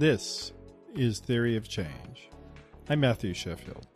This 0.00 0.52
is 0.94 1.18
Theory 1.18 1.56
of 1.58 1.68
Change. 1.68 2.30
I'm 2.88 3.00
Matthew 3.00 3.34
Sheffield. 3.34 3.86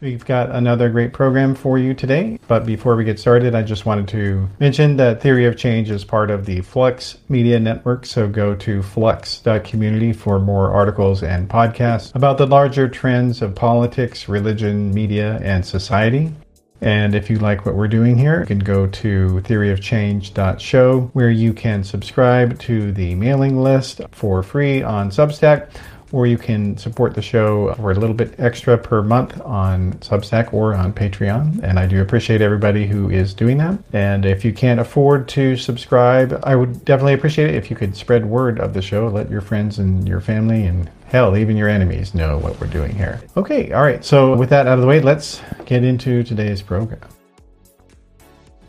We've 0.00 0.24
got 0.24 0.48
another 0.54 0.90
great 0.90 1.12
program 1.12 1.56
for 1.56 1.76
you 1.76 1.92
today. 1.92 2.38
But 2.46 2.64
before 2.64 2.94
we 2.94 3.02
get 3.02 3.18
started, 3.18 3.56
I 3.56 3.62
just 3.62 3.84
wanted 3.84 4.06
to 4.10 4.48
mention 4.60 4.96
that 4.98 5.20
Theory 5.20 5.44
of 5.46 5.56
Change 5.56 5.90
is 5.90 6.04
part 6.04 6.30
of 6.30 6.46
the 6.46 6.60
Flux 6.60 7.18
Media 7.28 7.58
Network. 7.58 8.06
So 8.06 8.28
go 8.28 8.54
to 8.54 8.80
flux.community 8.80 10.12
for 10.12 10.38
more 10.38 10.70
articles 10.70 11.24
and 11.24 11.50
podcasts 11.50 12.14
about 12.14 12.38
the 12.38 12.46
larger 12.46 12.88
trends 12.88 13.42
of 13.42 13.56
politics, 13.56 14.28
religion, 14.28 14.94
media, 14.94 15.40
and 15.42 15.66
society. 15.66 16.32
And 16.80 17.14
if 17.14 17.30
you 17.30 17.38
like 17.38 17.64
what 17.64 17.74
we're 17.74 17.88
doing 17.88 18.16
here, 18.16 18.40
you 18.40 18.46
can 18.46 18.58
go 18.58 18.86
to 18.86 19.40
theoryofchange.show 19.44 21.00
where 21.12 21.30
you 21.30 21.52
can 21.52 21.84
subscribe 21.84 22.58
to 22.60 22.92
the 22.92 23.14
mailing 23.14 23.62
list 23.62 24.00
for 24.12 24.42
free 24.42 24.82
on 24.82 25.10
Substack, 25.10 25.68
or 26.12 26.26
you 26.26 26.38
can 26.38 26.76
support 26.76 27.14
the 27.14 27.22
show 27.22 27.74
for 27.74 27.90
a 27.90 27.94
little 27.94 28.14
bit 28.14 28.38
extra 28.38 28.78
per 28.78 29.02
month 29.02 29.40
on 29.40 29.94
Substack 29.94 30.52
or 30.52 30.74
on 30.74 30.92
Patreon. 30.92 31.62
And 31.62 31.78
I 31.78 31.86
do 31.86 32.00
appreciate 32.00 32.40
everybody 32.40 32.86
who 32.86 33.10
is 33.10 33.34
doing 33.34 33.58
that. 33.58 33.78
And 33.92 34.24
if 34.24 34.44
you 34.44 34.52
can't 34.52 34.78
afford 34.78 35.28
to 35.28 35.56
subscribe, 35.56 36.38
I 36.44 36.54
would 36.54 36.84
definitely 36.84 37.14
appreciate 37.14 37.50
it 37.50 37.56
if 37.56 37.70
you 37.70 37.76
could 37.76 37.96
spread 37.96 38.26
word 38.26 38.60
of 38.60 38.72
the 38.74 38.82
show. 38.82 39.08
Let 39.08 39.30
your 39.30 39.40
friends 39.40 39.78
and 39.78 40.06
your 40.06 40.20
family 40.20 40.64
and 40.66 40.90
Hell, 41.08 41.36
even 41.36 41.56
your 41.56 41.68
enemies 41.68 42.14
know 42.14 42.38
what 42.38 42.60
we're 42.60 42.66
doing 42.66 42.94
here. 42.94 43.20
Okay, 43.36 43.72
all 43.72 43.82
right, 43.82 44.04
so 44.04 44.36
with 44.36 44.50
that 44.50 44.66
out 44.66 44.74
of 44.74 44.80
the 44.80 44.86
way, 44.86 45.00
let's 45.00 45.40
get 45.64 45.84
into 45.84 46.24
today's 46.24 46.62
program. 46.62 47.08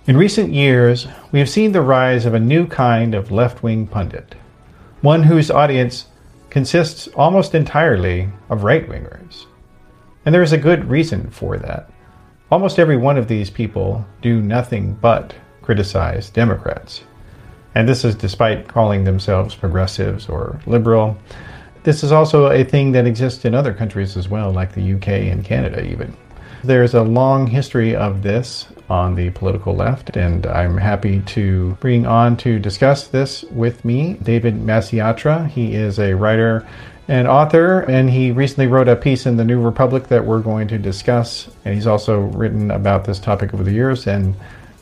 In 0.05 0.15
recent 0.15 0.53
years, 0.53 1.07
we 1.31 1.39
have 1.39 1.49
seen 1.49 1.71
the 1.71 1.81
rise 1.81 2.25
of 2.25 2.33
a 2.33 2.39
new 2.39 2.67
kind 2.67 3.15
of 3.15 3.31
left 3.31 3.63
wing 3.63 3.87
pundit, 3.87 4.35
one 5.01 5.23
whose 5.23 5.51
audience 5.51 6.07
consists 6.49 7.07
almost 7.09 7.55
entirely 7.55 8.29
of 8.49 8.63
right 8.63 8.87
wingers. 8.87 9.45
And 10.25 10.33
there 10.33 10.43
is 10.43 10.53
a 10.53 10.57
good 10.57 10.89
reason 10.89 11.29
for 11.29 11.57
that. 11.57 11.89
Almost 12.51 12.79
every 12.79 12.97
one 12.97 13.17
of 13.17 13.27
these 13.27 13.49
people 13.49 14.05
do 14.21 14.41
nothing 14.41 14.93
but 14.93 15.33
criticize 15.61 16.29
Democrats. 16.29 17.03
And 17.75 17.89
this 17.89 18.05
is 18.05 18.15
despite 18.15 18.67
calling 18.67 19.03
themselves 19.03 19.55
progressives 19.55 20.29
or 20.29 20.59
liberal. 20.65 21.17
This 21.83 22.03
is 22.03 22.11
also 22.11 22.47
a 22.47 22.63
thing 22.63 22.91
that 22.91 23.07
exists 23.07 23.45
in 23.45 23.55
other 23.55 23.73
countries 23.73 24.17
as 24.17 24.27
well, 24.27 24.51
like 24.51 24.73
the 24.73 24.93
UK 24.93 25.07
and 25.07 25.43
Canada, 25.43 25.85
even. 25.85 26.15
There's 26.63 26.95
a 26.95 27.03
long 27.03 27.47
history 27.47 27.95
of 27.95 28.23
this 28.23 28.67
on 28.89 29.15
the 29.15 29.29
political 29.31 29.75
left, 29.75 30.17
and 30.17 30.45
I'm 30.47 30.77
happy 30.77 31.21
to 31.21 31.77
bring 31.79 32.05
on 32.05 32.35
to 32.37 32.59
discuss 32.59 33.07
this 33.07 33.43
with 33.51 33.85
me 33.85 34.17
David 34.23 34.55
Masciotra. 34.55 35.47
He 35.47 35.75
is 35.75 35.99
a 35.99 36.13
writer 36.13 36.67
and 37.07 37.27
author, 37.27 37.81
and 37.81 38.09
he 38.09 38.31
recently 38.31 38.67
wrote 38.67 38.89
a 38.89 38.95
piece 38.95 39.25
in 39.25 39.37
the 39.37 39.45
New 39.45 39.61
Republic 39.61 40.07
that 40.07 40.25
we're 40.25 40.41
going 40.41 40.67
to 40.69 40.77
discuss. 40.77 41.49
And 41.63 41.73
he's 41.73 41.87
also 41.87 42.21
written 42.21 42.71
about 42.71 43.05
this 43.05 43.19
topic 43.19 43.53
over 43.53 43.63
the 43.63 43.71
years. 43.71 44.07
And 44.07 44.35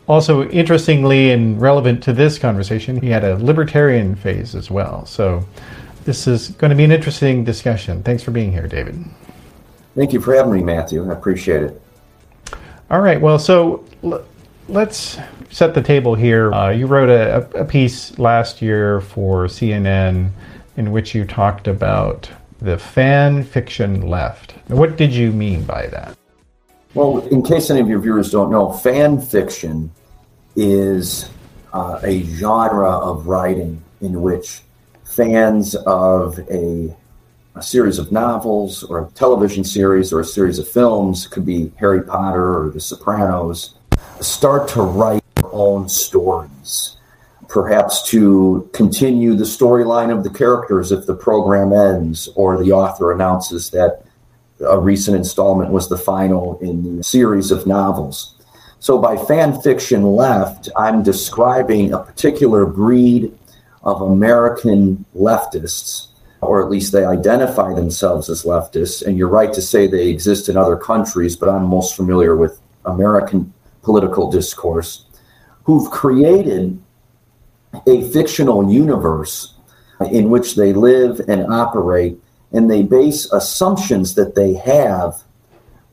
also, 0.07 0.47
interestingly 0.49 1.31
and 1.31 1.59
relevant 1.59 2.03
to 2.03 2.13
this 2.13 2.39
conversation, 2.39 3.01
he 3.01 3.09
had 3.09 3.23
a 3.23 3.37
libertarian 3.37 4.15
phase 4.15 4.55
as 4.55 4.71
well. 4.71 5.05
So, 5.05 5.45
this 6.05 6.27
is 6.27 6.49
going 6.49 6.69
to 6.69 6.75
be 6.75 6.83
an 6.83 6.91
interesting 6.91 7.43
discussion. 7.43 8.03
Thanks 8.03 8.23
for 8.23 8.31
being 8.31 8.51
here, 8.51 8.67
David. 8.67 9.03
Thank 9.95 10.13
you 10.13 10.21
for 10.21 10.35
having 10.35 10.53
me, 10.53 10.63
Matthew. 10.63 11.09
I 11.09 11.13
appreciate 11.13 11.63
it. 11.63 11.81
All 12.91 13.01
right. 13.01 13.19
Well, 13.19 13.39
so 13.39 13.83
l- 14.03 14.23
let's 14.67 15.17
set 15.49 15.73
the 15.73 15.81
table 15.81 16.15
here. 16.15 16.53
Uh, 16.53 16.69
you 16.69 16.85
wrote 16.85 17.09
a, 17.09 17.49
a, 17.59 17.65
piece 17.65 18.17
last 18.19 18.61
year 18.61 19.01
for 19.01 19.45
CNN 19.45 20.29
in 20.77 20.91
which 20.91 21.15
you 21.15 21.25
talked 21.25 21.67
about 21.67 22.29
the 22.59 22.77
fan 22.77 23.43
fiction 23.43 24.07
left. 24.07 24.51
What 24.67 24.97
did 24.97 25.11
you 25.13 25.31
mean 25.31 25.63
by 25.63 25.87
that? 25.87 26.15
Well, 26.93 27.25
in 27.27 27.41
case 27.41 27.69
any 27.69 27.79
of 27.81 27.89
your 27.89 27.99
viewers 27.99 28.31
don't 28.31 28.51
know, 28.51 28.71
fan 28.71 29.19
fiction 29.19 29.91
is 30.55 31.29
uh, 31.73 31.99
a 32.03 32.23
genre 32.23 32.89
of 32.89 33.27
writing 33.27 33.81
in 34.01 34.21
which 34.21 34.61
fans 35.15 35.75
of 35.75 36.37
a, 36.51 36.93
a, 37.55 37.61
series 37.61 37.99
of 37.99 38.11
novels 38.11 38.83
or 38.83 39.05
a 39.05 39.11
television 39.11 39.63
series 39.63 40.11
or 40.11 40.19
a 40.19 40.25
series 40.25 40.59
of 40.59 40.67
films, 40.67 41.25
could 41.25 41.45
be 41.45 41.71
Harry 41.77 42.03
Potter 42.03 42.65
or 42.65 42.69
The 42.69 42.81
Sopranos, 42.81 43.75
start 44.19 44.67
to 44.69 44.81
write 44.81 45.23
their 45.35 45.53
own 45.53 45.87
stories. 45.87 46.97
Perhaps 47.47 48.09
to 48.09 48.69
continue 48.73 49.35
the 49.35 49.45
storyline 49.45 50.11
of 50.11 50.23
the 50.23 50.29
characters 50.29 50.91
if 50.91 51.05
the 51.05 51.15
program 51.15 51.71
ends 51.71 52.27
or 52.35 52.61
the 52.61 52.73
author 52.73 53.13
announces 53.13 53.69
that 53.69 54.03
a 54.67 54.79
recent 54.79 55.15
installment 55.15 55.71
was 55.71 55.87
the 55.87 55.97
final 55.97 56.59
in 56.59 56.97
the 56.97 57.03
series 57.03 57.51
of 57.51 57.65
novels. 57.65 58.35
So, 58.79 58.97
by 58.97 59.15
fan 59.15 59.61
fiction 59.61 60.03
left, 60.03 60.69
I'm 60.75 61.03
describing 61.03 61.93
a 61.93 61.99
particular 61.99 62.65
breed 62.65 63.33
of 63.85 64.01
American 64.01 65.05
leftists, 65.15 66.07
or 66.41 66.61
at 66.61 66.69
least 66.69 66.91
they 66.91 67.05
identify 67.05 67.73
themselves 67.73 68.29
as 68.29 68.43
leftists. 68.43 69.05
And 69.05 69.17
you're 69.17 69.29
right 69.29 69.53
to 69.53 69.61
say 69.61 69.87
they 69.87 70.09
exist 70.09 70.49
in 70.49 70.57
other 70.57 70.75
countries, 70.75 71.35
but 71.35 71.49
I'm 71.49 71.65
most 71.65 71.95
familiar 71.95 72.35
with 72.35 72.59
American 72.85 73.53
political 73.81 74.31
discourse, 74.31 75.05
who've 75.63 75.89
created 75.91 76.81
a 77.87 78.09
fictional 78.09 78.71
universe 78.71 79.53
in 80.11 80.29
which 80.29 80.55
they 80.55 80.73
live 80.73 81.21
and 81.27 81.51
operate, 81.53 82.17
and 82.51 82.69
they 82.69 82.83
base 82.83 83.31
assumptions 83.31 84.15
that 84.15 84.35
they 84.35 84.53
have 84.53 85.23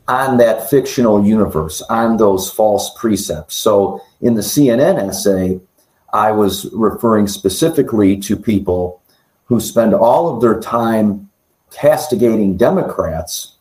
on 0.08 0.36
that 0.38 0.68
fictional 0.68 1.24
universe, 1.24 1.82
on 1.82 2.16
those 2.16 2.50
false 2.50 2.90
precepts. 2.96 3.54
So 3.54 4.00
in 4.20 4.34
the 4.34 4.42
CNN 4.42 5.08
essay, 5.08 5.60
I 6.12 6.30
was 6.30 6.68
referring 6.72 7.26
specifically 7.26 8.16
to 8.18 8.36
people 8.36 9.02
who 9.44 9.60
spend 9.60 9.94
all 9.94 10.34
of 10.34 10.40
their 10.40 10.60
time 10.60 11.30
castigating 11.70 12.56
Democrats 12.56 13.56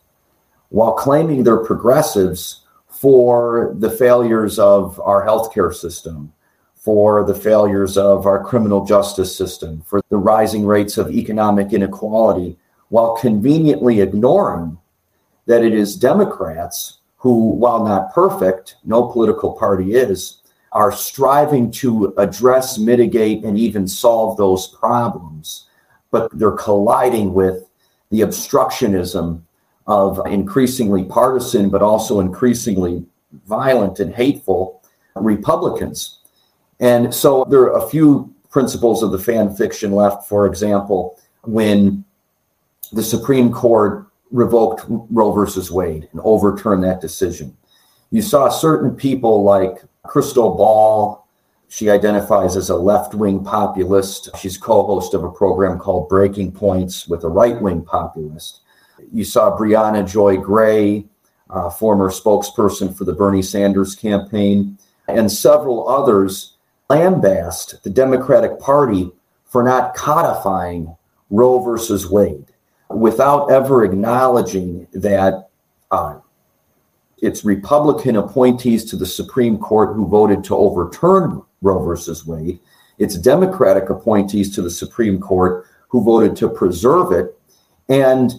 while 0.70 0.94
claiming 0.94 1.44
they're 1.44 1.64
progressives 1.64 2.66
for 2.88 3.74
the 3.80 3.90
failures 3.90 4.60
of 4.60 5.00
our 5.00 5.26
healthcare 5.26 5.74
system, 5.74 6.32
for 6.76 7.24
the 7.24 7.36
failures 7.36 7.98
of 7.98 8.26
our 8.26 8.44
criminal 8.44 8.86
justice 8.86 9.36
system, 9.36 9.82
for 9.82 10.02
the 10.10 10.18
rising 10.18 10.66
rates 10.66 10.98
of 10.98 11.12
economic 11.12 11.74
inequality, 11.74 12.58
while 12.90 13.16
conveniently 13.16 14.02
ignoring 14.02 14.78
that 15.46 15.64
it 15.64 15.74
is 15.74 15.96
Democrats 15.96 17.00
who, 17.18 17.52
while 17.52 17.86
not 17.86 18.14
perfect, 18.14 18.76
no 18.84 19.08
political 19.08 19.54
party 19.54 19.94
is, 19.94 20.41
are 20.72 20.92
striving 20.92 21.70
to 21.72 22.14
address, 22.18 22.78
mitigate, 22.78 23.44
and 23.44 23.58
even 23.58 23.88
solve 23.88 24.38
those 24.38 24.68
problems, 24.68 25.68
but 26.12 26.30
they're 26.38 26.52
colliding 26.52 27.34
with 27.34 27.68
the 28.10 28.22
obstructionism 28.22 29.42
of 29.88 30.20
increasingly 30.28 31.04
partisan, 31.04 31.70
but 31.70 31.82
also 31.82 32.20
increasingly 32.20 33.04
violent 33.48 34.00
and 34.00 34.14
hateful 34.14 34.82
Republicans. 35.16 36.20
And 36.80 37.14
so 37.14 37.46
there 37.50 37.62
are 37.64 37.86
a 37.86 37.90
few 37.90 38.34
principles 38.50 39.04
of 39.04 39.12
the 39.12 39.20
fan 39.20 39.56
fiction 39.56 39.92
left. 39.92 40.28
For 40.28 40.46
example, 40.46 41.20
when 41.44 42.04
the 42.92 43.04
Supreme 43.04 43.52
Court 43.52 44.08
revoked 44.32 44.84
Roe 44.88 45.32
versus 45.32 45.72
Wade 45.72 46.08
and 46.12 46.22
overturned 46.24 46.84
that 46.84 47.02
decision, 47.02 47.56
you 48.12 48.22
saw 48.22 48.50
certain 48.50 48.96
people 48.96 49.44
like 49.44 49.84
Krystal 50.12 50.58
Ball. 50.58 51.26
She 51.70 51.90
identifies 51.90 52.58
as 52.58 52.70
a 52.70 52.76
left 52.76 53.16
wing 53.16 53.46
populist. 53.46 54.30
She's 54.38 54.58
co 54.58 54.84
host 54.84 55.14
of 55.14 55.24
a 55.24 55.32
program 55.32 55.80
called 55.80 56.10
Breaking 56.10 56.52
Points 56.52 57.08
with 57.08 57.24
a 57.24 57.30
right 57.30 57.60
wing 57.62 57.82
populist. 57.82 58.60
You 59.14 59.24
saw 59.24 59.58
Briahna 59.58 60.06
Joy 60.06 60.36
Gray, 60.36 61.06
uh, 61.50 61.70
former 61.70 62.10
spokesperson 62.10 62.96
for 62.96 63.06
the 63.06 63.14
Bernie 63.14 63.42
Sanders 63.42 63.96
campaign, 63.96 64.78
and 65.08 65.32
several 65.32 65.88
others 65.88 66.58
lambast 66.90 67.82
the 67.84 67.90
Democratic 67.90 68.60
Party 68.60 69.10
for 69.46 69.64
not 69.64 69.96
codifying 69.96 70.94
Roe 71.30 71.60
versus 71.60 72.10
Wade 72.10 72.48
without 72.90 73.50
ever 73.50 73.86
acknowledging 73.86 74.88
that 74.92 75.48
uh, 75.90 76.20
it's 77.22 77.46
Republican 77.46 78.16
appointees 78.16 78.84
to 78.86 78.96
the 78.96 79.06
Supreme 79.06 79.58
Court 79.58 79.96
who 79.96 80.08
voted 80.08 80.44
to 80.46 80.56
overturn 80.56 81.42
Roe 81.62 81.84
versus 81.84 82.26
Wade. 82.26 82.60
It's 82.98 83.16
Democratic 83.16 83.90
appointees 83.90 84.54
to 84.56 84.62
the 84.62 84.70
Supreme 84.72 85.20
Court 85.20 85.68
who 85.88 86.04
voted 86.04 86.36
to 86.38 86.50
preserve 86.50 87.12
it. 87.12 87.38
And 87.90 88.32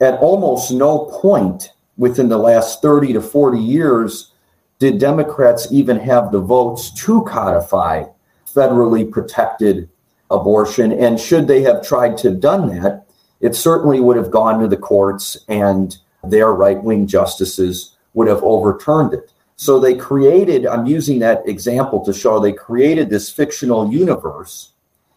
at 0.00 0.18
almost 0.20 0.70
no 0.70 1.06
point 1.20 1.72
within 1.96 2.28
the 2.28 2.38
last 2.38 2.80
30 2.80 3.14
to 3.14 3.20
40 3.20 3.58
years 3.58 4.32
did 4.78 4.98
Democrats 4.98 5.68
even 5.70 5.98
have 5.98 6.32
the 6.32 6.40
votes 6.40 6.92
to 7.04 7.22
codify 7.24 8.04
federally 8.46 9.08
protected 9.10 9.88
abortion. 10.30 10.92
And 10.92 11.18
should 11.18 11.46
they 11.46 11.62
have 11.62 11.86
tried 11.86 12.16
to 12.18 12.30
have 12.30 12.40
done 12.40 12.68
that, 12.68 13.06
it 13.40 13.56
certainly 13.56 14.00
would 14.00 14.16
have 14.16 14.30
gone 14.30 14.60
to 14.60 14.68
the 14.68 14.76
courts 14.76 15.36
and 15.48 15.96
their 16.24 16.52
right 16.52 16.82
wing 16.82 17.06
justices 17.06 17.96
would 18.14 18.28
have 18.28 18.42
overturned 18.42 19.14
it. 19.14 19.32
So 19.56 19.78
they 19.78 19.94
created, 19.94 20.66
I'm 20.66 20.86
using 20.86 21.18
that 21.20 21.48
example 21.48 22.04
to 22.04 22.12
show 22.12 22.40
they 22.40 22.52
created 22.52 23.10
this 23.10 23.30
fictional 23.30 23.92
universe 23.92 24.72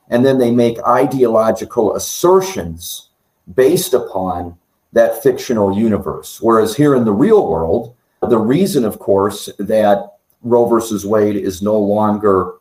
and 0.10 0.26
then 0.26 0.38
they 0.38 0.52
make 0.52 0.78
ideological 0.84 1.96
assertions 1.96 3.10
based 3.56 3.94
upon 3.94 4.58
that 4.94 5.22
fictional 5.24 5.78
universe. 5.78 6.40
Whereas 6.42 6.76
here 6.76 6.96
in 6.96 7.06
the 7.06 7.12
real 7.12 7.48
world, 7.48 7.96
the 8.22 8.38
reason, 8.38 8.86
of 8.86 9.00
course, 9.00 9.50
that 9.60 10.14
Roe 10.42 10.66
versus 10.66 11.06
Wade 11.06 11.36
is 11.36 11.62
no 11.62 11.78
longer 11.78 12.54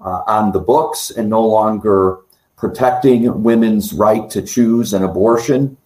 uh, 0.00 0.22
on 0.26 0.52
the 0.52 0.58
books 0.58 1.10
and 1.10 1.28
no 1.28 1.46
longer 1.46 2.18
protecting 2.56 3.42
women's 3.42 3.92
right 3.92 4.28
to 4.30 4.42
choose 4.42 4.94
an 4.94 5.04
abortion 5.04 5.76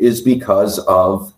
is 0.00 0.20
because 0.20 0.78
of 0.80 1.32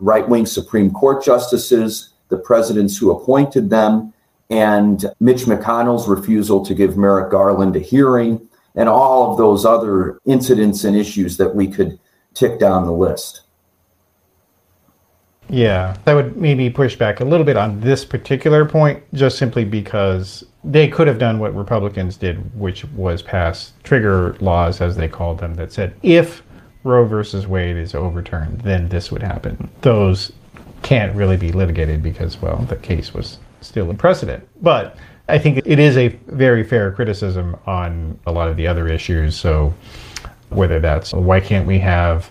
right 0.00 0.28
wing 0.28 0.46
Supreme 0.46 0.90
Court 0.90 1.24
justices, 1.24 2.10
the 2.28 2.38
presidents 2.38 2.96
who 2.96 3.10
appointed 3.10 3.70
them, 3.70 4.12
and 4.50 5.04
Mitch 5.20 5.42
McConnell's 5.42 6.08
refusal 6.08 6.64
to 6.64 6.74
give 6.74 6.96
Merrick 6.96 7.30
Garland 7.30 7.76
a 7.76 7.80
hearing, 7.80 8.48
and 8.74 8.88
all 8.88 9.30
of 9.30 9.38
those 9.38 9.64
other 9.64 10.18
incidents 10.24 10.84
and 10.84 10.96
issues 10.96 11.36
that 11.36 11.54
we 11.54 11.66
could 11.66 11.98
tick 12.34 12.58
down 12.58 12.84
the 12.84 12.92
list. 12.92 13.42
Yeah, 15.50 15.96
that 16.04 16.12
would 16.12 16.36
maybe 16.36 16.68
push 16.68 16.94
back 16.94 17.20
a 17.20 17.24
little 17.24 17.44
bit 17.44 17.56
on 17.56 17.80
this 17.80 18.04
particular 18.04 18.66
point, 18.66 19.02
just 19.14 19.38
simply 19.38 19.64
because 19.64 20.44
they 20.62 20.88
could 20.88 21.06
have 21.06 21.18
done 21.18 21.38
what 21.38 21.54
Republicans 21.54 22.16
did, 22.16 22.54
which 22.58 22.84
was 22.86 23.22
pass 23.22 23.72
trigger 23.82 24.36
laws, 24.40 24.80
as 24.80 24.96
they 24.96 25.08
called 25.08 25.38
them, 25.38 25.54
that 25.54 25.72
said 25.72 25.94
if 26.02 26.42
Roe 26.88 27.04
versus 27.04 27.46
Wade 27.46 27.76
is 27.76 27.94
overturned, 27.94 28.62
then 28.62 28.88
this 28.88 29.12
would 29.12 29.22
happen. 29.22 29.70
Those 29.82 30.32
can't 30.82 31.14
really 31.14 31.36
be 31.36 31.52
litigated 31.52 32.02
because, 32.02 32.40
well, 32.40 32.56
the 32.68 32.76
case 32.76 33.12
was 33.12 33.38
still 33.60 33.90
in 33.90 33.96
precedent. 33.96 34.48
But 34.62 34.96
I 35.28 35.38
think 35.38 35.58
it 35.64 35.78
is 35.78 35.96
a 35.96 36.08
very 36.26 36.64
fair 36.64 36.90
criticism 36.90 37.56
on 37.66 38.18
a 38.26 38.32
lot 38.32 38.48
of 38.48 38.56
the 38.56 38.66
other 38.66 38.88
issues. 38.88 39.36
So, 39.36 39.74
whether 40.48 40.80
that's 40.80 41.12
why 41.12 41.40
can't 41.40 41.66
we 41.66 41.78
have 41.80 42.30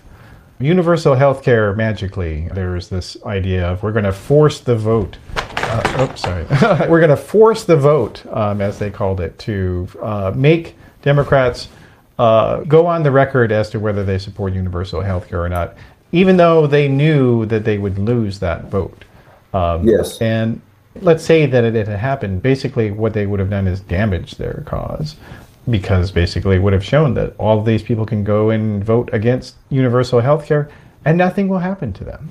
universal 0.58 1.14
health 1.14 1.44
care 1.44 1.72
magically? 1.74 2.48
There's 2.52 2.88
this 2.88 3.16
idea 3.24 3.64
of 3.68 3.82
we're 3.84 3.92
going 3.92 4.04
to 4.04 4.12
force 4.12 4.58
the 4.60 4.74
vote. 4.74 5.18
Uh, 5.36 6.08
oops, 6.08 6.22
sorry. 6.22 6.44
we're 6.88 6.98
going 6.98 7.10
to 7.10 7.16
force 7.16 7.62
the 7.62 7.76
vote, 7.76 8.26
um, 8.34 8.60
as 8.60 8.78
they 8.80 8.90
called 8.90 9.20
it, 9.20 9.38
to 9.40 9.86
uh, 10.02 10.32
make 10.34 10.74
Democrats 11.02 11.68
uh, 12.18 12.60
go 12.64 12.86
on 12.86 13.02
the 13.02 13.10
record 13.10 13.52
as 13.52 13.70
to 13.70 13.80
whether 13.80 14.04
they 14.04 14.18
support 14.18 14.52
universal 14.52 15.00
health 15.00 15.28
care 15.28 15.42
or 15.42 15.48
not, 15.48 15.74
even 16.12 16.36
though 16.36 16.66
they 16.66 16.88
knew 16.88 17.46
that 17.46 17.64
they 17.64 17.78
would 17.78 17.98
lose 17.98 18.40
that 18.40 18.64
vote. 18.66 19.04
Um, 19.54 19.86
yes. 19.86 20.20
And 20.20 20.60
let's 21.00 21.24
say 21.24 21.46
that 21.46 21.64
it 21.64 21.74
had 21.74 21.98
happened. 21.98 22.42
Basically, 22.42 22.90
what 22.90 23.12
they 23.12 23.26
would 23.26 23.40
have 23.40 23.50
done 23.50 23.66
is 23.66 23.80
damage 23.80 24.32
their 24.32 24.62
cause 24.66 25.16
because 25.70 26.10
basically 26.10 26.56
it 26.56 26.60
would 26.60 26.72
have 26.72 26.84
shown 26.84 27.14
that 27.14 27.34
all 27.38 27.58
of 27.58 27.66
these 27.66 27.82
people 27.82 28.06
can 28.06 28.24
go 28.24 28.50
and 28.50 28.82
vote 28.82 29.10
against 29.12 29.54
universal 29.68 30.20
health 30.20 30.46
care 30.46 30.70
and 31.04 31.18
nothing 31.18 31.48
will 31.48 31.58
happen 31.58 31.92
to 31.92 32.04
them 32.04 32.30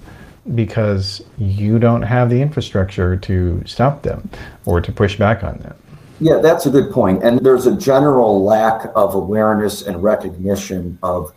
because 0.55 1.21
you 1.37 1.77
don't 1.77 2.01
have 2.01 2.29
the 2.29 2.41
infrastructure 2.41 3.15
to 3.15 3.61
stop 3.65 4.01
them 4.01 4.29
or 4.65 4.81
to 4.81 4.91
push 4.91 5.17
back 5.17 5.43
on 5.43 5.57
them. 5.59 5.75
Yeah, 6.19 6.37
that's 6.37 6.65
a 6.65 6.71
good 6.71 6.91
point. 6.91 7.23
And 7.23 7.39
there's 7.39 7.67
a 7.67 7.75
general 7.75 8.43
lack 8.43 8.89
of 8.95 9.13
awareness 9.13 9.83
and 9.83 10.01
recognition 10.01 10.97
of 11.03 11.31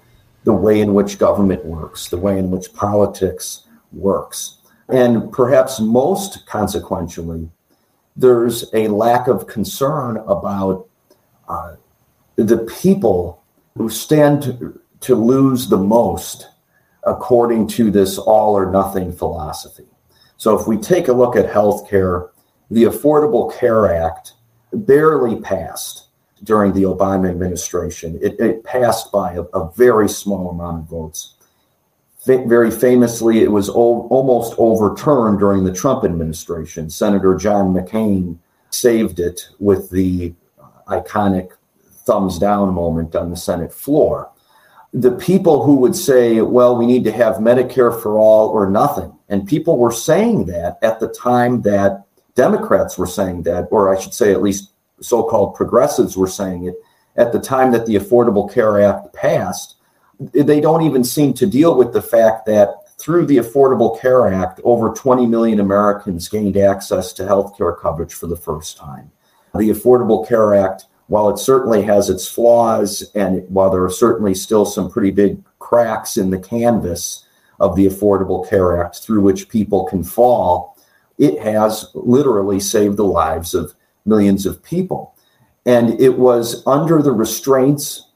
the 0.45 0.55
way 0.55 0.81
in 0.81 0.95
which 0.95 1.19
government 1.19 1.65
works, 1.67 2.09
the 2.09 2.17
way 2.17 2.39
in 2.39 2.51
which 2.51 2.73
politics 2.73 3.67
works. 3.93 4.59
And 4.89 5.31
perhaps 5.33 5.81
most 5.81 6.47
consequentially, 6.47 7.51
there's 8.17 8.73
a 8.73 8.89
lack 8.89 9.29
of 9.29 9.47
concern 9.47 10.17
about 10.27 10.89
uh, 11.49 11.77
the 12.37 12.59
people 12.81 13.43
who 13.77 13.91
stand 13.91 14.43
to, 14.43 14.81
to 15.01 15.15
lose 15.15 15.69
the 15.69 15.77
most 15.77 16.49
according 17.05 17.67
to 17.67 17.91
this 17.91 18.19
all 18.19 18.57
or 18.57 18.71
nothing 18.71 19.13
philosophy. 19.13 19.87
So 20.37 20.59
if 20.59 20.67
we 20.67 20.79
take 20.79 21.09
a 21.09 21.13
look 21.13 21.37
at 21.37 21.51
healthcare, 21.51 22.31
the 22.71 22.85
Affordable 22.85 23.55
Care 23.59 23.95
Act 23.95 24.35
barely 24.73 25.41
passed 25.41 26.07
during 26.45 26.73
the 26.73 26.83
Obama 26.83 27.29
administration. 27.29 28.19
It, 28.23 28.39
it 28.41 28.65
passed 28.65 29.13
by 29.13 29.35
a, 29.35 29.43
a, 29.43 29.71
very 29.73 30.09
small 30.09 30.51
amount 30.51 30.79
of 30.79 30.89
votes. 30.89 31.35
Very 32.25 32.71
famously, 32.71 33.43
it 33.43 33.51
was 33.51 33.69
o- 33.71 34.07
almost 34.11 34.55
overturned 34.59 35.39
during 35.39 35.65
the 35.65 35.73
Trump 35.73 36.05
administration. 36.05 36.91
Senator 36.91 37.35
John 37.35 37.73
McCain 37.75 38.39
saved 38.71 39.21
it 39.21 39.49
with 39.59 39.91
the 39.91 40.35
iconic 40.89 41.51
thumbs 42.05 42.39
down 42.39 42.73
moment 42.75 43.15
on 43.15 43.31
the 43.31 43.37
Senate 43.37 43.73
floor. 43.73 44.31
The 44.93 45.13
people 45.13 45.63
who 45.63 45.77
would 45.77 45.95
say, 45.95 46.41
well, 46.41 46.77
we 46.77 46.87
need 46.87 47.05
to 47.05 47.13
have 47.13 47.37
Medicare 47.37 48.03
for 48.03 48.19
all 48.19 48.49
or 48.49 48.69
nothing, 48.69 49.17
and 49.29 49.47
people 49.47 49.79
were 49.79 49.93
saying 49.93 50.47
that 50.47 50.79
at 50.83 51.01
the 51.01 51.09
time 51.09 51.63
that 51.63 52.05
Democrats 52.35 52.97
were 52.99 53.07
saying 53.07 53.43
that, 53.43 53.69
or 53.71 53.95
I 53.95 54.01
should 54.01 54.15
say, 54.15 54.33
at 54.33 54.43
least 54.43 54.73
so 55.01 55.23
called 55.23 55.55
progressives 55.55 56.17
were 56.17 56.27
saying 56.27 56.65
it 56.65 56.75
at 57.17 57.33
the 57.33 57.41
time 57.41 57.73
that 57.73 57.87
the 57.87 57.97
Affordable 57.97 58.53
Care 58.53 58.83
Act 58.83 59.13
passed. 59.13 59.77
They 60.19 60.61
don't 60.61 60.83
even 60.83 61.03
seem 61.03 61.33
to 61.35 61.47
deal 61.47 61.77
with 61.77 61.93
the 61.93 62.03
fact 62.03 62.47
that 62.47 62.75
through 62.99 63.27
the 63.27 63.39
Affordable 63.39 63.99
Care 63.99 64.33
Act, 64.33 64.61
over 64.63 64.91
20 64.91 65.27
million 65.27 65.61
Americans 65.61 66.29
gained 66.29 66.57
access 66.57 67.13
to 67.15 67.27
health 67.27 67.57
care 67.57 67.73
coverage 67.73 68.13
for 68.13 68.27
the 68.27 68.37
first 68.37 68.77
time. 68.77 69.11
The 69.55 69.71
Affordable 69.71 70.29
Care 70.29 70.55
Act, 70.55 70.85
while 71.07 71.31
it 71.31 71.39
certainly 71.39 71.83
has 71.83 72.11
its 72.11 72.29
flaws, 72.29 73.11
and 73.15 73.49
while 73.49 73.71
there 73.71 73.83
are 73.83 73.91
certainly 73.91 74.35
still 74.35 74.67
some 74.67 74.91
pretty 74.91 75.11
big 75.11 75.43
cracks 75.59 76.19
in 76.19 76.31
the 76.31 76.39
canvas 76.39 77.25
of 77.59 77.75
the 77.75 77.87
Affordable 77.87 78.49
Care 78.49 78.85
Act 78.85 78.99
through 78.99 79.23
which 79.23 79.49
people 79.49 79.85
can 79.87 80.05
fall, 80.05 80.77
it 81.21 81.39
has 81.39 81.91
literally 81.93 82.59
saved 82.59 82.97
the 82.97 83.05
lives 83.05 83.55
of 83.55 83.75
millions 84.07 84.47
of 84.47 84.63
people. 84.63 85.15
And 85.67 86.01
it 86.01 86.19
was 86.19 86.67
under 86.67 87.03
the 87.03 87.13
restraints 87.13 88.09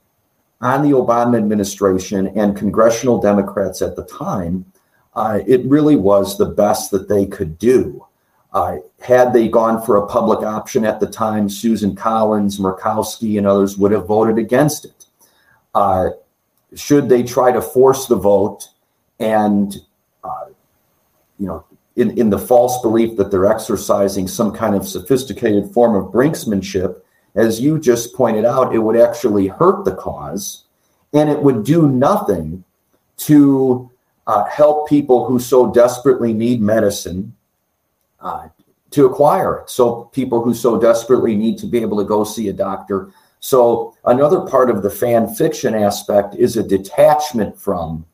on 0.63 0.83
the 0.83 0.97
Obama 0.97 1.37
administration 1.37 2.29
and 2.29 2.57
congressional 2.57 3.21
Democrats 3.21 3.83
at 3.83 3.95
the 3.95 4.05
time, 4.07 4.65
uh, 5.15 5.41
it 5.47 5.63
really 5.67 5.97
was 5.97 6.39
the 6.39 6.47
best 6.47 6.91
that 6.91 7.07
they 7.07 7.27
could 7.27 7.59
do. 7.59 8.05
Uh, 8.55 8.77
had 9.01 9.35
they 9.35 9.49
gone 9.49 9.85
for 9.85 9.99
a 9.99 10.07
public 10.07 10.39
option 10.39 10.87
at 10.87 10.99
the 10.99 11.07
time, 11.07 11.51
Susan 11.51 11.95
Collins, 11.95 12.59
Murkowski, 12.59 13.37
and 13.37 13.47
others 13.47 13.77
would 13.77 13.93
have 13.93 14.07
voted 14.07 14.39
against 14.39 14.87
it. 14.87 15.05
Uh, 15.75 16.11
should 16.75 17.11
they 17.11 17.23
try 17.23 17.53
to 17.53 17.61
force 17.61 18.07
the 18.07 18.17
vote 18.17 18.69
and, 19.19 19.77
uh, 20.23 20.47
you 21.39 21.47
know, 21.47 21.65
in, 21.97 22.17
in 22.19 22.31
the 22.31 22.39
false 22.39 22.81
belief 22.83 23.17
that 23.17 23.31
they're 23.31 23.47
exercising 23.47 24.27
some 24.27 24.53
kind 24.53 24.75
of 24.75 24.87
sophisticated 24.87 25.73
form 25.73 25.95
of 25.95 26.13
brinksmanship, 26.13 27.01
as 27.35 27.61
you 27.61 27.79
just 27.79 28.15
pointed 28.15 28.45
out, 28.45 28.75
it 28.75 28.79
would 28.79 28.97
actually 28.97 29.47
hurt 29.49 29.85
the 29.85 29.95
cause 29.95 30.65
and 31.13 31.29
it 31.29 31.41
would 31.41 31.65
do 31.65 31.89
nothing 31.89 32.65
to 33.17 33.91
uh, 34.27 34.45
help 34.47 34.89
people 34.89 35.27
who 35.27 35.39
so 35.39 35.73
desperately 35.73 36.33
need 36.33 36.61
medicine 36.61 37.35
uh, 38.21 38.49
to 38.91 39.07
acquire 39.07 39.59
it. 39.59 39.71
So, 39.71 40.05
people 40.13 40.43
who 40.43 40.55
so 40.55 40.81
desperately 40.81 41.37
need 41.37 41.59
to 41.59 41.67
be 41.67 41.79
able 41.79 41.99
to 41.99 42.05
go 42.05 42.25
see 42.25 42.49
a 42.49 42.53
doctor. 42.53 43.13
So, 43.41 43.95
another 44.05 44.41
part 44.41 44.71
of 44.71 44.83
the 44.83 44.91
fan 44.91 45.33
fiction 45.35 45.75
aspect 45.75 46.35
is 46.35 46.57
a 46.57 46.63
detachment 46.63 47.59
from 47.59 48.07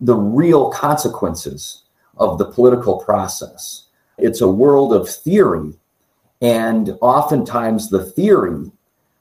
the 0.00 0.14
real 0.14 0.70
consequences 0.70 1.84
of 2.16 2.38
the 2.38 2.46
political 2.46 2.98
process. 2.98 3.84
It's 4.18 4.40
a 4.40 4.48
world 4.48 4.92
of 4.92 5.08
theory, 5.08 5.74
and 6.40 6.96
oftentimes 7.00 7.90
the 7.90 8.04
theory 8.04 8.70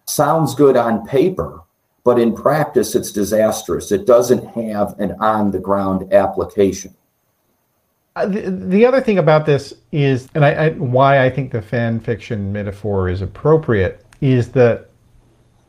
sounds 0.06 0.56
good 0.56 0.78
on 0.78 1.06
paper, 1.06 1.62
but 2.04 2.20
in 2.20 2.34
practice 2.34 2.96
it's 2.96 3.12
disastrous. 3.12 3.92
It 3.92 4.06
doesn't 4.06 4.46
have 4.48 4.98
an 5.00 5.14
on 5.20 5.52
the 5.52 5.60
ground 5.60 6.14
application. 6.14 6.96
Uh, 8.16 8.28
the, 8.28 8.50
the, 8.50 8.86
other 8.86 9.02
thing 9.02 9.18
about 9.18 9.46
this 9.46 9.74
is, 9.92 10.30
and 10.36 10.46
I, 10.46 10.52
I, 10.52 10.70
why 10.72 11.26
I 11.26 11.30
think 11.30 11.52
the 11.52 11.62
fan 11.62 12.00
fiction 12.00 12.54
metaphor 12.54 13.10
is 13.10 13.22
appropriate, 13.22 14.06
is 14.22 14.54
that 14.54 14.90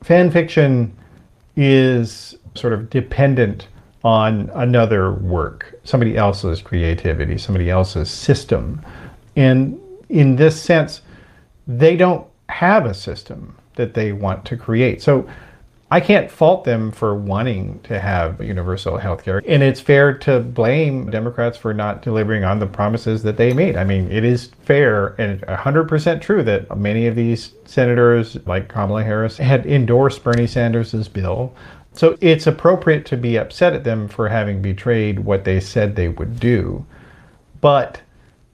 fan 0.04 0.30
fiction 0.30 0.96
is 1.56 2.36
sort 2.54 2.72
of 2.72 2.88
dependent 2.88 3.66
on 4.06 4.48
another 4.54 5.14
work, 5.14 5.74
somebody 5.82 6.16
else's 6.16 6.62
creativity, 6.62 7.36
somebody 7.36 7.68
else's 7.68 8.08
system. 8.08 8.80
And 9.34 9.80
in 10.08 10.36
this 10.36 10.62
sense, 10.62 11.00
they 11.66 11.96
don't 11.96 12.24
have 12.48 12.86
a 12.86 12.94
system 12.94 13.56
that 13.74 13.94
they 13.94 14.12
want 14.12 14.44
to 14.44 14.56
create. 14.56 15.02
So 15.02 15.28
I 15.90 15.98
can't 15.98 16.30
fault 16.30 16.62
them 16.62 16.92
for 16.92 17.16
wanting 17.16 17.80
to 17.80 17.98
have 17.98 18.40
universal 18.40 18.96
health 18.96 19.24
care. 19.24 19.42
And 19.44 19.60
it's 19.64 19.80
fair 19.80 20.16
to 20.18 20.38
blame 20.38 21.10
Democrats 21.10 21.58
for 21.58 21.74
not 21.74 22.02
delivering 22.02 22.44
on 22.44 22.60
the 22.60 22.66
promises 22.66 23.24
that 23.24 23.36
they 23.36 23.52
made. 23.52 23.76
I 23.76 23.82
mean, 23.82 24.08
it 24.12 24.22
is 24.22 24.50
fair 24.62 25.16
and 25.18 25.40
100% 25.40 26.20
true 26.20 26.44
that 26.44 26.78
many 26.78 27.08
of 27.08 27.16
these 27.16 27.54
senators, 27.64 28.36
like 28.46 28.68
Kamala 28.68 29.02
Harris, 29.02 29.36
had 29.36 29.66
endorsed 29.66 30.22
Bernie 30.22 30.46
Sanders' 30.46 31.08
bill. 31.08 31.52
So 31.96 32.16
it's 32.20 32.46
appropriate 32.46 33.06
to 33.06 33.16
be 33.16 33.36
upset 33.36 33.72
at 33.72 33.84
them 33.84 34.08
for 34.08 34.28
having 34.28 34.62
betrayed 34.62 35.20
what 35.20 35.44
they 35.44 35.60
said 35.60 35.96
they 35.96 36.08
would 36.08 36.38
do. 36.38 36.84
But 37.60 38.00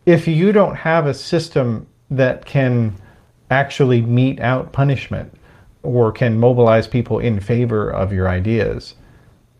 if 0.06 0.26
you 0.26 0.52
don't 0.52 0.76
have 0.76 1.06
a 1.06 1.14
system 1.14 1.86
that 2.10 2.44
can 2.44 2.94
actually 3.50 4.00
mete 4.00 4.40
out 4.40 4.72
punishment, 4.72 5.34
or 5.82 6.12
can 6.12 6.38
mobilize 6.38 6.86
people 6.86 7.18
in 7.18 7.40
favor 7.40 7.90
of 7.90 8.12
your 8.12 8.28
ideas, 8.28 8.94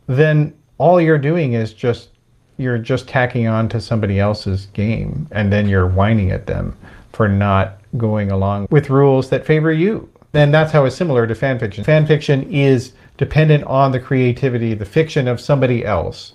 then 0.06 0.54
all 0.78 1.00
you're 1.00 1.18
doing 1.18 1.52
is 1.54 1.72
just 1.72 2.10
you're 2.58 2.78
just 2.78 3.08
tacking 3.08 3.46
on 3.46 3.68
to 3.68 3.80
somebody 3.80 4.20
else's 4.20 4.66
game 4.66 5.26
and 5.32 5.52
then 5.52 5.68
you're 5.68 5.86
whining 5.86 6.30
at 6.30 6.46
them 6.46 6.76
for 7.12 7.28
not 7.28 7.80
going 7.96 8.30
along 8.30 8.68
with 8.70 8.90
rules 8.90 9.30
that 9.30 9.44
favor 9.44 9.72
you. 9.72 10.08
And 10.34 10.52
that's 10.52 10.72
how 10.72 10.84
it's 10.84 10.96
similar 10.96 11.26
to 11.26 11.34
fan 11.34 11.58
fiction. 11.58 11.84
Fan 11.84 12.06
fiction 12.06 12.50
is 12.50 12.92
dependent 13.18 13.64
on 13.64 13.92
the 13.92 14.00
creativity, 14.00 14.74
the 14.74 14.84
fiction 14.86 15.28
of 15.28 15.40
somebody 15.40 15.84
else, 15.84 16.32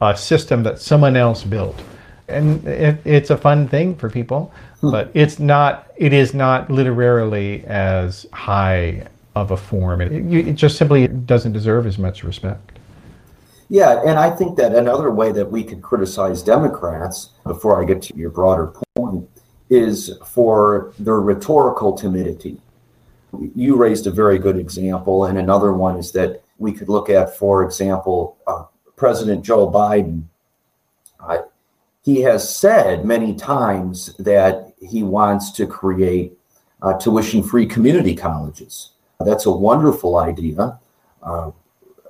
a 0.00 0.16
system 0.16 0.62
that 0.62 0.80
someone 0.80 1.16
else 1.16 1.44
built. 1.44 1.80
And 2.28 2.66
it, 2.66 3.00
it's 3.04 3.30
a 3.30 3.36
fun 3.36 3.68
thing 3.68 3.96
for 3.96 4.08
people, 4.08 4.52
hmm. 4.80 4.90
but 4.90 5.10
it's 5.14 5.38
not, 5.38 5.92
it 5.96 6.12
is 6.12 6.34
not 6.34 6.70
literarily 6.70 7.64
as 7.66 8.26
high 8.32 9.06
of 9.34 9.50
a 9.50 9.56
form. 9.56 10.00
It, 10.00 10.12
it 10.12 10.54
just 10.54 10.76
simply 10.76 11.06
doesn't 11.06 11.52
deserve 11.52 11.86
as 11.86 11.98
much 11.98 12.24
respect. 12.24 12.78
Yeah, 13.70 14.02
and 14.06 14.18
I 14.18 14.30
think 14.30 14.56
that 14.56 14.74
another 14.74 15.10
way 15.10 15.30
that 15.32 15.50
we 15.50 15.62
could 15.62 15.82
criticize 15.82 16.42
Democrats, 16.42 17.30
before 17.44 17.80
I 17.80 17.84
get 17.84 18.00
to 18.02 18.16
your 18.16 18.30
broader 18.30 18.72
point, 18.96 19.28
is 19.68 20.10
for 20.24 20.94
their 20.98 21.20
rhetorical 21.20 21.92
timidity. 21.92 22.58
You 23.54 23.76
raised 23.76 24.06
a 24.06 24.10
very 24.10 24.38
good 24.38 24.56
example, 24.56 25.26
and 25.26 25.38
another 25.38 25.72
one 25.72 25.96
is 25.96 26.12
that 26.12 26.42
we 26.58 26.72
could 26.72 26.88
look 26.88 27.10
at, 27.10 27.36
for 27.36 27.62
example, 27.62 28.36
uh, 28.46 28.64
President 28.96 29.44
Joe 29.44 29.70
Biden. 29.70 30.24
Uh, 31.20 31.38
he 32.02 32.22
has 32.22 32.56
said 32.56 33.04
many 33.04 33.34
times 33.34 34.14
that 34.18 34.72
he 34.80 35.02
wants 35.02 35.52
to 35.52 35.66
create 35.66 36.32
uh, 36.82 36.94
tuition 36.94 37.42
free 37.42 37.66
community 37.66 38.14
colleges. 38.14 38.92
That's 39.20 39.46
a 39.46 39.50
wonderful 39.50 40.16
idea. 40.16 40.78
Uh, 41.22 41.50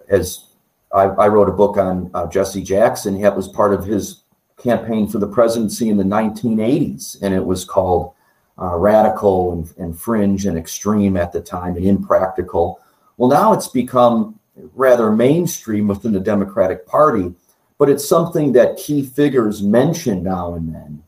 as 0.09 0.45
I, 0.93 1.05
I, 1.05 1.29
wrote 1.29 1.49
a 1.49 1.53
book 1.53 1.77
on 1.79 2.11
uh, 2.15 2.27
Jesse 2.27 2.63
Jackson, 2.63 3.21
that 3.23 3.35
was 3.35 3.49
part 3.49 3.73
of 3.73 3.85
his 3.85 4.23
campaign 4.59 5.09
for 5.09 5.19
the 5.19 5.27
presidency 5.27 5.89
in 5.89 5.97
the 5.97 6.05
1980s, 6.05 7.17
and 7.23 7.35
it 7.35 7.45
was 7.45 7.65
called 7.65 8.13
uh, 8.61 8.77
radical 8.77 9.53
and, 9.53 9.73
and 9.79 9.99
fringe 9.99 10.47
and 10.47 10.59
extreme 10.59 11.17
at 11.17 11.33
the 11.33 11.41
time 11.41 11.77
and 11.77 11.85
impractical. 11.85 12.81
Well, 13.17 13.31
now 13.31 13.53
it's 13.53 13.69
become 13.69 14.39
rather 14.75 15.13
mainstream 15.13 15.89
within 15.89 16.13
the 16.13 16.21
Democratic 16.21 16.87
Party, 16.87 17.35
but 17.79 17.89
it's 17.89 18.09
something 18.09 18.53
that 18.53 18.77
key 18.77 19.05
figures 19.05 19.63
mention 19.63 20.23
now 20.23 20.55
and 20.55 20.75
then, 20.75 21.03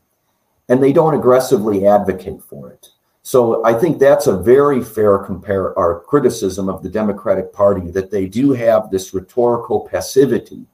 and 0.69 0.81
they 0.81 0.93
don't 0.93 1.15
aggressively 1.15 1.85
advocate 1.85 2.41
for 2.41 2.71
it. 2.71 2.89
So 3.23 3.63
I 3.63 3.73
think 3.73 3.99
that's 3.99 4.27
a 4.27 4.37
very 4.37 4.83
fair 4.83 5.19
compare 5.19 5.77
or 5.77 6.01
criticism 6.01 6.69
of 6.69 6.81
the 6.81 6.89
Democratic 6.89 7.53
Party 7.53 7.91
that 7.91 8.09
they 8.09 8.25
do 8.25 8.51
have 8.53 8.89
this 8.89 9.13
rhetorical 9.13 9.81
passivity 9.81 10.65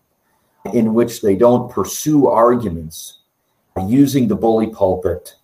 in 0.73 0.93
which 0.93 1.21
they 1.21 1.35
don't 1.35 1.69
pursue 1.69 2.27
arguments 2.27 3.19
using 3.85 4.27
the 4.27 4.35
bully 4.35 4.67
pulpit 4.67 5.35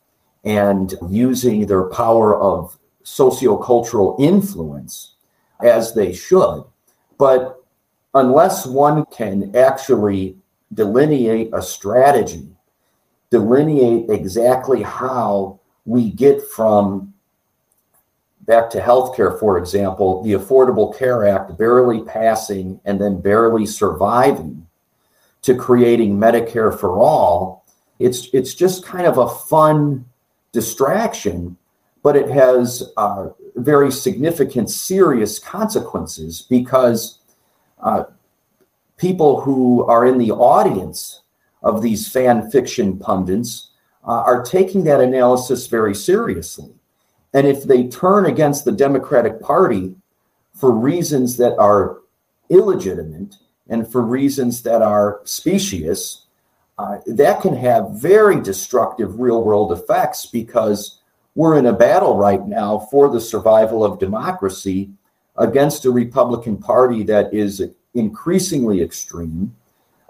and 0.43 0.93
using 1.09 1.65
their 1.65 1.85
power 1.85 2.39
of 2.39 2.77
sociocultural 3.03 4.19
influence 4.19 5.15
as 5.61 5.93
they 5.93 6.13
should. 6.13 6.63
But 7.17 7.63
unless 8.13 8.65
one 8.65 9.05
can 9.05 9.55
actually 9.55 10.37
delineate 10.73 11.49
a 11.53 11.61
strategy, 11.61 12.49
delineate 13.29 14.09
exactly 14.09 14.81
how 14.83 15.59
we 15.85 16.11
get 16.11 16.41
from 16.49 17.13
back 18.41 18.69
to 18.71 18.79
healthcare, 18.79 19.39
for 19.39 19.57
example, 19.57 20.21
the 20.23 20.33
Affordable 20.33 20.97
Care 20.97 21.25
Act 21.27 21.57
barely 21.57 22.01
passing 22.01 22.79
and 22.85 22.99
then 22.99 23.21
barely 23.21 23.65
surviving 23.65 24.67
to 25.41 25.55
creating 25.55 26.17
Medicare 26.17 26.77
for 26.77 26.97
all. 26.97 27.65
It's 27.99 28.27
it's 28.33 28.53
just 28.53 28.85
kind 28.85 29.05
of 29.05 29.17
a 29.17 29.29
fun 29.29 30.05
distraction, 30.53 31.57
but 32.01 32.15
it 32.15 32.29
has 32.29 32.91
uh, 32.95 33.29
very 33.55 33.91
significant, 33.91 34.69
serious 34.69 35.39
consequences 35.39 36.43
because 36.49 37.19
uh, 37.81 38.05
people 38.97 39.41
who 39.41 39.83
are 39.85 40.05
in 40.05 40.17
the 40.17 40.31
audience 40.31 41.23
of 41.61 41.81
these 41.81 42.07
fan 42.07 42.49
fiction 42.51 42.97
pundits 42.97 43.71
uh, 44.07 44.23
are 44.25 44.43
taking 44.43 44.83
that 44.83 45.01
analysis 45.01 45.67
very 45.67 45.95
seriously. 45.95 46.69
And 47.33 47.47
if 47.47 47.63
they 47.63 47.87
turn 47.87 48.27
against 48.27 48.63
the 48.63 48.71
Democratic 48.71 49.41
Party 49.41 49.95
for 50.53 50.71
reasons 50.71 51.35
that 51.37 51.57
are 51.57 51.99
illegitimate 52.49 53.35
and 53.67 53.89
for 53.89 54.01
reasons 54.01 54.61
that 54.63 54.81
are 54.81 55.21
specious, 55.23 56.22
uh, 56.83 56.99
that 57.05 57.41
can 57.41 57.55
have 57.55 57.91
very 57.91 58.41
destructive 58.41 59.17
real 59.17 59.41
world 59.41 59.71
effects 59.71 60.25
because 60.25 60.99
we're 61.33 61.57
in 61.57 61.67
a 61.67 61.73
battle 61.73 62.17
right 62.17 62.45
now 62.45 62.77
for 62.91 63.09
the 63.09 63.21
survival 63.21 63.85
of 63.85 63.99
democracy 63.99 64.89
against 65.37 65.85
a 65.85 65.91
Republican 65.91 66.57
Party 66.57 67.03
that 67.03 67.33
is 67.33 67.63
increasingly 67.93 68.81
extreme, 68.81 69.55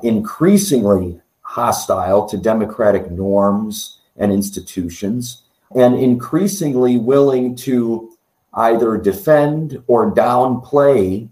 increasingly 0.02 1.22
hostile 1.42 2.26
to 2.28 2.38
democratic 2.38 3.12
norms 3.12 4.00
and 4.18 4.32
institutions, 4.32 5.44
and 5.76 5.94
increasingly 5.94 6.98
willing 6.98 7.56
to 7.56 8.18
either 8.56 8.98
defend 8.98 9.84
or 9.86 10.12
downplay 10.12 11.30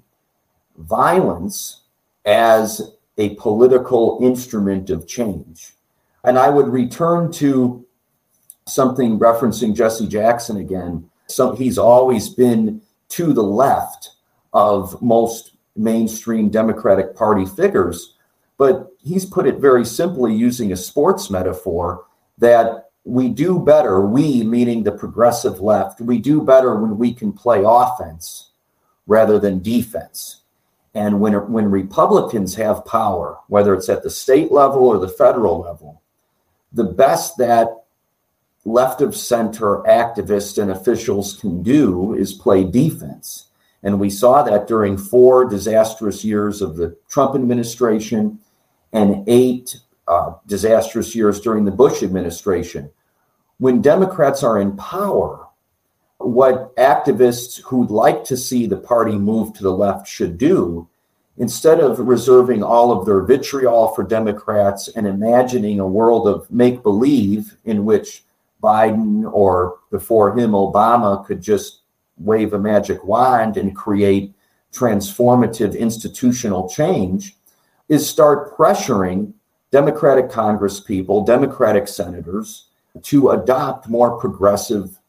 violence 0.78 1.82
as 2.26 2.92
a 3.22 3.36
political 3.36 4.18
instrument 4.22 4.90
of 4.90 5.08
change. 5.08 5.74
And 6.24 6.40
I 6.40 6.50
would 6.50 6.68
return 6.68 7.32
to 7.34 7.86
something 8.66 9.20
referencing 9.20 9.76
Jesse 9.76 10.08
Jackson 10.08 10.58
again. 10.58 11.08
So 11.28 11.56
he's 11.56 11.78
always 11.78 12.30
been 12.30 12.82
to 13.10 13.32
the 13.32 13.44
left 13.44 14.10
of 14.54 15.00
most 15.02 15.56
mainstream 15.76 16.50
Democratic 16.50 17.16
Party 17.16 17.46
figures. 17.46 18.16
But 18.58 18.88
he's 19.04 19.26
put 19.26 19.46
it 19.46 19.60
very 19.60 19.86
simply 19.86 20.34
using 20.34 20.72
a 20.72 20.78
sports 20.78 21.30
metaphor 21.30 22.06
that 22.40 22.90
we 23.04 23.30
do 23.30 23.60
better, 23.60 24.02
we 24.02 24.44
meaning 24.44 24.84
the 24.84 24.92
progressive 24.92 25.60
left, 25.60 26.02
we 26.02 26.18
do 26.18 26.42
better 26.42 26.76
when 26.80 26.98
we 26.98 27.14
can 27.14 27.32
play 27.32 27.64
offense 27.66 28.52
rather 29.06 29.40
than 29.40 29.62
defense. 29.62 30.41
And 30.94 31.22
when, 31.22 31.34
when 31.52 31.72
Republicans 31.72 32.56
have 32.56 32.86
power, 32.86 33.40
whether 33.48 33.74
it's 33.74 33.90
at 33.90 34.04
the 34.04 34.10
state 34.10 34.52
level 34.52 34.84
or 34.84 35.00
the 35.00 35.08
federal 35.08 35.60
level, 35.60 36.02
the 36.74 36.84
best 36.84 37.38
that 37.38 37.86
left 38.66 39.02
of 39.02 39.16
center 39.16 39.78
activists 39.88 40.62
and 40.62 40.72
officials 40.72 41.38
can 41.38 41.64
do 41.64 42.14
is 42.14 42.34
play 42.34 42.64
defense. 42.64 43.48
And 43.84 44.00
we 44.00 44.10
saw 44.10 44.44
that 44.44 44.68
during 44.68 44.98
four 44.98 45.46
disastrous 45.46 46.24
years 46.24 46.62
of 46.62 46.76
the 46.76 46.96
Trump 47.10 47.36
administration 47.36 48.40
and 48.94 49.24
eight 49.28 49.78
uh, 50.08 50.34
disastrous 50.46 51.16
years 51.16 51.40
during 51.40 51.66
the 51.66 51.72
Bush 51.72 52.04
administration. 52.04 52.92
When 53.58 53.82
Democrats 53.82 54.44
are 54.44 54.60
in 54.60 54.76
power, 54.76 55.41
what 56.28 56.76
activists 56.76 57.62
who'd 57.62 57.92
like 57.92 58.24
to 58.26 58.38
see 58.38 58.66
the 58.66 58.78
party 58.78 59.14
move 59.14 59.54
to 59.54 59.64
the 59.64 59.72
left 59.72 60.08
should 60.08 60.38
do, 60.38 60.88
instead 61.38 61.80
of 61.80 62.00
reserving 62.00 62.64
all 62.64 62.92
of 62.92 63.06
their 63.06 63.22
vitriol 63.22 63.90
for 63.90 64.04
Democrats 64.04 64.90
and 64.90 65.08
imagining 65.08 65.80
a 65.80 65.88
world 65.88 66.28
of 66.28 66.50
make 66.52 66.84
believe 66.84 67.58
in 67.66 67.86
which 67.86 68.24
Biden 68.62 69.32
or 69.32 69.80
before 69.90 70.38
him 70.38 70.52
Obama 70.52 71.26
could 71.26 71.42
just 71.42 71.82
wave 72.18 72.54
a 72.54 72.60
magic 72.60 73.04
wand 73.04 73.58
and 73.58 73.76
create 73.76 74.34
transformative 74.72 75.78
institutional 75.78 76.70
change, 76.70 77.36
is 77.90 78.08
start 78.08 78.56
pressuring 78.56 79.34
Democratic 79.72 80.30
Congress 80.30 80.80
people, 80.80 81.26
Democratic 81.26 81.88
senators 81.88 82.68
to 83.02 83.32
adopt 83.32 83.90
more 83.90 84.20
progressive 84.20 85.00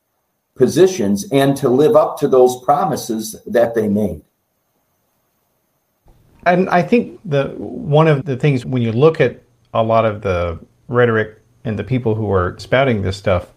positions 0.55 1.31
and 1.33 1.57
to 1.57 1.69
live 1.69 1.97
up 1.97 2.19
to 2.19 2.29
those 2.29 2.63
promises 2.63 3.37
that 3.47 3.75
they 3.75 3.89
made. 3.89 4.23
And 6.45 6.69
I 6.69 6.83
think 6.83 7.21
the 7.25 7.49
one 7.57 8.09
of 8.09 8.25
the 8.25 8.37
things 8.37 8.67
when 8.67 8.83
you 8.83 8.93
look 8.93 9.21
at 9.21 9.43
a 9.73 9.83
lot 9.83 10.05
of 10.05 10.23
the 10.23 10.59
rhetoric 10.89 11.41
and 11.65 11.79
the 11.79 11.85
people 11.85 12.15
who 12.15 12.31
are 12.31 12.57
spouting 12.59 13.03
this 13.03 13.17
stuff, 13.17 13.53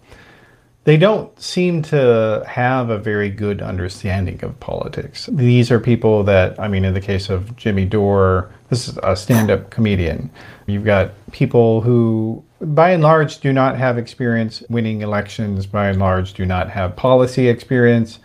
they 0.84 0.96
don't 0.96 1.38
seem 1.42 1.82
to 1.82 2.44
have 2.48 2.92
a 2.92 2.98
very 3.00 3.30
good 3.30 3.62
understanding 3.62 4.44
of 4.44 4.60
politics. 4.60 5.28
These 5.32 5.72
are 5.72 5.80
people 5.80 6.24
that, 6.26 6.60
I 6.60 6.68
mean, 6.68 6.86
in 6.86 6.94
the 6.94 7.02
case 7.02 7.30
of 7.30 7.56
Jimmy 7.56 7.86
Dore, 7.86 8.52
this 8.70 8.88
is 8.88 9.00
a 9.02 9.16
stand 9.16 9.50
up 9.50 9.72
comedian. 9.72 10.30
You've 10.68 10.86
got 10.86 11.12
people 11.32 11.82
who, 11.82 12.44
by 12.74 12.92
and 12.92 13.04
large, 13.04 13.40
do 13.40 13.54
not 13.54 13.78
have 13.78 13.98
experience 13.98 14.64
winning 14.70 15.02
elections, 15.02 15.66
by 15.66 15.90
and 15.90 16.00
large, 16.00 16.34
do 16.34 16.46
not 16.46 16.70
have 16.70 16.96
policy 16.96 17.48
experience. 17.48 18.20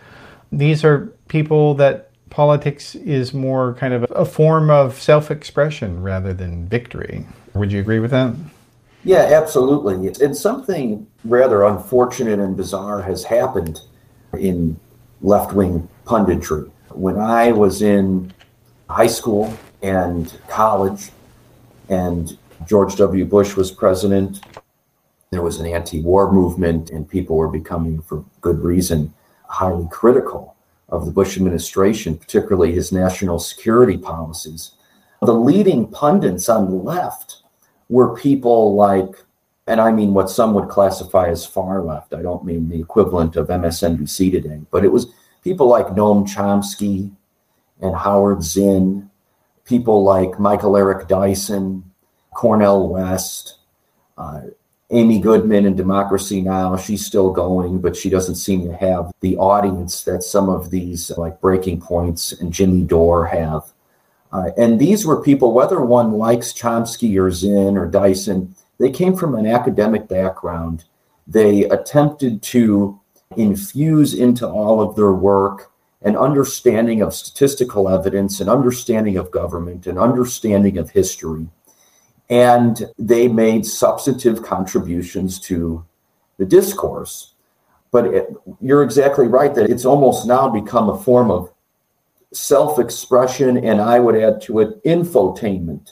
These 0.51 0.83
are 0.83 1.13
people 1.27 1.73
that 1.75 2.09
politics 2.29 2.95
is 2.95 3.33
more 3.33 3.75
kind 3.75 3.93
of 3.93 4.05
a 4.11 4.25
form 4.25 4.69
of 4.69 4.99
self 4.99 5.29
expression 5.29 6.01
rather 6.01 6.33
than 6.33 6.67
victory. 6.67 7.27
Would 7.53 7.71
you 7.71 7.79
agree 7.79 7.99
with 7.99 8.11
that? 8.11 8.33
Yeah, 9.03 9.29
absolutely. 9.31 10.13
And 10.23 10.35
something 10.35 11.07
rather 11.23 11.63
unfortunate 11.63 12.39
and 12.39 12.55
bizarre 12.55 13.01
has 13.01 13.23
happened 13.23 13.79
in 14.37 14.79
left 15.21 15.53
wing 15.53 15.87
punditry. 16.05 16.69
When 16.89 17.17
I 17.17 17.51
was 17.51 17.81
in 17.81 18.33
high 18.89 19.07
school 19.07 19.57
and 19.81 20.31
college, 20.47 21.11
and 21.89 22.37
George 22.65 22.95
W. 22.95 23.25
Bush 23.25 23.55
was 23.55 23.71
president, 23.71 24.41
there 25.31 25.41
was 25.41 25.59
an 25.59 25.65
anti 25.65 26.01
war 26.01 26.31
movement, 26.31 26.89
and 26.89 27.07
people 27.07 27.37
were 27.37 27.47
becoming, 27.47 28.01
for 28.01 28.25
good 28.41 28.59
reason, 28.59 29.13
highly 29.47 29.87
critical 29.89 30.55
of 30.89 31.05
the 31.05 31.11
Bush 31.11 31.37
administration, 31.37 32.17
particularly 32.17 32.73
his 32.73 32.91
national 32.91 33.39
security 33.39 33.97
policies. 33.97 34.71
The 35.21 35.33
leading 35.33 35.87
pundits 35.87 36.49
on 36.49 36.69
the 36.69 36.75
left 36.75 37.43
were 37.87 38.15
people 38.15 38.75
like, 38.75 39.23
and 39.67 39.79
I 39.79 39.91
mean 39.91 40.13
what 40.13 40.29
some 40.29 40.53
would 40.53 40.67
classify 40.67 41.29
as 41.29 41.45
far 41.45 41.81
left. 41.81 42.13
I 42.13 42.21
don't 42.21 42.43
mean 42.43 42.67
the 42.67 42.81
equivalent 42.81 43.37
of 43.37 43.47
MSNBC 43.47 44.31
today, 44.31 44.59
but 44.69 44.83
it 44.83 44.91
was 44.91 45.13
people 45.43 45.67
like 45.67 45.87
Noam 45.87 46.27
Chomsky 46.27 47.09
and 47.79 47.95
Howard 47.95 48.43
Zinn, 48.43 49.09
people 49.63 50.03
like 50.03 50.39
Michael 50.39 50.75
Eric 50.75 51.07
Dyson, 51.07 51.90
Cornel 52.33 52.89
West, 52.89 53.57
uh, 54.17 54.41
Amy 54.89 55.19
Goodman 55.19 55.65
in 55.65 55.75
Democracy 55.75 56.41
Now! 56.41 56.75
She's 56.75 57.05
still 57.05 57.31
going, 57.31 57.79
but 57.79 57.95
she 57.95 58.09
doesn't 58.09 58.35
seem 58.35 58.65
to 58.65 58.75
have 58.75 59.11
the 59.21 59.37
audience 59.37 60.03
that 60.03 60.23
some 60.23 60.49
of 60.49 60.69
these, 60.69 61.11
like 61.17 61.39
Breaking 61.39 61.79
Points 61.79 62.33
and 62.33 62.51
Jimmy 62.51 62.83
Dore, 62.83 63.25
have. 63.25 63.71
Uh, 64.33 64.51
and 64.57 64.79
these 64.79 65.05
were 65.05 65.21
people, 65.21 65.53
whether 65.53 65.81
one 65.81 66.13
likes 66.13 66.53
Chomsky 66.53 67.19
or 67.19 67.31
Zinn 67.31 67.77
or 67.77 67.85
Dyson, 67.87 68.55
they 68.79 68.89
came 68.89 69.15
from 69.15 69.35
an 69.35 69.45
academic 69.45 70.07
background. 70.07 70.85
They 71.27 71.65
attempted 71.65 72.41
to 72.43 72.99
infuse 73.37 74.13
into 74.13 74.47
all 74.47 74.81
of 74.81 74.95
their 74.95 75.13
work 75.13 75.71
an 76.03 76.17
understanding 76.17 77.01
of 77.01 77.13
statistical 77.13 77.87
evidence, 77.87 78.41
an 78.41 78.49
understanding 78.49 79.17
of 79.17 79.29
government, 79.31 79.85
an 79.85 79.97
understanding 79.97 80.77
of 80.77 80.89
history. 80.89 81.47
And 82.31 82.83
they 82.97 83.27
made 83.27 83.65
substantive 83.65 84.41
contributions 84.41 85.39
to 85.41 85.85
the 86.37 86.45
discourse. 86.45 87.35
But 87.91 88.05
it, 88.07 88.33
you're 88.59 88.83
exactly 88.83 89.27
right 89.27 89.53
that 89.53 89.69
it's 89.69 89.85
almost 89.85 90.25
now 90.25 90.49
become 90.49 90.89
a 90.89 90.97
form 90.97 91.29
of 91.29 91.53
self 92.33 92.79
expression, 92.79 93.57
and 93.57 93.81
I 93.81 93.99
would 93.99 94.15
add 94.15 94.41
to 94.43 94.59
it 94.59 94.83
infotainment. 94.83 95.89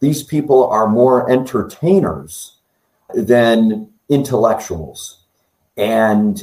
These 0.00 0.22
people 0.22 0.66
are 0.66 0.88
more 0.88 1.30
entertainers 1.30 2.56
than 3.14 3.90
intellectuals. 4.08 5.24
And 5.76 6.42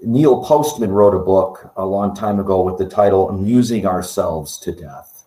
Neil 0.00 0.42
Postman 0.44 0.90
wrote 0.90 1.14
a 1.14 1.18
book 1.18 1.72
a 1.76 1.84
long 1.84 2.14
time 2.14 2.40
ago 2.40 2.62
with 2.62 2.78
the 2.78 2.88
title 2.88 3.28
Amusing 3.28 3.86
Ourselves 3.86 4.58
to 4.58 4.72
Death. 4.72 5.24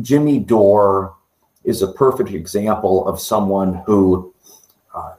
Jimmy 0.00 0.38
Dore 0.38 1.14
is 1.70 1.82
a 1.82 1.92
perfect 1.92 2.30
example 2.30 3.06
of 3.08 3.18
someone 3.18 3.82
who 3.86 4.34
uh, 4.94 5.14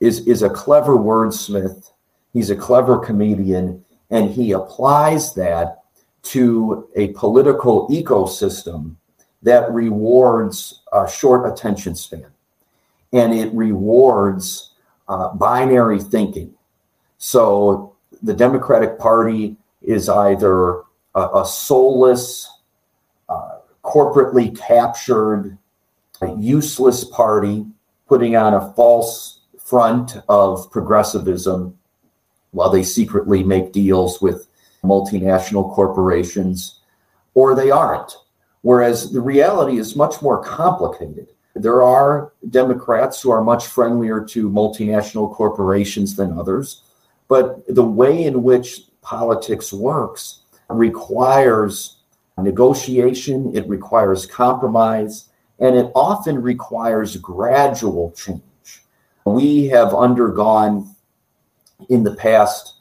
is 0.00 0.26
is 0.26 0.42
a 0.42 0.50
clever 0.50 0.96
wordsmith. 0.96 1.90
He's 2.32 2.50
a 2.50 2.56
clever 2.56 2.98
comedian, 2.98 3.84
and 4.10 4.30
he 4.30 4.52
applies 4.52 5.34
that 5.34 5.82
to 6.22 6.88
a 6.96 7.08
political 7.08 7.88
ecosystem 7.88 8.96
that 9.42 9.70
rewards 9.72 10.82
a 10.92 11.08
short 11.08 11.50
attention 11.50 11.94
span 11.94 12.26
and 13.12 13.32
it 13.32 13.52
rewards 13.52 14.74
uh, 15.08 15.34
binary 15.34 16.00
thinking. 16.00 16.54
So 17.18 17.96
the 18.22 18.34
Democratic 18.34 18.98
Party 18.98 19.56
is 19.82 20.08
either 20.08 20.82
a, 21.14 21.28
a 21.34 21.46
soulless, 21.46 22.48
corporately 23.90 24.56
captured, 24.56 25.58
useless 26.38 27.04
party 27.04 27.66
putting 28.06 28.36
on 28.36 28.54
a 28.54 28.72
false 28.74 29.40
front 29.58 30.16
of 30.28 30.70
progressivism 30.70 31.76
while 32.52 32.70
they 32.70 32.82
secretly 32.82 33.42
make 33.42 33.72
deals 33.72 34.20
with 34.20 34.48
multinational 34.84 35.72
corporations, 35.74 36.80
or 37.34 37.54
they 37.54 37.70
aren't. 37.70 38.12
Whereas 38.62 39.12
the 39.12 39.20
reality 39.20 39.78
is 39.78 39.96
much 39.96 40.20
more 40.22 40.42
complicated. 40.42 41.28
There 41.54 41.82
are 41.82 42.32
Democrats 42.50 43.20
who 43.20 43.30
are 43.30 43.42
much 43.42 43.66
friendlier 43.66 44.24
to 44.26 44.50
multinational 44.50 45.32
corporations 45.32 46.14
than 46.14 46.38
others, 46.38 46.82
but 47.28 47.66
the 47.74 47.84
way 47.84 48.24
in 48.24 48.42
which 48.42 48.82
politics 49.02 49.72
works 49.72 50.40
requires 50.68 51.99
negotiation, 52.38 53.54
it 53.54 53.68
requires 53.68 54.26
compromise, 54.26 55.26
and 55.58 55.76
it 55.76 55.90
often 55.94 56.40
requires 56.40 57.16
gradual 57.16 58.12
change. 58.12 58.42
We 59.24 59.66
have 59.66 59.94
undergone 59.94 60.94
in 61.88 62.02
the 62.02 62.14
past 62.14 62.74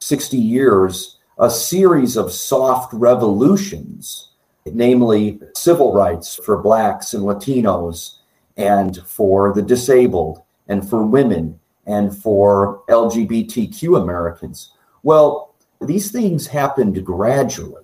60 0.00 0.36
years 0.36 1.18
a 1.38 1.50
series 1.50 2.16
of 2.16 2.32
soft 2.32 2.92
revolutions, 2.92 4.28
namely 4.66 5.40
civil 5.54 5.92
rights 5.92 6.36
for 6.36 6.58
Blacks 6.58 7.14
and 7.14 7.24
Latinos, 7.24 8.18
and 8.56 8.98
for 9.06 9.52
the 9.52 9.62
disabled, 9.62 10.42
and 10.68 10.88
for 10.88 11.04
women, 11.04 11.58
and 11.86 12.16
for 12.16 12.82
LGBTQ 12.88 14.00
Americans. 14.00 14.72
Well, 15.02 15.54
these 15.80 16.12
things 16.12 16.46
happened 16.46 17.04
gradually. 17.04 17.81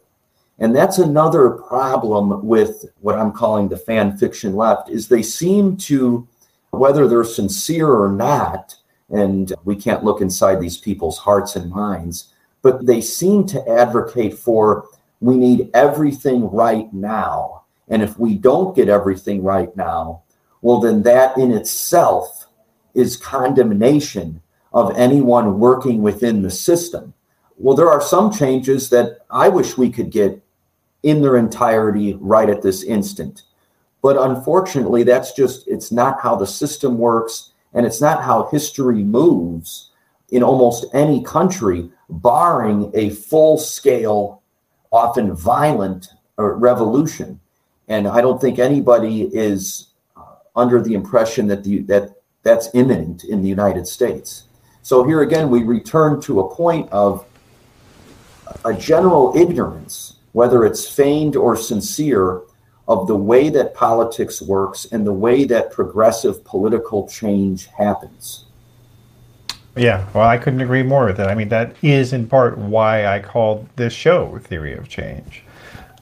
And 0.61 0.75
that's 0.75 0.99
another 0.99 1.51
problem 1.51 2.44
with 2.44 2.85
what 3.01 3.18
I'm 3.18 3.33
calling 3.33 3.68
the 3.68 3.77
fan 3.77 4.16
fiction 4.16 4.57
left 4.57 4.90
is 4.90 5.07
they 5.07 5.23
seem 5.23 5.77
to 5.79 6.27
whether 6.71 7.07
they're 7.07 7.25
sincere 7.25 7.88
or 7.88 8.11
not 8.11 8.75
and 9.11 9.53
we 9.64 9.75
can't 9.75 10.05
look 10.05 10.21
inside 10.21 10.61
these 10.61 10.77
people's 10.77 11.16
hearts 11.16 11.57
and 11.57 11.71
minds 11.71 12.33
but 12.62 12.87
they 12.87 13.01
seem 13.01 13.47
to 13.47 13.68
advocate 13.68 14.37
for 14.37 14.88
we 15.21 15.37
need 15.37 15.71
everything 15.75 16.51
right 16.51 16.92
now. 16.92 17.62
And 17.88 18.03
if 18.03 18.18
we 18.18 18.35
don't 18.35 18.77
get 18.77 18.88
everything 18.88 19.42
right 19.42 19.75
now, 19.77 20.23
well, 20.61 20.81
then 20.81 21.03
that 21.05 21.37
in 21.38 21.53
itself 21.53 22.47
is 22.94 23.16
condemnation 23.16 24.40
of 24.73 24.97
anyone 24.97 25.59
working 25.59 26.03
within 26.03 26.42
the 26.42 26.51
system. 26.51 27.14
Well, 27.57 27.77
there 27.77 27.90
are 27.90 28.01
some 28.01 28.31
changes 28.33 28.90
that 28.90 29.21
I 29.31 29.49
wish 29.49 29.79
we 29.79 29.90
could 29.90 30.11
get 30.11 30.42
in 31.02 31.22
their 31.22 31.37
entirety 31.37 32.16
right 32.20 32.50
at 32.50 32.62
this 32.62 32.82
instant. 32.82 33.42
But 34.02 34.16
unfortunately, 34.16 35.02
that's 35.02 35.32
just, 35.32 35.66
it's 35.68 35.90
not 35.92 36.20
how 36.20 36.37
the 36.37 36.46
system 36.46 36.98
works 36.98 37.52
and 37.74 37.84
it's 37.84 38.00
not 38.00 38.22
how 38.22 38.48
history 38.50 39.02
moves 39.02 39.90
in 40.30 40.42
almost 40.42 40.87
any 40.92 41.22
country 41.22 41.90
barring 42.08 42.90
a 42.94 43.11
full 43.11 43.58
scale, 43.58 44.42
often 44.92 45.34
violent 45.34 46.08
uh, 46.38 46.44
revolution. 46.44 47.40
And 47.88 48.06
I 48.06 48.20
don't 48.20 48.40
think 48.40 48.58
anybody 48.58 49.22
is 49.32 49.88
under 50.54 50.82
the 50.82 50.94
impression 50.94 51.46
that 51.48 51.64
the, 51.64 51.82
that 51.82 52.14
that's 52.42 52.68
imminent 52.74 53.24
in 53.24 53.42
the 53.42 53.48
United 53.48 53.87
States. 53.87 54.44
So 54.82 55.04
here 55.04 55.22
again, 55.22 55.50
we 55.50 55.64
return 55.64 56.20
to 56.22 56.40
a 56.40 56.54
point 56.54 56.90
of 56.90 57.26
a 58.64 58.72
general 58.72 59.37
ignorance, 59.37 60.14
whether 60.33 60.64
it's 60.64 60.88
feigned 60.88 61.37
or 61.37 61.57
sincere, 61.57 62.43
of 62.87 63.07
the 63.07 63.17
way 63.17 63.51
that 63.51 63.75
politics 63.75 64.41
works 64.41 64.87
and 64.93 65.07
the 65.07 65.12
way 65.12 65.45
that 65.45 65.71
progressive 65.71 66.43
political 66.45 67.07
change 67.07 67.67
happens. 67.67 68.47
Yeah, 69.77 70.07
well, 70.14 70.27
I 70.27 70.38
couldn't 70.38 70.62
agree 70.62 70.83
more 70.83 71.05
with 71.07 71.21
it. 71.21 71.27
I 71.27 71.35
mean, 71.35 71.51
that 71.51 71.77
is 71.83 72.12
in 72.12 72.27
part 72.27 72.57
why 72.59 73.07
I 73.07 73.21
called 73.21 73.69
this 73.77 73.93
show 73.93 74.38
Theory 74.38 74.75
of 74.75 74.88
Change, 74.88 75.45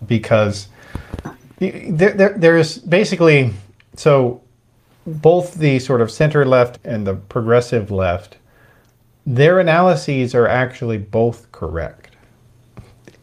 because 0.07 0.69
There, 1.59 2.13
there, 2.13 2.35
there's 2.37 2.79
basically 2.79 3.53
so 3.97 4.43
both 5.07 5.55
the 5.55 5.79
sort 5.79 6.03
of 6.03 6.11
center 6.11 6.45
left 6.45 6.79
and 6.85 7.07
the 7.07 7.15
progressive 7.15 7.91
left, 7.91 8.37
their 9.25 9.59
analyses 9.59 10.35
are 10.35 10.47
actually 10.47 10.99
both 10.99 11.51
correct. 11.53 12.06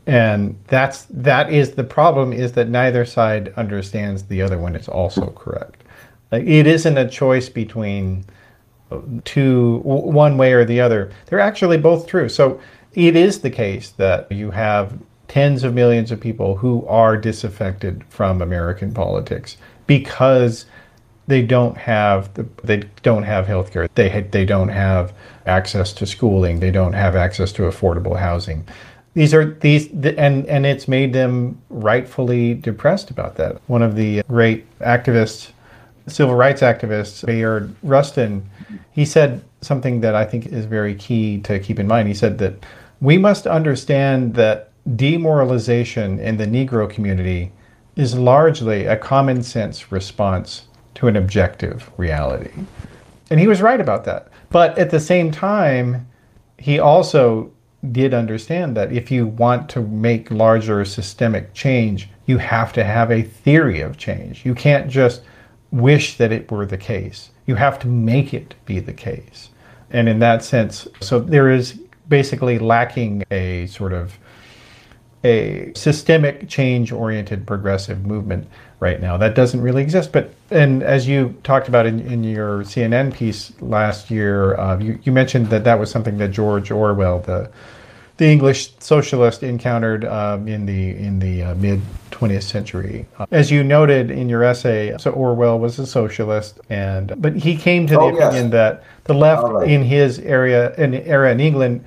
And 0.06 0.58
that's 0.68 1.06
that 1.10 1.52
is 1.52 1.72
the 1.72 1.84
problem 1.84 2.34
is 2.34 2.54
that 2.54 2.68
neither 2.68 3.06
side 3.06 3.54
understands 3.56 4.24
the 4.24 4.42
other 4.42 4.58
one 4.58 4.76
is 4.76 4.90
also 4.90 5.30
correct. 5.32 5.84
Like 6.32 6.46
it 6.46 6.68
isn't 6.68 6.98
a 6.98 7.10
choice 7.10 7.48
between 7.48 8.26
uh, 8.92 9.00
two 9.24 9.78
one 9.84 10.38
way 10.38 10.54
or 10.54 10.66
the 10.66 10.82
other. 10.82 11.12
They're 11.28 11.40
actually 11.40 11.78
both 11.78 12.08
true. 12.08 12.28
So 12.28 12.60
it 12.94 13.16
is 13.16 13.40
the 13.40 13.50
case 13.50 13.92
that 13.92 14.32
you 14.32 14.52
have 14.52 14.98
tens 15.28 15.64
of 15.64 15.74
millions 15.74 16.12
of 16.12 16.20
people 16.20 16.58
who 16.58 16.86
are 16.88 17.18
disaffected 17.18 18.04
from 18.10 18.42
American 18.42 18.94
politics 18.94 19.58
because 19.88 20.66
they 21.28 21.42
don't 21.42 21.78
have 21.78 22.34
the, 22.34 22.46
they 22.64 22.84
don't 23.02 23.24
have 23.24 23.48
health 23.48 23.72
care 23.72 23.88
they 23.96 24.28
they 24.32 24.46
don't 24.46 24.70
have 24.70 25.14
access 25.46 25.94
to 25.94 26.06
schooling 26.06 26.60
they 26.60 26.72
don't 26.72 26.94
have 26.94 27.16
access 27.16 27.52
to 27.54 27.64
affordable 27.64 28.20
housing 28.20 28.68
these 29.14 29.34
are 29.34 29.54
these 29.62 29.88
and 29.92 30.46
and 30.46 30.66
it's 30.66 30.88
made 30.88 31.14
them 31.14 31.62
rightfully 31.70 32.54
depressed 32.54 33.10
about 33.10 33.36
that 33.36 33.58
one 33.68 33.82
of 33.82 33.96
the 33.96 34.24
great 34.24 34.68
activists 34.80 35.52
civil 36.08 36.36
rights 36.36 36.62
activists 36.62 37.26
bayard 37.26 37.74
rustin 37.84 38.48
he 38.92 39.06
said 39.06 39.44
something 39.62 40.02
that 40.02 40.16
i 40.16 40.26
think 40.26 40.48
is 40.48 40.66
very 40.66 40.96
key 40.96 41.40
to 41.40 41.60
keep 41.60 41.80
in 41.80 41.88
mind 41.88 42.08
he 42.08 42.14
said 42.14 42.38
that 42.38 42.54
we 43.02 43.18
must 43.18 43.48
understand 43.48 44.34
that 44.36 44.72
demoralization 44.96 46.20
in 46.20 46.38
the 46.38 46.46
negro 46.46 46.90
community 46.90 47.52
is 47.96 48.18
largely 48.18 48.86
a 48.86 48.98
common 48.98 49.44
sense 49.44 49.92
response 49.92 50.66
to 50.96 51.08
an 51.08 51.16
objective 51.16 51.92
reality. 51.98 52.52
And 53.30 53.40
he 53.40 53.48
was 53.48 53.62
right 53.62 53.80
about 53.80 54.06
that. 54.06 54.28
But 54.50 54.78
at 54.78 54.90
the 54.90 55.00
same 55.00 55.32
time, 55.32 56.08
he 56.58 56.80
also 56.80 57.52
did 57.92 58.14
understand 58.14 58.78
that 58.78 58.92
if 58.94 59.12
you 59.12 59.28
want 59.28 59.70
to 59.70 59.82
make 59.82 60.32
larger 60.32 60.86
systemic 60.86 61.54
change, 61.54 62.10
you 62.26 62.38
have 62.38 62.72
to 62.74 62.84
have 62.84 63.12
a 63.12 63.24
theory 63.24 63.82
of 63.82 63.98
change. 63.98 64.46
You 64.46 64.56
can't 64.56 64.90
just 64.90 65.22
wish 65.72 66.18
that 66.18 66.32
it 66.32 66.50
were 66.52 66.66
the 66.66 66.78
case. 66.78 67.32
You 67.46 67.56
have 67.56 67.80
to 67.80 67.88
make 67.88 68.34
it 68.34 68.56
be 68.66 68.80
the 68.80 68.94
case. 68.94 69.50
And 69.92 70.08
in 70.08 70.20
that 70.20 70.44
sense, 70.44 70.88
so 71.02 71.20
there 71.20 71.52
is 71.52 71.80
basically 72.08 72.60
lacking 72.60 73.24
a 73.32 73.68
sort 73.68 73.94
of 73.94 74.18
a 75.24 75.72
systemic 75.76 76.50
change 76.50 76.92
oriented 76.92 77.48
progressive 77.48 78.06
movement 78.06 78.48
right 78.84 79.02
now. 79.02 79.16
That 79.18 79.34
doesn't 79.34 79.62
really 79.62 79.82
exist. 79.82 80.12
But 80.12 80.32
and 80.52 80.84
as 80.84 81.08
you 81.08 81.36
talked 81.44 81.68
about 81.70 81.88
in, 81.88 82.02
in 82.02 82.24
your 82.24 82.64
CNN 82.64 83.14
piece 83.14 83.54
last 83.62 84.12
year, 84.12 84.56
uh, 84.58 84.78
you, 84.78 85.00
you 85.04 85.12
mentioned 85.12 85.48
that 85.48 85.64
that 85.64 85.80
was 85.80 85.90
something 85.90 86.18
that 86.18 86.30
George 86.30 86.70
Orwell, 86.70 87.20
the 87.20 87.50
the 88.18 88.28
English 88.28 88.74
socialist, 88.78 89.42
encountered 89.42 90.06
um, 90.06 90.48
in 90.48 90.66
the 90.68 90.90
in 90.98 91.20
the 91.20 91.44
uh, 91.44 91.56
mid 91.56 91.82
20th 92.12 92.44
century. 92.44 93.08
Uh, 93.18 93.26
as 93.32 93.50
you 93.50 93.64
noted 93.64 94.12
in 94.12 94.30
your 94.30 94.44
essay, 94.44 94.96
so 95.00 95.12
Orwell 95.12 95.58
was 95.58 95.80
a 95.80 95.88
socialist, 95.88 96.60
and 96.70 97.14
but 97.20 97.36
he 97.36 97.56
came 97.56 97.88
to 97.88 97.94
the 97.94 98.02
oh, 98.02 98.10
opinion 98.10 98.46
yes. 98.46 98.52
that 98.52 98.84
the 99.06 99.14
left 99.14 99.44
right. 99.44 99.70
in 99.70 99.82
his 99.84 100.20
area 100.20 100.76
in 100.76 100.94
era 100.94 101.32
in 101.32 101.40
England, 101.40 101.86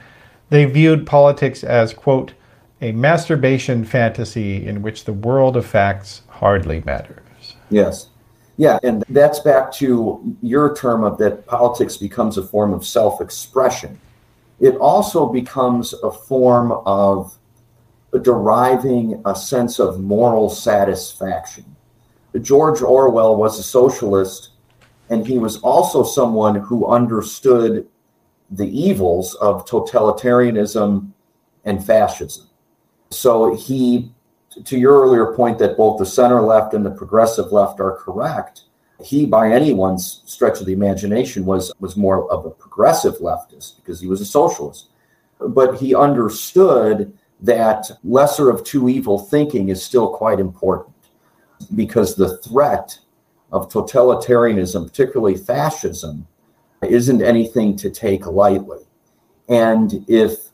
they 0.48 0.64
viewed 0.64 1.06
politics 1.06 1.62
as 1.62 1.92
quote 1.92 2.32
a 2.80 2.92
masturbation 2.92 3.84
fantasy 3.84 4.66
in 4.66 4.82
which 4.82 5.04
the 5.04 5.12
world 5.12 5.56
of 5.56 5.64
facts 5.64 6.22
hardly 6.36 6.82
matters. 6.84 7.56
Yes. 7.70 8.08
Yeah, 8.58 8.78
and 8.82 9.04
that's 9.10 9.40
back 9.40 9.70
to 9.72 10.36
your 10.40 10.74
term 10.74 11.04
of 11.04 11.18
that 11.18 11.46
politics 11.46 11.96
becomes 11.96 12.38
a 12.38 12.42
form 12.42 12.72
of 12.72 12.86
self 12.86 13.20
expression. 13.20 14.00
It 14.60 14.76
also 14.76 15.26
becomes 15.26 15.92
a 16.02 16.10
form 16.10 16.72
of 16.86 17.36
deriving 18.22 19.20
a 19.26 19.34
sense 19.34 19.78
of 19.78 20.00
moral 20.00 20.48
satisfaction. 20.48 21.64
George 22.40 22.80
Orwell 22.80 23.36
was 23.36 23.58
a 23.58 23.62
socialist, 23.62 24.50
and 25.10 25.26
he 25.26 25.38
was 25.38 25.58
also 25.58 26.02
someone 26.02 26.54
who 26.56 26.86
understood 26.86 27.86
the 28.50 28.66
evils 28.66 29.34
of 29.34 29.66
totalitarianism 29.66 31.10
and 31.64 31.84
fascism. 31.84 32.46
So 33.10 33.54
he 33.54 34.12
to 34.64 34.78
your 34.78 35.02
earlier 35.02 35.34
point 35.34 35.58
that 35.58 35.76
both 35.76 35.98
the 35.98 36.06
center 36.06 36.40
left 36.40 36.74
and 36.74 36.84
the 36.84 36.90
progressive 36.90 37.52
left 37.52 37.80
are 37.80 37.96
correct, 37.96 38.62
he, 39.04 39.26
by 39.26 39.50
anyone's 39.50 40.22
stretch 40.24 40.60
of 40.60 40.66
the 40.66 40.72
imagination, 40.72 41.44
was 41.44 41.72
was 41.80 41.96
more 41.96 42.30
of 42.32 42.46
a 42.46 42.50
progressive 42.50 43.18
leftist 43.18 43.76
because 43.76 44.00
he 44.00 44.06
was 44.06 44.20
a 44.20 44.26
socialist. 44.26 44.88
But 45.38 45.76
he 45.76 45.94
understood 45.94 47.12
that 47.40 47.90
lesser 48.02 48.48
of 48.48 48.64
two 48.64 48.88
evil 48.88 49.18
thinking 49.18 49.68
is 49.68 49.84
still 49.84 50.08
quite 50.08 50.40
important 50.40 50.94
because 51.74 52.14
the 52.14 52.38
threat 52.38 52.98
of 53.52 53.68
totalitarianism, 53.68 54.86
particularly 54.86 55.36
fascism, 55.36 56.26
isn't 56.82 57.22
anything 57.22 57.76
to 57.76 57.90
take 57.90 58.26
lightly. 58.26 58.80
And 59.48 60.04
if 60.08 60.48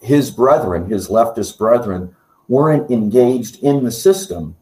his 0.00 0.30
brethren, 0.30 0.88
his 0.88 1.08
leftist 1.08 1.58
brethren, 1.58 2.14
weren't 2.50 2.90
engaged 2.90 3.62
in 3.62 3.84
the 3.84 3.92
system 3.92 4.56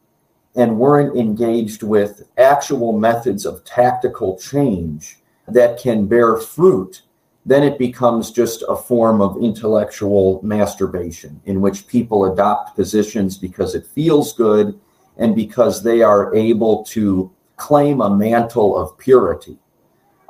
and 0.54 0.78
weren't 0.78 1.16
engaged 1.16 1.82
with 1.82 2.22
actual 2.36 2.92
methods 2.92 3.46
of 3.46 3.64
tactical 3.64 4.38
change 4.38 5.16
that 5.48 5.80
can 5.80 6.06
bear 6.06 6.36
fruit, 6.36 7.00
then 7.46 7.62
it 7.62 7.78
becomes 7.78 8.30
just 8.30 8.62
a 8.68 8.76
form 8.76 9.22
of 9.22 9.42
intellectual 9.42 10.38
masturbation 10.42 11.40
in 11.46 11.62
which 11.62 11.86
people 11.86 12.30
adopt 12.30 12.76
positions 12.76 13.38
because 13.38 13.74
it 13.74 13.86
feels 13.86 14.34
good 14.34 14.78
and 15.16 15.34
because 15.34 15.82
they 15.82 16.02
are 16.02 16.34
able 16.34 16.84
to 16.84 17.32
claim 17.56 18.02
a 18.02 18.14
mantle 18.14 18.76
of 18.76 18.98
purity. 18.98 19.56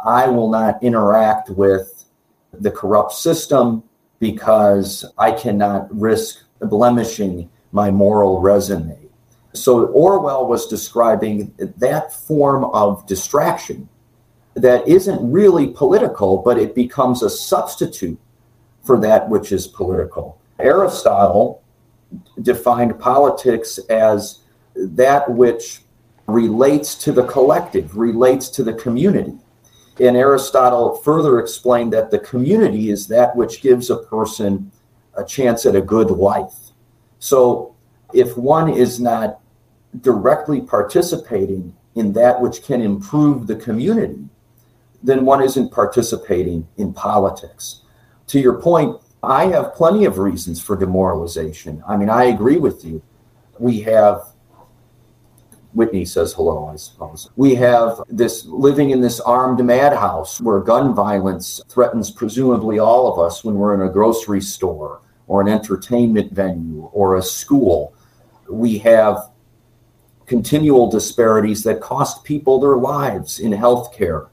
I 0.05 0.29
will 0.29 0.49
not 0.49 0.81
interact 0.81 1.51
with 1.51 2.05
the 2.53 2.71
corrupt 2.71 3.15
system 3.15 3.83
because 4.21 5.05
I 5.19 5.33
cannot 5.33 5.89
risk 5.93 6.45
blemishing 6.61 7.51
my 7.73 7.91
moral 7.91 8.41
resume. 8.41 8.97
So 9.55 9.87
Orwell 9.87 10.47
was 10.47 10.67
describing 10.67 11.55
that 11.79 12.13
form 12.13 12.65
of 12.67 13.07
distraction 13.07 13.89
that 14.55 14.87
isn't 14.87 15.33
really 15.33 15.69
political, 15.69 16.39
but 16.39 16.59
it 16.59 16.75
becomes 16.75 17.23
a 17.23 17.31
substitute 17.31 18.19
for 18.83 19.01
that 19.01 19.29
which 19.29 19.53
is 19.53 19.67
political. 19.67 20.41
Aristotle 20.59 21.63
defined 22.43 22.99
politics 22.99 23.79
as 23.91 24.41
that 24.75 25.31
which 25.31 25.83
relates 26.27 26.95
to 26.95 27.13
the 27.13 27.25
collective, 27.25 27.97
relates 27.97 28.49
to 28.51 28.63
the 28.63 28.75
community. 28.75 29.39
And 30.01 30.17
Aristotle 30.17 30.97
further 30.97 31.39
explained 31.41 31.93
that 31.93 32.11
the 32.11 32.19
community 32.19 32.91
is 32.91 33.07
that 33.09 33.35
which 33.35 33.63
gives 33.63 33.91
a 33.91 33.97
person 33.97 34.71
a 35.19 35.25
chance 35.25 35.67
at 35.67 35.77
a 35.77 35.81
good 35.81 36.11
life. 36.11 36.55
So 37.19 37.75
if 38.15 38.37
one 38.37 38.71
is 38.71 39.01
not 39.01 39.41
directly 40.01 40.61
participating 40.61 41.75
in 41.95 42.13
that 42.13 42.41
which 42.41 42.63
can 42.63 42.81
improve 42.81 43.47
the 43.47 43.57
community, 43.57 44.25
then 45.03 45.25
one 45.25 45.43
isn't 45.43 45.73
participating 45.73 46.67
in 46.77 46.93
politics. 46.93 47.83
To 48.29 48.41
your 48.41 48.61
point, 48.61 48.97
I 49.23 49.47
have 49.47 49.75
plenty 49.75 50.05
of 50.05 50.19
reasons 50.19 50.63
for 50.63 50.77
demoralization. 50.77 51.83
I 51.89 51.97
mean, 51.97 52.09
I 52.09 52.25
agree 52.25 52.59
with 52.59 52.85
you. 52.85 53.03
We 53.59 53.81
have, 53.81 54.23
Whitney 55.73 56.05
says 56.05 56.33
hello, 56.33 56.69
I 56.69 56.77
suppose. 56.77 57.31
We 57.37 57.55
have 57.57 58.01
this 58.09 58.45
living 58.47 58.91
in 58.91 59.01
this 59.01 59.19
armed 59.21 59.65
madhouse 59.65 60.41
where 60.41 60.61
gun 60.61 60.95
violence 60.95 61.61
threatens 61.69 62.11
presumably 62.11 62.79
all 62.79 63.13
of 63.13 63.19
us 63.19 63.43
when 63.43 63.57
we're 63.57 63.75
in 63.75 63.89
a 63.89 63.93
grocery 63.93 64.41
store 64.41 65.01
or 65.29 65.41
an 65.41 65.49
entertainment 65.49 66.33
venue 66.33 66.91
or 66.93 67.17
a 67.17 67.23
school. 67.23 67.95
We 68.51 68.79
have 68.79 69.31
continual 70.27 70.91
disparities 70.91 71.63
that 71.63 71.81
cost 71.81 72.25
people 72.25 72.59
their 72.61 72.77
lives 72.77 73.39
in 73.39 73.53
healthcare 73.53 74.29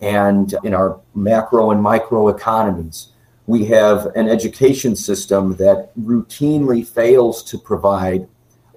and 0.00 0.54
in 0.64 0.74
our 0.74 1.00
macro 1.14 1.70
and 1.70 1.82
micro 1.82 2.28
economies. 2.28 3.08
We 3.46 3.64
have 3.66 4.06
an 4.14 4.28
education 4.28 4.94
system 4.94 5.56
that 5.56 5.90
routinely 5.98 6.86
fails 6.86 7.42
to 7.44 7.58
provide 7.58 8.28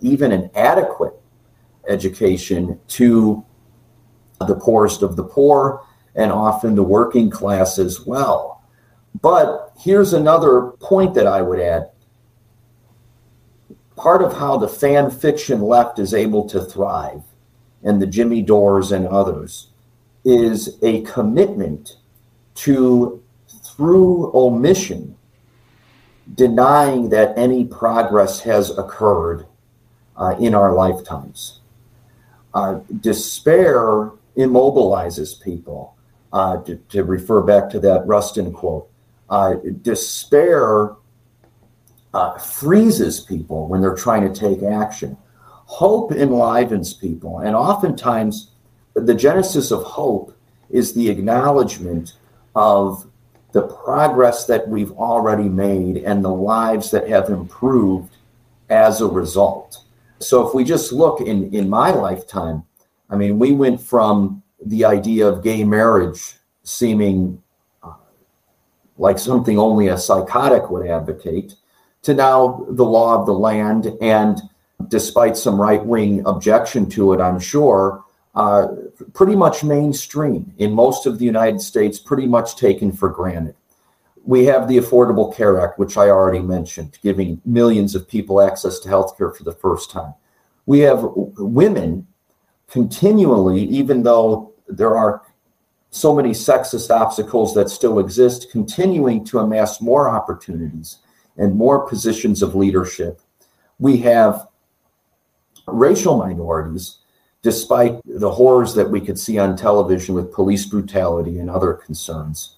even 0.01 0.31
an 0.31 0.49
adequate 0.55 1.13
education 1.87 2.79
to 2.87 3.45
the 4.47 4.55
poorest 4.55 5.03
of 5.03 5.15
the 5.15 5.23
poor 5.23 5.85
and 6.15 6.31
often 6.31 6.75
the 6.75 6.83
working 6.83 7.29
class 7.29 7.77
as 7.77 8.05
well. 8.05 8.63
But 9.21 9.70
here's 9.81 10.13
another 10.13 10.73
point 10.79 11.13
that 11.15 11.27
I 11.27 11.41
would 11.41 11.59
add. 11.59 11.89
part 13.95 14.21
of 14.23 14.33
how 14.33 14.57
the 14.57 14.67
fan 14.67 15.11
fiction 15.11 15.61
left 15.61 15.99
is 15.99 16.13
able 16.13 16.47
to 16.49 16.59
thrive, 16.61 17.21
and 17.83 18.01
the 18.01 18.07
Jimmy 18.07 18.41
Dores 18.41 18.91
and 18.91 19.07
others, 19.07 19.67
is 20.25 20.77
a 20.81 21.01
commitment 21.01 21.97
to, 22.55 23.21
through 23.63 24.31
omission, 24.33 25.15
denying 26.33 27.09
that 27.09 27.37
any 27.37 27.63
progress 27.65 28.39
has 28.41 28.75
occurred 28.77 29.45
uh, 30.17 30.35
in 30.39 30.55
our 30.55 30.73
lifetimes. 30.73 31.59
Uh, 32.53 32.79
despair 33.01 34.11
immobilizes 34.37 35.41
people. 35.41 35.95
Uh, 36.33 36.63
to, 36.63 36.77
to, 36.87 37.03
refer 37.03 37.41
back 37.41 37.69
to 37.69 37.77
that 37.77 38.07
Rustin 38.07 38.53
quote, 38.53 38.89
uh, 39.31 39.55
despair 39.81 40.91
uh, 42.13 42.37
freezes 42.37 43.21
people 43.21 43.67
when 43.67 43.81
they're 43.81 43.95
trying 43.95 44.31
to 44.31 44.39
take 44.39 44.61
action. 44.61 45.17
Hope 45.65 46.11
enlivens 46.11 46.93
people, 46.93 47.39
and 47.39 47.55
oftentimes 47.55 48.51
the 48.93 49.15
genesis 49.15 49.71
of 49.71 49.83
hope 49.83 50.37
is 50.69 50.93
the 50.93 51.09
acknowledgement 51.09 52.13
of 52.55 53.07
the 53.53 53.61
progress 53.61 54.45
that 54.45 54.67
we've 54.67 54.91
already 54.91 55.47
made 55.47 55.97
and 55.97 56.23
the 56.23 56.29
lives 56.29 56.91
that 56.91 57.07
have 57.07 57.29
improved 57.29 58.17
as 58.69 59.01
a 59.01 59.07
result. 59.07 59.83
So 60.19 60.45
if 60.47 60.53
we 60.53 60.63
just 60.63 60.91
look 60.91 61.21
in, 61.21 61.53
in 61.53 61.69
my 61.69 61.91
lifetime, 61.91 62.63
I 63.09 63.15
mean, 63.15 63.39
we 63.39 63.51
went 63.51 63.81
from 63.81 64.43
the 64.65 64.85
idea 64.85 65.27
of 65.27 65.43
gay 65.43 65.63
marriage 65.63 66.35
seeming 66.63 67.40
like 69.01 69.17
something 69.17 69.57
only 69.57 69.87
a 69.87 69.97
psychotic 69.97 70.69
would 70.69 70.87
advocate 70.87 71.55
to 72.03 72.13
now 72.13 72.63
the 72.69 72.85
law 72.85 73.19
of 73.19 73.25
the 73.25 73.33
land. 73.33 73.91
And 73.99 74.39
despite 74.89 75.35
some 75.35 75.59
right 75.59 75.83
wing 75.83 76.23
objection 76.27 76.87
to 76.91 77.13
it, 77.13 77.19
I'm 77.19 77.39
sure, 77.39 78.03
uh, 78.35 78.67
pretty 79.13 79.35
much 79.35 79.63
mainstream 79.63 80.53
in 80.59 80.71
most 80.71 81.07
of 81.07 81.17
the 81.17 81.25
United 81.25 81.61
States, 81.61 81.97
pretty 81.97 82.27
much 82.27 82.55
taken 82.55 82.91
for 82.91 83.09
granted. 83.09 83.55
We 84.23 84.45
have 84.45 84.67
the 84.67 84.77
Affordable 84.77 85.35
Care 85.35 85.59
Act, 85.59 85.79
which 85.79 85.97
I 85.97 86.09
already 86.09 86.39
mentioned, 86.39 86.99
giving 87.01 87.41
millions 87.43 87.95
of 87.95 88.07
people 88.07 88.39
access 88.39 88.77
to 88.79 88.89
health 88.89 89.17
care 89.17 89.31
for 89.31 89.43
the 89.43 89.51
first 89.51 89.89
time. 89.89 90.13
We 90.67 90.79
have 90.81 90.99
women 91.03 92.05
continually, 92.69 93.63
even 93.63 94.03
though 94.03 94.53
there 94.67 94.95
are 94.95 95.23
so 95.91 96.15
many 96.15 96.31
sexist 96.31 96.89
obstacles 96.89 97.53
that 97.53 97.69
still 97.69 97.99
exist, 97.99 98.49
continuing 98.49 99.23
to 99.25 99.39
amass 99.39 99.81
more 99.81 100.09
opportunities 100.09 100.97
and 101.37 101.53
more 101.53 101.87
positions 101.87 102.41
of 102.41 102.55
leadership. 102.55 103.21
We 103.77 103.97
have 103.97 104.47
racial 105.67 106.17
minorities, 106.17 106.99
despite 107.41 107.99
the 108.05 108.31
horrors 108.31 108.73
that 108.75 108.89
we 108.89 109.01
could 109.01 109.19
see 109.19 109.37
on 109.37 109.57
television 109.57 110.15
with 110.15 110.33
police 110.33 110.65
brutality 110.65 111.39
and 111.39 111.49
other 111.49 111.73
concerns, 111.73 112.57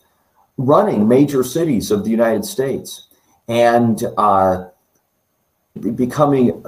running 0.58 1.08
major 1.08 1.44
cities 1.44 1.90
of 1.90 2.04
the 2.04 2.12
United 2.12 2.46
States 2.46 3.08
and 3.48 4.04
uh, 4.18 4.66
becoming 5.96 6.64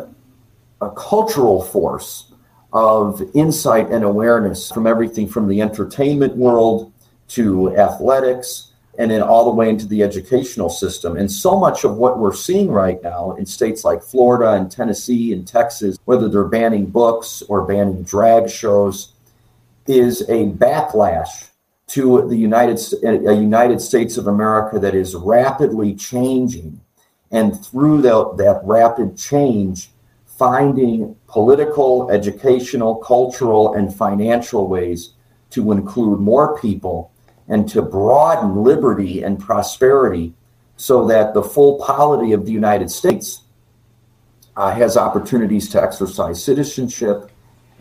a 0.82 0.90
cultural 0.92 1.62
force 1.62 2.34
of 2.76 3.22
insight 3.34 3.90
and 3.90 4.04
awareness 4.04 4.70
from 4.70 4.86
everything 4.86 5.30
from 5.30 5.48
the 5.48 5.62
entertainment 5.62 6.36
world 6.36 6.92
to 7.30 7.74
athletics 7.78 8.74
and 9.00 9.10
then 9.10 9.22
all 9.22 9.46
the 9.46 9.52
way 9.52 9.70
into 9.70 9.88
the 9.88 10.04
educational 10.04 10.70
system. 10.70 11.16
And 11.16 11.32
so 11.32 11.58
much 11.58 11.86
of 11.86 11.96
what 11.96 12.20
we're 12.20 12.34
seeing 12.34 12.70
right 12.70 13.02
now 13.02 13.32
in 13.38 13.46
states 13.46 13.86
like 13.86 14.04
Florida 14.04 14.54
and 14.54 14.70
Tennessee 14.70 15.32
and 15.32 15.48
Texas, 15.48 15.98
whether 16.04 16.28
they're 16.28 16.44
banning 16.44 16.86
books 16.86 17.42
or 17.48 17.66
banning 17.66 18.04
drag 18.04 18.50
shows, 18.50 19.14
is 19.88 20.22
a 20.24 20.48
backlash 20.52 21.48
to 21.88 22.28
the 22.28 22.36
United, 22.36 22.78
a 23.04 23.34
United 23.34 23.80
States 23.80 24.18
of 24.18 24.28
America 24.28 24.80
that 24.80 24.96
is 24.96 25.16
rapidly 25.16 25.96
changing. 25.96 26.82
And 27.32 27.66
through 27.66 28.02
the, 28.02 28.34
that 28.34 28.62
rapid 28.64 29.18
change, 29.18 29.92
finding 30.38 31.16
political, 31.28 32.12
educational, 32.12 32.96
cultural, 32.96 33.76
and 33.76 33.94
financial 33.94 34.68
ways 34.68 35.14
to 35.52 35.72
include 35.72 36.20
more 36.20 36.60
people 36.60 37.12
and 37.48 37.70
to 37.70 37.82
broaden 37.82 38.64
liberty 38.64 39.24
and 39.24 39.40
prosperity 39.40 40.34
so 40.78 41.08
that 41.08 41.34
the 41.34 41.42
full 41.42 41.80
polity 41.80 42.34
of 42.34 42.46
the 42.46 42.52
United 42.52 42.92
States 42.92 43.44
uh, 44.58 44.72
has 44.72 44.98
opportunities 44.98 45.70
to 45.70 45.82
exercise 45.82 46.44
citizenship 46.44 47.32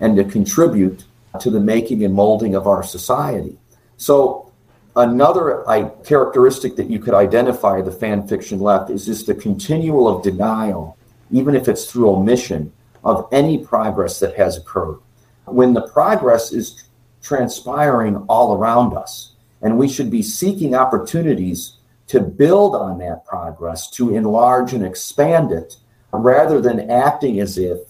and 0.01 0.17
to 0.17 0.25
contribute 0.25 1.05
to 1.41 1.51
the 1.51 1.61
making 1.61 2.05
and 2.05 2.15
molding 2.15 2.55
of 2.55 2.67
our 2.67 2.83
society. 2.83 3.59
So, 3.97 4.53
another 4.97 5.69
I, 5.69 5.85
characteristic 6.05 6.77
that 6.77 6.89
you 6.89 7.01
could 7.01 7.15
identify 7.15 7.81
the 7.81 7.91
fan 7.91 8.29
fiction 8.29 8.61
left 8.61 8.91
is 8.91 9.07
just 9.07 9.27
the 9.27 9.35
continual 9.35 10.07
of 10.07 10.23
denial, 10.23 10.97
even 11.35 11.57
if 11.57 11.67
it's 11.67 11.91
through 11.91 12.11
omission, 12.11 12.73
of 13.03 13.29
any 13.33 13.59
progress 13.59 14.21
that 14.21 14.37
has 14.37 14.57
occurred. 14.57 14.99
When 15.47 15.75
the 15.75 15.89
progress 15.89 16.53
is 16.53 16.85
transpiring 17.21 18.17
all 18.29 18.55
around 18.55 18.97
us, 18.97 19.33
and 19.61 19.77
we 19.77 19.89
should 19.89 20.11
be 20.11 20.23
seeking 20.23 20.77
opportunities 20.77 21.79
to 22.07 22.21
build 22.21 22.77
on 22.77 22.99
that 22.99 23.27
progress, 23.27 23.91
to 23.91 24.15
enlarge 24.15 24.75
and 24.75 24.85
expand 24.85 25.51
it, 25.51 25.77
rather 26.13 26.61
than 26.61 26.89
acting 26.89 27.41
as 27.41 27.59
if 27.59 27.81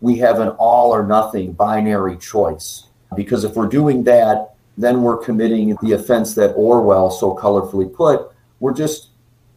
we 0.00 0.16
have 0.16 0.40
an 0.40 0.48
all 0.50 0.90
or 0.90 1.06
nothing 1.06 1.52
binary 1.52 2.16
choice. 2.16 2.86
Because 3.14 3.44
if 3.44 3.56
we're 3.56 3.66
doing 3.66 4.02
that, 4.04 4.54
then 4.78 5.02
we're 5.02 5.18
committing 5.18 5.76
the 5.82 5.92
offense 5.92 6.34
that 6.34 6.54
Orwell 6.54 7.10
so 7.10 7.36
colorfully 7.36 7.92
put. 7.92 8.32
We're 8.60 8.72
just 8.72 9.09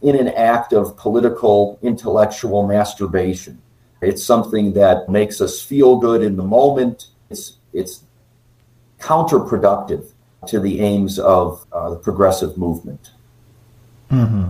in 0.04 0.16
an 0.16 0.28
act 0.30 0.74
of 0.74 0.96
political 0.98 1.80
intellectual 1.82 2.68
masturbation. 2.68 3.62
It's 4.02 4.24
something 4.24 4.74
that 4.74 5.08
makes 5.10 5.40
us 5.40 5.62
feel 5.62 5.96
good 5.98 6.22
in 6.22 6.36
the 6.36 6.44
moment. 6.44 7.08
It's, 7.30 7.54
it's 7.72 8.04
counterproductive 9.00 10.12
to 10.48 10.60
the 10.60 10.82
aims 10.82 11.20
of 11.20 11.66
uh, 11.72 11.92
the 11.92 11.96
progressive 11.96 12.58
movement. 12.58 13.12
Mm-hmm. 14.12 14.50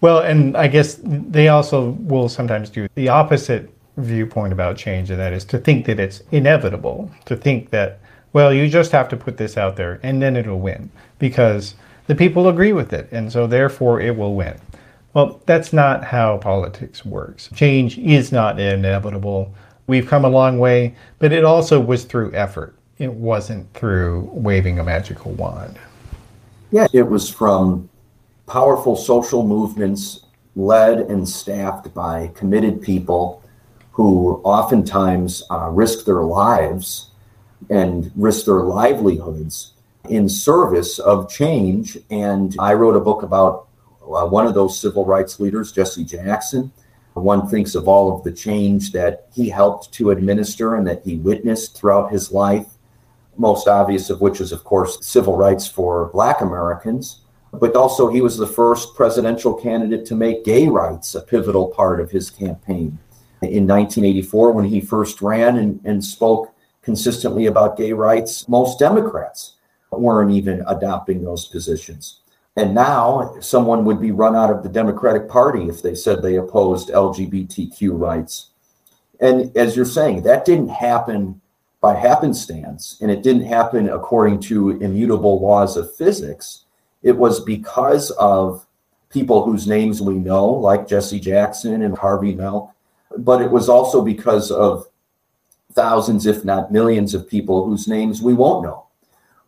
Well, 0.00 0.20
and 0.20 0.56
I 0.56 0.66
guess 0.68 0.98
they 1.04 1.48
also 1.48 1.90
will 1.90 2.28
sometimes 2.28 2.70
do 2.70 2.88
the 2.94 3.08
opposite 3.08 3.70
viewpoint 3.96 4.52
about 4.52 4.76
change, 4.76 5.10
and 5.10 5.20
that 5.20 5.32
is 5.32 5.44
to 5.46 5.58
think 5.58 5.86
that 5.86 6.00
it's 6.00 6.22
inevitable, 6.32 7.10
to 7.26 7.36
think 7.36 7.70
that, 7.70 8.00
well, 8.32 8.52
you 8.52 8.68
just 8.68 8.92
have 8.92 9.08
to 9.10 9.16
put 9.16 9.36
this 9.36 9.56
out 9.56 9.76
there 9.76 10.00
and 10.02 10.20
then 10.20 10.36
it'll 10.36 10.60
win 10.60 10.90
because 11.18 11.74
the 12.06 12.14
people 12.14 12.48
agree 12.48 12.72
with 12.72 12.92
it, 12.92 13.08
and 13.12 13.32
so 13.32 13.46
therefore 13.46 14.00
it 14.00 14.16
will 14.16 14.34
win. 14.34 14.56
Well, 15.14 15.40
that's 15.46 15.72
not 15.72 16.04
how 16.04 16.38
politics 16.38 17.04
works. 17.04 17.48
Change 17.54 17.98
is 17.98 18.32
not 18.32 18.58
inevitable. 18.58 19.54
We've 19.86 20.06
come 20.06 20.24
a 20.24 20.28
long 20.28 20.58
way, 20.58 20.96
but 21.18 21.32
it 21.32 21.44
also 21.44 21.80
was 21.80 22.04
through 22.04 22.32
effort 22.34 22.74
it 22.98 23.12
wasn't 23.12 23.72
through 23.74 24.28
waving 24.32 24.78
a 24.78 24.84
magical 24.84 25.32
wand. 25.32 25.78
Yeah, 26.70 26.86
it 26.92 27.02
was 27.02 27.28
from 27.28 27.88
powerful 28.46 28.96
social 28.96 29.46
movements 29.46 30.26
led 30.56 30.98
and 30.98 31.28
staffed 31.28 31.92
by 31.94 32.30
committed 32.34 32.82
people 32.82 33.42
who 33.92 34.40
oftentimes 34.44 35.42
uh, 35.50 35.68
risk 35.70 36.04
their 36.04 36.22
lives 36.22 37.10
and 37.70 38.10
risk 38.16 38.46
their 38.46 38.62
livelihoods 38.62 39.72
in 40.08 40.28
service 40.28 40.98
of 40.98 41.30
change. 41.30 41.98
And 42.10 42.54
I 42.58 42.74
wrote 42.74 42.96
a 42.96 43.00
book 43.00 43.22
about 43.22 43.68
uh, 44.02 44.26
one 44.26 44.46
of 44.46 44.54
those 44.54 44.78
civil 44.78 45.04
rights 45.04 45.40
leaders, 45.40 45.72
Jesse 45.72 46.04
Jackson. 46.04 46.72
One 47.14 47.48
thinks 47.48 47.74
of 47.74 47.86
all 47.86 48.16
of 48.16 48.24
the 48.24 48.32
change 48.32 48.92
that 48.92 49.28
he 49.32 49.48
helped 49.48 49.92
to 49.94 50.10
administer 50.10 50.74
and 50.74 50.86
that 50.86 51.02
he 51.04 51.16
witnessed 51.16 51.76
throughout 51.76 52.10
his 52.10 52.32
life 52.32 52.66
most 53.36 53.68
obvious 53.68 54.10
of 54.10 54.20
which 54.20 54.40
is, 54.40 54.52
of 54.52 54.64
course, 54.64 54.98
civil 55.04 55.36
rights 55.36 55.66
for 55.66 56.10
Black 56.12 56.40
Americans. 56.40 57.20
But 57.52 57.76
also, 57.76 58.08
he 58.08 58.20
was 58.20 58.36
the 58.36 58.46
first 58.46 58.94
presidential 58.94 59.54
candidate 59.54 60.04
to 60.06 60.16
make 60.16 60.44
gay 60.44 60.66
rights 60.66 61.14
a 61.14 61.20
pivotal 61.20 61.68
part 61.68 62.00
of 62.00 62.10
his 62.10 62.30
campaign. 62.30 62.98
In 63.42 63.66
1984, 63.66 64.52
when 64.52 64.64
he 64.64 64.80
first 64.80 65.22
ran 65.22 65.58
and, 65.58 65.80
and 65.84 66.04
spoke 66.04 66.52
consistently 66.82 67.46
about 67.46 67.76
gay 67.76 67.92
rights, 67.92 68.48
most 68.48 68.78
Democrats 68.78 69.53
weren't 70.00 70.32
even 70.32 70.64
adopting 70.66 71.22
those 71.22 71.46
positions. 71.46 72.20
And 72.56 72.74
now, 72.74 73.36
someone 73.40 73.84
would 73.84 74.00
be 74.00 74.12
run 74.12 74.36
out 74.36 74.50
of 74.50 74.62
the 74.62 74.68
Democratic 74.68 75.28
Party 75.28 75.68
if 75.68 75.82
they 75.82 75.94
said 75.94 76.22
they 76.22 76.36
opposed 76.36 76.88
LGBTQ 76.88 77.98
rights. 77.98 78.50
And 79.20 79.56
as 79.56 79.74
you're 79.74 79.84
saying, 79.84 80.22
that 80.22 80.44
didn't 80.44 80.68
happen 80.68 81.40
by 81.80 81.94
happenstance, 81.94 82.96
and 83.02 83.10
it 83.10 83.22
didn't 83.22 83.44
happen 83.44 83.90
according 83.90 84.40
to 84.40 84.70
immutable 84.82 85.40
laws 85.40 85.76
of 85.76 85.94
physics. 85.96 86.64
It 87.02 87.16
was 87.16 87.40
because 87.40 88.10
of 88.12 88.66
people 89.10 89.44
whose 89.44 89.66
names 89.66 90.00
we 90.00 90.14
know, 90.14 90.46
like 90.46 90.88
Jesse 90.88 91.20
Jackson 91.20 91.82
and 91.82 91.96
Harvey 91.98 92.34
Milk, 92.34 92.70
but 93.18 93.42
it 93.42 93.50
was 93.50 93.68
also 93.68 94.02
because 94.02 94.50
of 94.50 94.86
thousands, 95.74 96.26
if 96.26 96.44
not 96.44 96.72
millions, 96.72 97.14
of 97.14 97.28
people 97.28 97.66
whose 97.66 97.86
names 97.86 98.22
we 98.22 98.32
won't 98.32 98.64
know, 98.64 98.83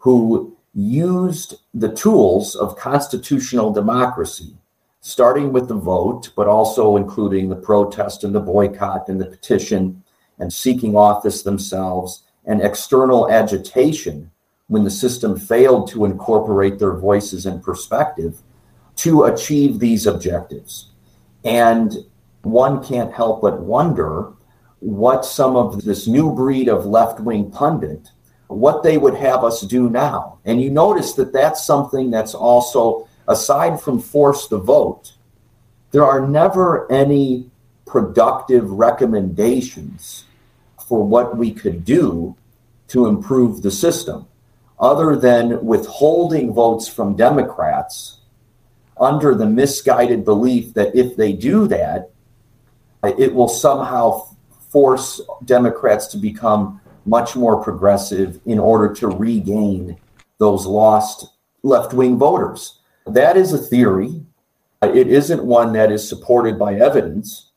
who 0.06 0.56
used 0.72 1.56
the 1.74 1.92
tools 1.92 2.54
of 2.54 2.76
constitutional 2.76 3.72
democracy, 3.72 4.54
starting 5.00 5.52
with 5.52 5.66
the 5.66 5.74
vote, 5.74 6.30
but 6.36 6.46
also 6.46 6.96
including 6.96 7.48
the 7.48 7.56
protest 7.56 8.22
and 8.22 8.32
the 8.32 8.38
boycott 8.38 9.08
and 9.08 9.20
the 9.20 9.26
petition 9.26 10.00
and 10.38 10.52
seeking 10.52 10.94
office 10.94 11.42
themselves 11.42 12.22
and 12.44 12.62
external 12.62 13.28
agitation 13.32 14.30
when 14.68 14.84
the 14.84 14.90
system 14.92 15.36
failed 15.36 15.90
to 15.90 16.04
incorporate 16.04 16.78
their 16.78 16.94
voices 16.94 17.44
and 17.44 17.60
perspective 17.60 18.38
to 18.94 19.24
achieve 19.24 19.80
these 19.80 20.06
objectives. 20.06 20.92
And 21.42 21.92
one 22.42 22.80
can't 22.80 23.12
help 23.12 23.42
but 23.42 23.60
wonder 23.60 24.34
what 24.78 25.24
some 25.24 25.56
of 25.56 25.84
this 25.84 26.06
new 26.06 26.32
breed 26.32 26.68
of 26.68 26.86
left 26.86 27.18
wing 27.18 27.50
pundit 27.50 28.12
what 28.48 28.82
they 28.82 28.96
would 28.98 29.14
have 29.14 29.44
us 29.44 29.62
do 29.62 29.90
now. 29.90 30.38
And 30.44 30.60
you 30.62 30.70
notice 30.70 31.14
that 31.14 31.32
that's 31.32 31.64
something 31.64 32.10
that's 32.10 32.34
also 32.34 33.08
aside 33.28 33.80
from 33.80 34.00
force 34.00 34.48
the 34.48 34.58
vote 34.58 35.12
there 35.90 36.04
are 36.04 36.26
never 36.26 36.90
any 36.90 37.50
productive 37.86 38.70
recommendations 38.70 40.24
for 40.86 41.02
what 41.02 41.36
we 41.36 41.50
could 41.52 41.84
do 41.84 42.36
to 42.88 43.06
improve 43.06 43.62
the 43.62 43.70
system 43.70 44.26
other 44.78 45.16
than 45.16 45.64
withholding 45.64 46.52
votes 46.52 46.86
from 46.86 47.16
democrats 47.16 48.18
under 48.98 49.34
the 49.34 49.46
misguided 49.46 50.24
belief 50.24 50.74
that 50.74 50.94
if 50.94 51.16
they 51.16 51.32
do 51.32 51.66
that 51.66 52.10
it 53.18 53.32
will 53.32 53.48
somehow 53.48 54.26
force 54.70 55.20
Democrats 55.44 56.08
to 56.08 56.18
become 56.18 56.80
much 57.06 57.36
more 57.36 57.62
progressive 57.62 58.40
in 58.46 58.58
order 58.58 58.92
to 58.94 59.08
regain 59.08 59.96
those 60.38 60.66
lost 60.66 61.36
left 61.62 61.92
wing 61.92 62.18
voters. 62.18 62.80
That 63.06 63.36
is 63.36 63.52
a 63.52 63.58
theory. 63.58 64.22
It 64.82 65.08
isn't 65.08 65.44
one 65.44 65.72
that 65.72 65.90
is 65.90 66.06
supported 66.06 66.58
by 66.58 66.74
evidence, 66.74 67.52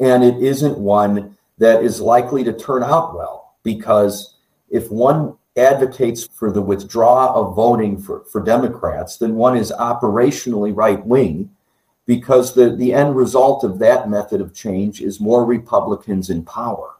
and 0.00 0.24
it 0.24 0.42
isn't 0.42 0.78
one 0.78 1.36
that 1.58 1.82
is 1.82 2.00
likely 2.00 2.44
to 2.44 2.52
turn 2.52 2.82
out 2.82 3.14
well 3.14 3.56
because 3.62 4.36
if 4.70 4.90
one 4.90 5.36
advocates 5.56 6.28
for 6.32 6.52
the 6.52 6.62
withdrawal 6.62 7.34
of 7.34 7.56
voting 7.56 8.00
for, 8.00 8.24
for 8.24 8.42
Democrats, 8.42 9.16
then 9.16 9.34
one 9.34 9.56
is 9.56 9.72
operationally 9.72 10.74
right 10.74 11.04
wing 11.04 11.50
because 12.06 12.54
the, 12.54 12.74
the 12.76 12.92
end 12.92 13.14
result 13.14 13.64
of 13.64 13.78
that 13.78 14.08
method 14.08 14.40
of 14.40 14.54
change 14.54 15.02
is 15.02 15.20
more 15.20 15.44
Republicans 15.44 16.30
in 16.30 16.44
power. 16.44 16.97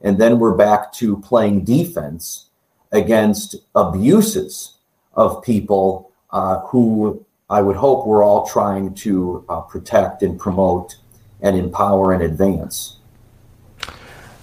And 0.00 0.18
then 0.18 0.38
we're 0.38 0.56
back 0.56 0.92
to 0.94 1.18
playing 1.18 1.64
defense 1.64 2.50
against 2.92 3.56
abuses 3.74 4.78
of 5.14 5.42
people 5.42 6.12
uh, 6.30 6.60
who 6.60 7.24
I 7.48 7.62
would 7.62 7.76
hope 7.76 8.06
we're 8.06 8.22
all 8.22 8.46
trying 8.46 8.94
to 8.94 9.44
uh, 9.48 9.60
protect 9.62 10.22
and 10.22 10.38
promote 10.38 10.96
and 11.42 11.56
empower 11.56 12.12
and 12.12 12.22
advance. 12.22 12.96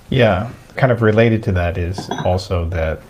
Yeah, 0.09 0.49
kind 0.75 0.91
of 0.91 1.01
related 1.01 1.43
to 1.43 1.51
that 1.53 1.77
is 1.77 2.09
also 2.25 2.65
that, 2.69 3.01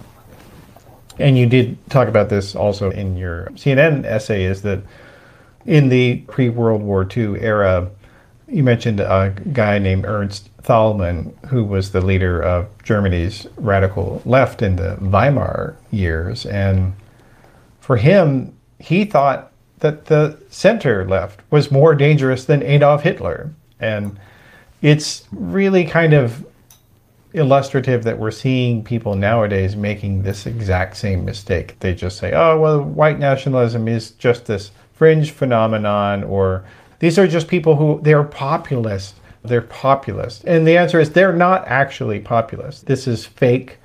and 1.20 1.38
you 1.38 1.48
did 1.48 1.78
talk 1.90 2.08
about 2.08 2.30
this 2.30 2.56
also 2.56 2.92
in 2.92 3.18
your 3.18 3.48
CNN 3.54 4.06
essay, 4.06 4.44
is 4.44 4.62
that 4.62 4.82
in 5.66 5.90
the 5.90 6.18
pre 6.28 6.50
World 6.50 6.82
War 6.82 7.08
II 7.16 7.40
era, 7.40 7.90
you 8.48 8.64
mentioned 8.64 9.00
a 9.00 9.36
guy 9.52 9.80
named 9.80 10.06
Ernst 10.06 10.50
Thälmann, 10.68 11.34
who 11.48 11.64
was 11.64 11.92
the 11.92 12.02
leader 12.02 12.42
of 12.42 12.68
Germany's 12.84 13.48
radical 13.56 14.22
left 14.26 14.62
in 14.62 14.76
the 14.76 14.98
Weimar 15.00 15.78
years. 15.92 16.46
And 16.46 16.94
for 17.80 17.96
him, 17.96 18.54
he 18.78 19.06
thought 19.06 19.52
that 19.80 20.06
the 20.06 20.38
center 20.50 21.08
left 21.08 21.40
was 21.52 21.72
more 21.72 21.96
dangerous 21.96 22.44
than 22.46 22.62
Adolf 22.64 23.04
Hitler. 23.04 23.52
And 23.80 24.20
it's 24.82 25.26
really 25.32 25.86
kind 25.86 26.14
of 26.14 26.46
illustrative 27.34 28.04
that 28.04 28.20
we're 28.20 28.32
seeing 28.32 28.84
people 28.84 29.16
nowadays 29.16 29.76
making 29.76 30.24
this 30.24 30.46
exact 30.46 30.98
same 30.98 31.24
mistake. 31.24 31.80
They 31.80 31.94
just 31.94 32.18
say, 32.18 32.34
oh, 32.34 32.60
well, 32.60 32.82
white 32.82 33.20
nationalism 33.20 33.88
is 33.88 34.12
just 34.12 34.46
this 34.48 34.72
fringe 34.94 35.32
phenomenon 35.32 36.24
or 36.24 36.66
these 37.00 37.20
are 37.20 37.28
just 37.28 37.48
people 37.48 37.76
who 37.76 38.02
they're 38.02 38.24
populist 38.24 39.16
they're 39.48 39.62
populist. 39.62 40.44
And 40.46 40.68
the 40.68 40.78
answer 40.78 41.00
is 41.00 41.12
they're 41.12 41.34
not 41.34 41.68
actually 41.68 42.20
populist. 42.20 42.86
This 42.86 43.08
is 43.08 43.26
fake. 43.26 43.78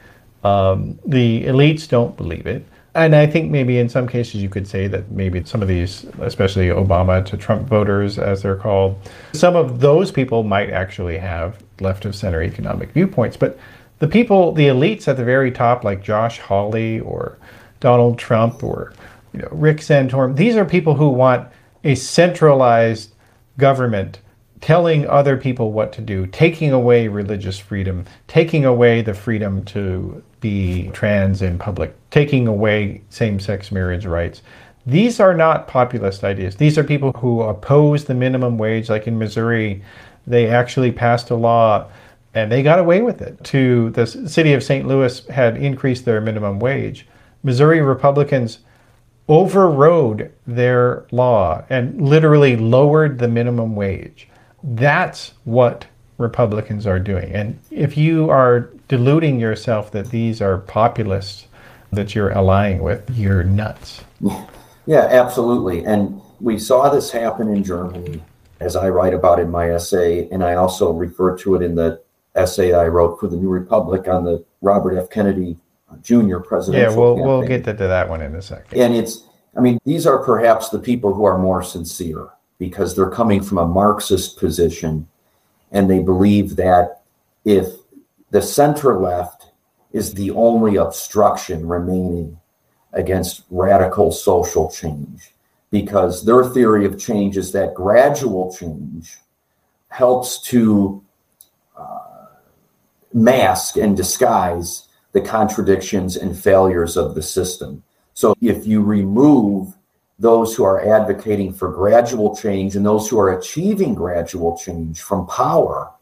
Um, 0.44 0.98
the 1.07 1.44
elites 1.44 1.88
don't 1.88 2.16
believe 2.16 2.46
it. 2.46 2.64
And 2.94 3.16
i 3.16 3.27
think 3.27 3.51
maybe 3.51 3.79
in 3.79 3.88
some 3.88 4.07
cases 4.07 4.42
you 4.42 4.51
could 4.51 4.68
say 4.68 4.87
that 4.87 5.11
maybe 5.11 5.42
some 5.44 5.62
of 5.62 5.68
these 5.68 6.05
especially 6.20 6.66
obama 6.66 7.25
to 7.25 7.38
trump 7.38 7.66
voters 7.66 8.18
as 8.18 8.42
they're 8.42 8.55
called 8.55 8.98
some 9.33 9.57
of 9.57 9.81
those 9.81 10.11
people 10.11 10.42
might 10.42 10.68
actually 10.68 11.16
have 11.16 11.57
left 11.81 12.05
of 12.05 12.14
center 12.14 12.42
economic 12.42 12.92
viewpoints. 12.92 13.38
But 13.38 13.59
the 14.01 14.09
people 14.09 14.53
the 14.53 14.66
elites 14.66 15.09
at 15.09 15.16
the 15.16 15.25
very 15.25 15.51
top 15.51 15.85
like 15.85 16.03
josh 16.03 16.38
hawley 16.38 17.01
or 17.01 17.38
donald 17.81 18.18
trump 18.18 18.62
or 18.62 18.92
you 19.33 19.40
know, 19.40 19.48
Rick 19.51 19.79
Santorum. 19.79 20.37
These 20.37 20.57
are 20.57 20.64
people 20.64 20.94
who 20.94 21.09
want 21.09 21.48
a 21.85 21.94
centralized 21.94 23.14
government 23.59 24.20
telling 24.62 25.07
other 25.09 25.37
people 25.37 25.72
what 25.72 25.92
to 25.92 26.01
do, 26.01 26.25
taking 26.29 26.72
away 26.72 27.09
religious 27.09 27.59
freedom, 27.59 28.05
taking 28.29 28.64
away 28.64 29.03
the 29.03 29.12
freedom 29.12 29.62
to 29.64 30.22
be 30.40 30.88
trans 30.92 31.42
in 31.42 31.59
public, 31.59 31.94
taking 32.11 32.46
away 32.46 33.03
same 33.11 33.38
sex 33.38 33.72
marriage 33.72 34.07
rights. 34.07 34.40
These 34.87 35.18
are 35.18 35.35
not 35.35 35.66
populist 35.66 36.22
ideas. 36.22 36.57
These 36.57 36.79
are 36.79 36.85
people 36.85 37.12
who 37.12 37.42
oppose 37.42 38.05
the 38.05 38.14
minimum 38.14 38.57
wage. 38.57 38.88
Like 38.88 39.09
in 39.09 39.18
Missouri, 39.18 39.83
they 40.27 40.48
actually 40.48 40.92
passed 40.92 41.31
a 41.31 41.37
law 41.37 41.88
and 42.35 42.51
they 42.51 42.62
got 42.62 42.79
away 42.79 43.03
with 43.03 43.20
it. 43.20 43.42
To 43.44 43.90
the 43.90 44.07
city 44.07 44.53
of 44.55 44.62
St. 44.62 44.87
Louis 44.87 45.27
had 45.27 45.57
increased 45.57 46.05
their 46.05 46.20
minimum 46.20 46.61
wage. 46.61 47.07
Missouri 47.42 47.83
Republicans 47.83 48.61
overrode 49.29 50.33
their 50.46 51.05
law 51.11 51.64
and 51.68 52.01
literally 52.01 52.57
lowered 52.57 53.18
the 53.18 53.29
minimum 53.29 53.75
wage. 53.75 54.29
That's 54.62 55.33
what 55.44 55.87
Republicans 56.18 56.87
are 56.87 56.98
doing. 56.98 57.33
And 57.33 57.59
if 57.70 57.96
you 57.96 58.31
are 58.31 58.70
deluding 58.88 59.40
yourself 59.40 59.90
that 59.92 60.11
these 60.11 60.40
are 60.40 60.59
populists 60.59 61.46
that 61.92 62.14
you're 62.14 62.31
allying 62.31 62.83
with, 62.83 63.09
you're 63.11 63.42
nuts. 63.42 64.03
Yeah, 64.87 65.07
absolutely. 65.11 65.85
And 65.85 66.20
we 66.40 66.59
saw 66.59 66.88
this 66.88 67.11
happen 67.11 67.48
in 67.48 67.62
Germany, 67.62 68.22
as 68.61 68.77
I 68.77 68.88
write 68.88 69.14
about 69.14 69.38
in 69.38 69.51
my 69.51 69.70
essay, 69.70 70.29
and 70.31 70.42
I 70.42 70.55
also 70.55 70.92
refer 70.92 71.37
to 71.38 71.55
it 71.55 71.62
in 71.62 71.75
the 71.75 72.03
essay 72.35 72.72
I 72.72 72.87
wrote 72.88 73.20
for 73.20 73.29
the 73.29 73.37
New 73.37 73.48
Republic 73.48 74.09
on 74.09 74.25
the 74.25 74.44
Robert 74.61 74.96
F. 74.96 75.11
Kennedy 75.11 75.57
uh, 75.90 75.96
Jr. 75.98 76.38
presidential. 76.38 76.90
Yeah, 76.90 76.96
we'll 76.96 77.14
campaign. 77.14 77.27
we'll 77.27 77.46
get 77.46 77.64
to 77.64 77.72
that 77.75 78.09
one 78.09 78.22
in 78.22 78.35
a 78.35 78.42
second. 78.42 78.81
And 78.81 78.94
it's, 78.94 79.25
I 79.57 79.61
mean, 79.61 79.79
these 79.85 80.07
are 80.07 80.18
perhaps 80.18 80.70
the 80.70 80.79
people 80.79 81.12
who 81.14 81.25
are 81.25 81.38
more 81.38 81.62
sincere 81.62 82.31
because 82.62 82.94
they're 82.94 83.11
coming 83.11 83.42
from 83.42 83.59
a 83.59 83.66
Marxist 83.66 84.38
position, 84.38 85.09
and 85.72 85.90
they 85.90 85.98
believe 85.98 86.55
that 86.55 87.03
if 87.44 87.67
the 88.31 88.40
center 88.40 89.00
left 89.00 89.50
is 89.90 90.15
the 90.15 90.31
only 90.31 90.77
obstruction 90.77 91.67
remaining 91.67 92.38
against 92.92 93.42
radical 93.50 94.13
social 94.13 94.71
change, 94.71 95.33
because 95.73 96.25
their 96.25 96.44
theory 96.44 96.87
of 96.87 97.00
change 97.00 97.37
is 97.37 97.50
that 97.50 97.75
gradual 97.75 98.54
change 98.54 99.19
helps 99.88 100.40
to 100.42 101.02
uh, 101.77 102.27
mask 103.13 103.77
and 103.77 103.96
disguise 103.96 104.87
the 105.10 105.21
contradictions 105.21 106.17
and 106.17 106.38
failures 106.38 106.96
of 106.96 107.17
the 107.17 107.23
system. 107.23 107.83
So 108.15 108.37
if 108.40 108.69
you 108.69 108.85
remove 108.85 109.75
those 110.23 110.54
who 110.54 110.62
are 110.62 110.81
advocating 110.87 111.52
for 111.52 111.68
gradual 111.68 112.35
change 112.37 112.77
and 112.77 112.87
those 112.87 113.08
who 113.08 113.18
are 113.18 113.37
achieving 113.37 113.92
gradual 113.92 114.56
change 114.56 115.02
from 115.02 115.27
power, 115.27 115.92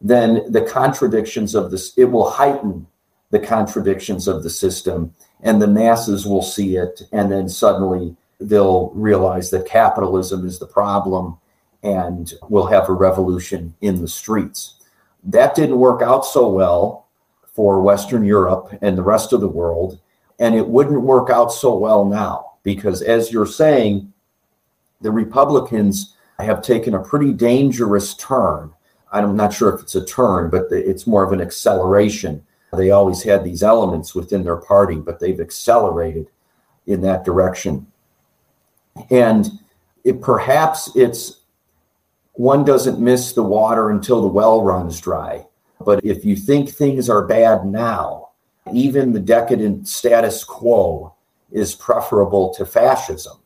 then 0.00 0.50
the 0.50 0.62
contradictions 0.62 1.54
of 1.54 1.70
this, 1.70 1.92
it 1.98 2.06
will 2.06 2.30
heighten 2.30 2.86
the 3.30 3.38
contradictions 3.38 4.28
of 4.28 4.42
the 4.42 4.48
system 4.48 5.12
and 5.42 5.60
the 5.60 5.66
masses 5.66 6.26
will 6.26 6.40
see 6.40 6.76
it. 6.76 7.02
And 7.12 7.30
then 7.30 7.50
suddenly 7.50 8.16
they'll 8.40 8.88
realize 8.94 9.50
that 9.50 9.66
capitalism 9.66 10.46
is 10.46 10.58
the 10.58 10.66
problem 10.66 11.36
and 11.82 12.32
we'll 12.48 12.66
have 12.66 12.88
a 12.88 12.94
revolution 12.94 13.74
in 13.82 14.00
the 14.00 14.08
streets. 14.08 14.76
That 15.22 15.54
didn't 15.54 15.78
work 15.78 16.00
out 16.00 16.24
so 16.24 16.48
well 16.48 17.08
for 17.52 17.82
Western 17.82 18.24
Europe 18.24 18.70
and 18.80 18.96
the 18.96 19.02
rest 19.02 19.34
of 19.34 19.42
the 19.42 19.48
world. 19.48 20.00
And 20.38 20.54
it 20.54 20.66
wouldn't 20.66 21.02
work 21.02 21.28
out 21.28 21.52
so 21.52 21.76
well 21.76 22.06
now 22.06 22.55
because, 22.66 23.00
as 23.00 23.30
you're 23.30 23.46
saying, 23.46 24.12
the 25.00 25.12
Republicans 25.12 26.16
have 26.40 26.62
taken 26.62 26.94
a 26.94 27.02
pretty 27.02 27.32
dangerous 27.32 28.14
turn. 28.14 28.72
I'm 29.12 29.36
not 29.36 29.54
sure 29.54 29.72
if 29.72 29.82
it's 29.82 29.94
a 29.94 30.04
turn, 30.04 30.50
but 30.50 30.64
it's 30.72 31.06
more 31.06 31.22
of 31.22 31.32
an 31.32 31.40
acceleration. 31.40 32.44
They 32.72 32.90
always 32.90 33.22
had 33.22 33.44
these 33.44 33.62
elements 33.62 34.16
within 34.16 34.42
their 34.42 34.56
party, 34.56 34.96
but 34.96 35.20
they've 35.20 35.38
accelerated 35.38 36.26
in 36.88 37.02
that 37.02 37.24
direction. 37.24 37.86
And 39.10 39.48
it, 40.02 40.20
perhaps 40.20 40.90
it's 40.96 41.42
one 42.32 42.64
doesn't 42.64 42.98
miss 42.98 43.32
the 43.32 43.44
water 43.44 43.90
until 43.90 44.20
the 44.20 44.26
well 44.26 44.64
runs 44.64 45.00
dry. 45.00 45.46
But 45.80 46.04
if 46.04 46.24
you 46.24 46.34
think 46.34 46.70
things 46.70 47.08
are 47.08 47.24
bad 47.24 47.64
now, 47.64 48.30
even 48.72 49.12
the 49.12 49.20
decadent 49.20 49.86
status 49.86 50.42
quo 50.42 51.15
is 51.50 51.74
preferable 51.74 52.52
to 52.54 52.66
fascism. 52.66 53.38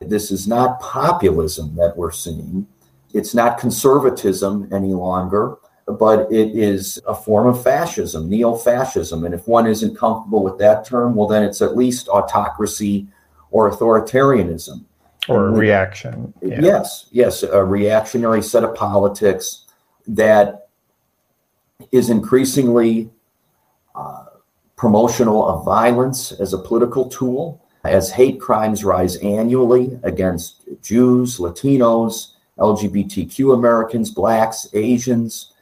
This 0.00 0.30
is 0.30 0.46
not 0.46 0.80
populism 0.80 1.74
that 1.76 1.96
we're 1.96 2.12
seeing. 2.12 2.66
It's 3.12 3.34
not 3.34 3.58
conservatism 3.58 4.68
any 4.72 4.92
longer, 4.92 5.56
but 5.86 6.30
it 6.30 6.56
is 6.56 7.00
a 7.06 7.14
form 7.14 7.46
of 7.46 7.62
fascism, 7.62 8.28
neo 8.28 8.54
fascism. 8.54 9.24
And 9.24 9.34
if 9.34 9.48
one 9.48 9.66
isn't 9.66 9.96
comfortable 9.96 10.42
with 10.42 10.58
that 10.58 10.84
term, 10.84 11.14
well, 11.14 11.26
then 11.26 11.42
it's 11.42 11.62
at 11.62 11.76
least 11.76 12.08
autocracy 12.08 13.08
or 13.50 13.70
authoritarianism. 13.70 14.84
Or 15.28 15.50
reaction. 15.50 16.32
Yeah. 16.42 16.60
Yes, 16.60 17.06
yes, 17.10 17.42
a 17.42 17.64
reactionary 17.64 18.42
set 18.42 18.64
of 18.64 18.74
politics 18.74 19.66
that 20.06 20.68
is 21.92 22.08
increasingly 22.08 23.10
uh, 23.94 24.24
promotional 24.78 25.46
of 25.46 25.64
violence 25.64 26.32
as 26.32 26.54
a 26.54 26.58
political 26.58 27.08
tool, 27.08 27.62
as 27.84 28.10
hate 28.10 28.40
crimes 28.40 28.84
rise 28.84 29.16
annually 29.16 29.98
against 30.04 30.62
Jews, 30.82 31.38
Latinos, 31.38 32.32
LGBTQ 32.58 33.54
Americans, 33.54 34.10
Blacks, 34.10 34.68
Asians. 34.72 35.52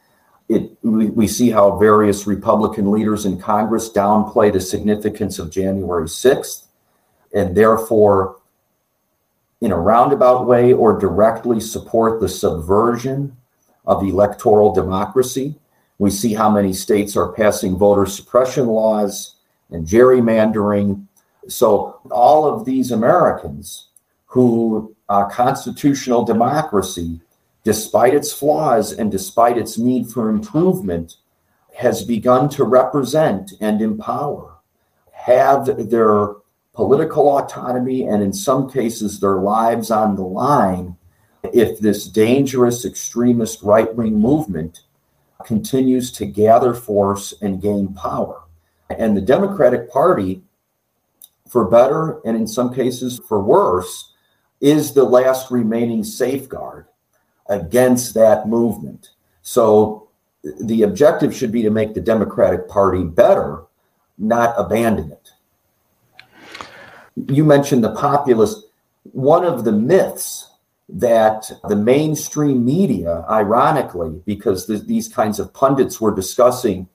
It, 0.47 0.71
we, 0.81 1.09
we 1.09 1.27
see 1.27 1.49
how 1.49 1.77
various 1.77 2.25
Republican 2.25 2.91
leaders 2.91 3.25
in 3.25 3.39
Congress 3.39 3.89
downplay 3.89 4.53
the 4.53 4.61
significance 4.61 5.39
of 5.39 5.51
January 5.51 6.07
6th 6.07 6.67
and 7.33 7.55
therefore, 7.55 8.37
in 9.61 9.71
a 9.71 9.77
roundabout 9.77 10.45
way 10.45 10.73
or 10.73 10.97
directly 10.97 11.59
support 11.59 12.21
the 12.21 12.29
subversion 12.29 13.35
of 13.85 14.03
electoral 14.03 14.73
democracy. 14.73 15.55
We 15.99 16.09
see 16.09 16.33
how 16.33 16.49
many 16.49 16.73
states 16.73 17.17
are 17.17 17.31
passing 17.31 17.75
voter 17.75 18.05
suppression 18.05 18.67
laws 18.67 19.35
and 19.71 19.87
gerrymandering. 19.87 21.05
So, 21.47 21.99
all 22.11 22.45
of 22.45 22.65
these 22.65 22.91
Americans 22.91 23.87
who 24.25 24.95
uh, 25.09 25.25
constitutional 25.25 26.23
democracy, 26.23 27.19
despite 27.63 28.13
its 28.13 28.31
flaws 28.31 28.91
and 28.91 29.11
despite 29.11 29.57
its 29.57 29.77
need 29.77 30.07
for 30.07 30.29
improvement, 30.29 31.15
has 31.75 32.03
begun 32.03 32.49
to 32.49 32.63
represent 32.63 33.53
and 33.61 33.81
empower, 33.81 34.57
have 35.11 35.89
their 35.89 36.35
political 36.73 37.37
autonomy, 37.37 38.03
and 38.03 38.21
in 38.21 38.31
some 38.31 38.69
cases, 38.69 39.19
their 39.19 39.37
lives 39.37 39.89
on 39.89 40.15
the 40.15 40.21
line 40.21 40.95
if 41.53 41.79
this 41.79 42.07
dangerous 42.07 42.85
extremist 42.85 43.63
right 43.63 43.93
wing 43.95 44.19
movement 44.19 44.81
continues 45.45 46.11
to 46.11 46.25
gather 46.25 46.73
force 46.73 47.33
and 47.41 47.61
gain 47.61 47.93
power. 47.93 48.43
And 48.89 49.15
the 49.15 49.21
Democratic 49.21 49.91
Party, 49.91 50.41
for 51.47 51.65
better 51.65 52.19
and 52.25 52.35
in 52.35 52.47
some 52.47 52.73
cases 52.73 53.19
for 53.27 53.41
worse, 53.41 54.13
is 54.61 54.93
the 54.93 55.03
last 55.03 55.51
remaining 55.51 56.03
safeguard 56.03 56.87
against 57.49 58.13
that 58.15 58.47
movement. 58.47 59.09
So 59.41 60.09
the 60.61 60.83
objective 60.83 61.35
should 61.35 61.51
be 61.51 61.61
to 61.61 61.69
make 61.69 61.93
the 61.93 62.01
Democratic 62.01 62.67
Party 62.67 63.03
better, 63.03 63.63
not 64.17 64.55
abandon 64.57 65.11
it. 65.11 65.29
You 67.33 67.43
mentioned 67.43 67.83
the 67.83 67.95
populist. 67.95 68.65
One 69.11 69.45
of 69.45 69.63
the 69.63 69.71
myths 69.71 70.51
that 70.89 71.51
the 71.67 71.75
mainstream 71.75 72.63
media, 72.63 73.25
ironically, 73.29 74.21
because 74.25 74.65
th- 74.65 74.83
these 74.83 75.07
kinds 75.07 75.39
of 75.39 75.53
pundits 75.53 75.99
we're 75.99 76.11
discussing 76.11 76.87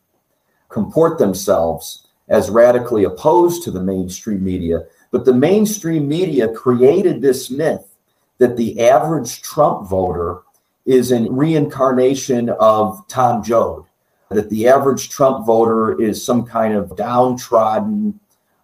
comport 0.68 1.18
themselves 1.18 2.06
as 2.28 2.48
radically 2.48 3.04
opposed 3.04 3.62
to 3.62 3.70
the 3.70 3.82
mainstream 3.82 4.42
media, 4.42 4.80
but 5.10 5.24
the 5.24 5.34
mainstream 5.34 6.08
media 6.08 6.48
created 6.48 7.20
this 7.20 7.50
myth 7.50 7.96
that 8.38 8.56
the 8.56 8.80
average 8.80 9.42
Trump 9.42 9.86
voter 9.86 10.42
is 10.86 11.12
a 11.12 11.30
reincarnation 11.30 12.48
of 12.48 13.06
Tom 13.08 13.42
Joad, 13.42 13.84
that 14.30 14.48
the 14.48 14.66
average 14.66 15.10
Trump 15.10 15.46
voter 15.46 16.00
is 16.00 16.24
some 16.24 16.44
kind 16.46 16.74
of 16.74 16.96
downtrodden 16.96 18.18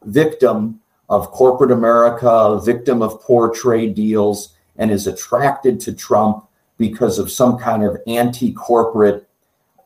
victim 0.04 0.80
of 1.10 1.30
corporate 1.30 1.70
America, 1.70 2.60
victim 2.64 3.02
of 3.02 3.20
poor 3.22 3.50
trade 3.50 3.94
deals, 3.94 4.54
and 4.78 4.90
is 4.90 5.06
attracted 5.06 5.80
to 5.80 5.92
Trump 5.92 6.44
because 6.78 7.18
of 7.18 7.30
some 7.30 7.58
kind 7.58 7.82
of 7.82 7.98
anti 8.06 8.52
corporate, 8.52 9.28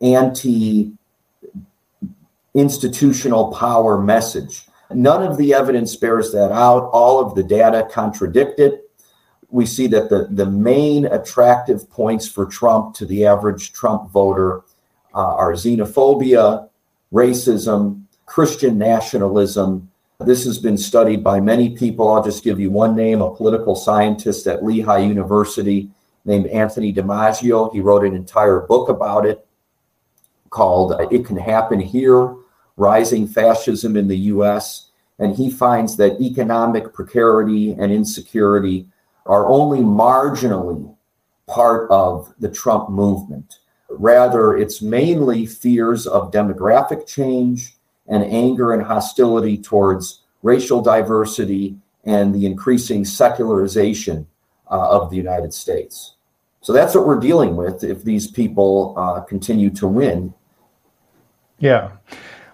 anti 0.00 0.92
institutional 2.54 3.52
power 3.52 4.00
message. 4.00 4.66
None 4.90 5.22
of 5.22 5.38
the 5.38 5.54
evidence 5.54 5.96
bears 5.96 6.32
that 6.32 6.52
out. 6.52 6.90
All 6.92 7.18
of 7.18 7.34
the 7.34 7.42
data 7.42 7.88
contradict 7.90 8.60
it. 8.60 8.90
We 9.48 9.66
see 9.66 9.86
that 9.88 10.10
the, 10.10 10.28
the 10.30 10.46
main 10.46 11.06
attractive 11.06 11.88
points 11.90 12.28
for 12.28 12.46
Trump 12.46 12.94
to 12.96 13.06
the 13.06 13.26
average 13.26 13.72
Trump 13.72 14.10
voter 14.10 14.62
uh, 15.14 15.34
are 15.34 15.52
xenophobia, 15.52 16.68
racism, 17.12 18.04
Christian 18.26 18.78
nationalism. 18.78 19.90
This 20.24 20.44
has 20.44 20.58
been 20.58 20.76
studied 20.76 21.24
by 21.24 21.40
many 21.40 21.70
people. 21.70 22.10
I'll 22.10 22.22
just 22.22 22.44
give 22.44 22.60
you 22.60 22.70
one 22.70 22.94
name 22.94 23.20
a 23.20 23.34
political 23.34 23.74
scientist 23.74 24.46
at 24.46 24.64
Lehigh 24.64 24.98
University 24.98 25.90
named 26.24 26.46
Anthony 26.46 26.92
DiMaggio. 26.92 27.72
He 27.72 27.80
wrote 27.80 28.04
an 28.04 28.14
entire 28.14 28.60
book 28.60 28.88
about 28.88 29.26
it 29.26 29.46
called 30.50 30.92
uh, 30.92 31.08
It 31.10 31.26
Can 31.26 31.36
Happen 31.36 31.80
Here 31.80 32.34
rising 32.76 33.26
fascism 33.26 33.96
in 33.96 34.08
the 34.08 34.16
US. 34.16 34.90
And 35.18 35.36
he 35.36 35.50
finds 35.50 35.96
that 35.96 36.20
economic 36.20 36.92
precarity 36.92 37.72
and 37.72 37.92
insecurity 37.92 38.88
are 39.26 39.48
only 39.48 39.80
marginally 39.80 40.94
part 41.46 41.90
of 41.90 42.32
the 42.38 42.48
Trump 42.48 42.90
movement. 42.90 43.56
Rather, 43.90 44.56
it's 44.56 44.80
mainly 44.80 45.46
fears 45.46 46.06
of 46.06 46.30
demographic 46.32 47.06
change 47.06 47.76
and 48.08 48.24
anger 48.24 48.72
and 48.72 48.82
hostility 48.82 49.56
towards 49.56 50.22
racial 50.42 50.80
diversity 50.82 51.76
and 52.04 52.34
the 52.34 52.46
increasing 52.46 53.04
secularization 53.04 54.26
uh, 54.70 54.90
of 54.90 55.10
the 55.10 55.16
United 55.16 55.54
States. 55.54 56.14
So 56.60 56.72
that's 56.72 56.94
what 56.94 57.06
we're 57.06 57.20
dealing 57.20 57.56
with 57.56 57.84
if 57.84 58.04
these 58.04 58.28
people 58.28 58.94
uh, 58.96 59.20
continue 59.20 59.70
to 59.70 59.86
win. 59.86 60.32
Yeah. 61.58 61.92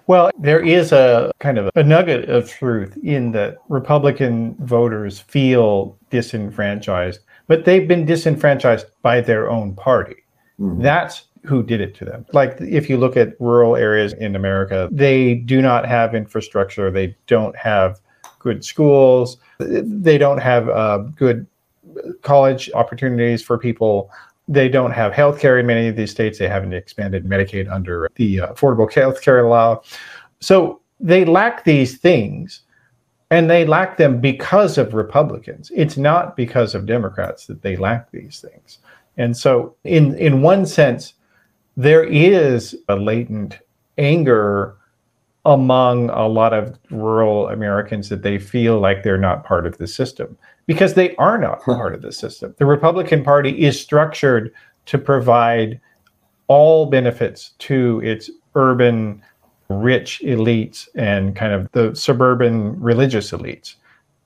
Well, 0.07 0.31
there 0.39 0.59
is 0.59 0.91
a 0.91 1.31
kind 1.39 1.59
of 1.59 1.69
a 1.75 1.83
nugget 1.83 2.29
of 2.29 2.49
truth 2.49 2.97
in 3.03 3.31
that 3.33 3.57
Republican 3.69 4.55
voters 4.55 5.19
feel 5.19 5.97
disenfranchised, 6.09 7.19
but 7.47 7.65
they've 7.65 7.87
been 7.87 8.05
disenfranchised 8.05 8.87
by 9.03 9.21
their 9.21 9.51
own 9.51 9.75
party. 9.75 10.23
Mm-hmm. 10.59 10.81
That's 10.81 11.25
who 11.43 11.63
did 11.63 11.81
it 11.81 11.95
to 11.95 12.05
them. 12.05 12.25
Like 12.33 12.57
if 12.59 12.89
you 12.89 12.97
look 12.97 13.15
at 13.17 13.39
rural 13.39 13.75
areas 13.75 14.13
in 14.13 14.35
America, 14.35 14.89
they 14.91 15.35
do 15.35 15.61
not 15.61 15.85
have 15.85 16.13
infrastructure, 16.13 16.91
they 16.91 17.15
don't 17.27 17.55
have 17.55 17.99
good 18.39 18.63
schools, 18.63 19.37
they 19.59 20.17
don't 20.17 20.39
have 20.39 20.69
uh, 20.69 20.99
good 21.15 21.45
college 22.21 22.69
opportunities 22.73 23.41
for 23.41 23.57
people 23.57 24.11
they 24.49 24.67
don't 24.67 24.91
have 24.91 25.13
health 25.13 25.39
care 25.39 25.59
in 25.59 25.67
many 25.67 25.87
of 25.87 25.95
these 25.95 26.09
states. 26.09 26.39
They 26.39 26.47
haven't 26.47 26.73
expanded 26.73 27.23
Medicaid 27.23 27.71
under 27.71 28.09
the 28.15 28.37
Affordable 28.37 28.91
Health 28.91 29.21
Care 29.21 29.47
Law. 29.47 29.83
So 30.39 30.81
they 30.99 31.23
lack 31.23 31.63
these 31.63 31.99
things, 31.99 32.61
and 33.29 33.47
they 33.47 33.63
lack 33.63 33.97
them 33.97 34.19
because 34.19 34.79
of 34.79 34.95
Republicans. 34.95 35.71
It's 35.75 35.97
not 35.97 36.35
because 36.35 36.73
of 36.73 36.87
Democrats 36.87 37.45
that 37.45 37.61
they 37.61 37.75
lack 37.75 38.09
these 38.11 38.41
things. 38.41 38.79
And 39.17 39.37
so, 39.37 39.75
in, 39.83 40.15
in 40.15 40.41
one 40.41 40.65
sense, 40.65 41.13
there 41.79 42.03
is 42.03 42.75
a 42.89 42.95
latent 42.97 43.57
anger 43.97 44.75
among 45.45 46.09
a 46.09 46.27
lot 46.27 46.51
of 46.51 46.77
rural 46.91 47.47
Americans 47.47 48.09
that 48.09 48.21
they 48.21 48.37
feel 48.37 48.81
like 48.81 49.01
they're 49.01 49.17
not 49.17 49.45
part 49.45 49.65
of 49.65 49.77
the 49.77 49.87
system 49.87 50.37
because 50.65 50.95
they 50.95 51.15
are 51.15 51.37
not 51.37 51.61
part 51.61 51.95
of 51.95 52.01
the 52.01 52.11
system. 52.11 52.53
The 52.57 52.65
Republican 52.65 53.23
Party 53.23 53.63
is 53.65 53.79
structured 53.79 54.51
to 54.87 54.97
provide 54.97 55.79
all 56.49 56.87
benefits 56.87 57.51
to 57.59 58.01
its 58.03 58.29
urban 58.55 59.23
rich 59.69 60.21
elites 60.25 60.89
and 60.95 61.33
kind 61.33 61.53
of 61.53 61.71
the 61.71 61.95
suburban 61.95 62.77
religious 62.77 63.31
elites. 63.31 63.75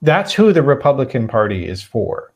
That's 0.02 0.32
who 0.32 0.52
the 0.52 0.64
Republican 0.64 1.28
Party 1.28 1.68
is 1.68 1.84
for. 1.84 2.32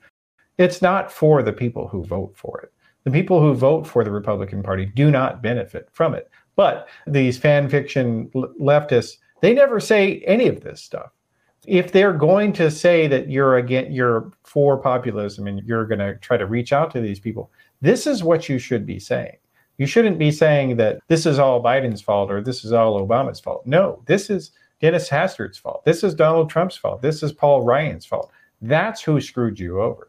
It's 0.58 0.80
not 0.80 1.10
for 1.10 1.42
the 1.42 1.52
people 1.52 1.88
who 1.88 2.04
vote 2.04 2.34
for 2.36 2.60
it. 2.60 2.72
The 3.08 3.22
people 3.22 3.40
who 3.40 3.54
vote 3.54 3.86
for 3.86 4.04
the 4.04 4.10
Republican 4.10 4.62
Party 4.62 4.84
do 4.84 5.10
not 5.10 5.40
benefit 5.40 5.88
from 5.94 6.12
it. 6.12 6.30
But 6.56 6.88
these 7.06 7.38
fan 7.38 7.66
fiction 7.70 8.28
leftists, 8.34 9.16
they 9.40 9.54
never 9.54 9.80
say 9.80 10.18
any 10.26 10.46
of 10.46 10.60
this 10.60 10.82
stuff. 10.82 11.10
If 11.66 11.90
they're 11.90 12.12
going 12.12 12.52
to 12.52 12.70
say 12.70 13.06
that 13.06 13.30
you're 13.30 13.56
again 13.56 13.90
you're 13.90 14.30
for 14.44 14.76
populism 14.76 15.46
and 15.46 15.66
you're 15.66 15.86
going 15.86 16.00
to 16.00 16.16
try 16.16 16.36
to 16.36 16.44
reach 16.44 16.70
out 16.70 16.90
to 16.90 17.00
these 17.00 17.18
people, 17.18 17.50
this 17.80 18.06
is 18.06 18.22
what 18.22 18.46
you 18.46 18.58
should 18.58 18.84
be 18.84 18.98
saying. 18.98 19.38
You 19.78 19.86
shouldn't 19.86 20.18
be 20.18 20.30
saying 20.30 20.76
that 20.76 20.98
this 21.08 21.24
is 21.24 21.38
all 21.38 21.62
Biden's 21.62 22.02
fault 22.02 22.30
or 22.30 22.42
this 22.42 22.62
is 22.62 22.74
all 22.74 23.00
Obama's 23.00 23.40
fault. 23.40 23.64
No, 23.64 24.02
this 24.04 24.28
is 24.28 24.50
Dennis 24.82 25.08
Hastert's 25.08 25.56
fault. 25.56 25.82
This 25.86 26.04
is 26.04 26.14
Donald 26.14 26.50
Trump's 26.50 26.76
fault. 26.76 27.00
This 27.00 27.22
is 27.22 27.32
Paul 27.32 27.62
Ryan's 27.62 28.04
fault. 28.04 28.30
That's 28.60 29.00
who 29.00 29.18
screwed 29.18 29.58
you 29.58 29.80
over. 29.80 30.07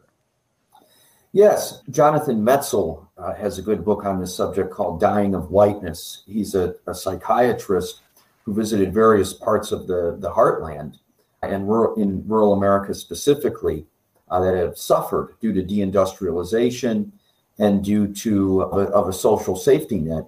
Yes, 1.32 1.82
Jonathan 1.90 2.42
Metzl 2.42 3.06
uh, 3.16 3.34
has 3.34 3.58
a 3.58 3.62
good 3.62 3.84
book 3.84 4.04
on 4.04 4.18
this 4.18 4.34
subject 4.34 4.72
called 4.72 5.00
Dying 5.00 5.36
of 5.36 5.52
Whiteness. 5.52 6.24
He's 6.26 6.56
a, 6.56 6.74
a 6.88 6.94
psychiatrist 6.94 8.00
who 8.44 8.52
visited 8.52 8.92
various 8.92 9.32
parts 9.32 9.70
of 9.70 9.86
the, 9.86 10.16
the 10.18 10.30
heartland 10.30 10.98
and 11.42 11.68
rural, 11.68 11.94
in 11.94 12.26
rural 12.26 12.52
America 12.52 12.92
specifically 12.94 13.86
uh, 14.28 14.40
that 14.40 14.56
have 14.56 14.76
suffered 14.76 15.36
due 15.40 15.52
to 15.52 15.62
deindustrialization 15.62 17.12
and 17.60 17.84
due 17.84 18.12
to 18.12 18.62
of 18.62 19.08
a, 19.08 19.12
social 19.12 19.54
safety 19.54 20.00
net. 20.00 20.24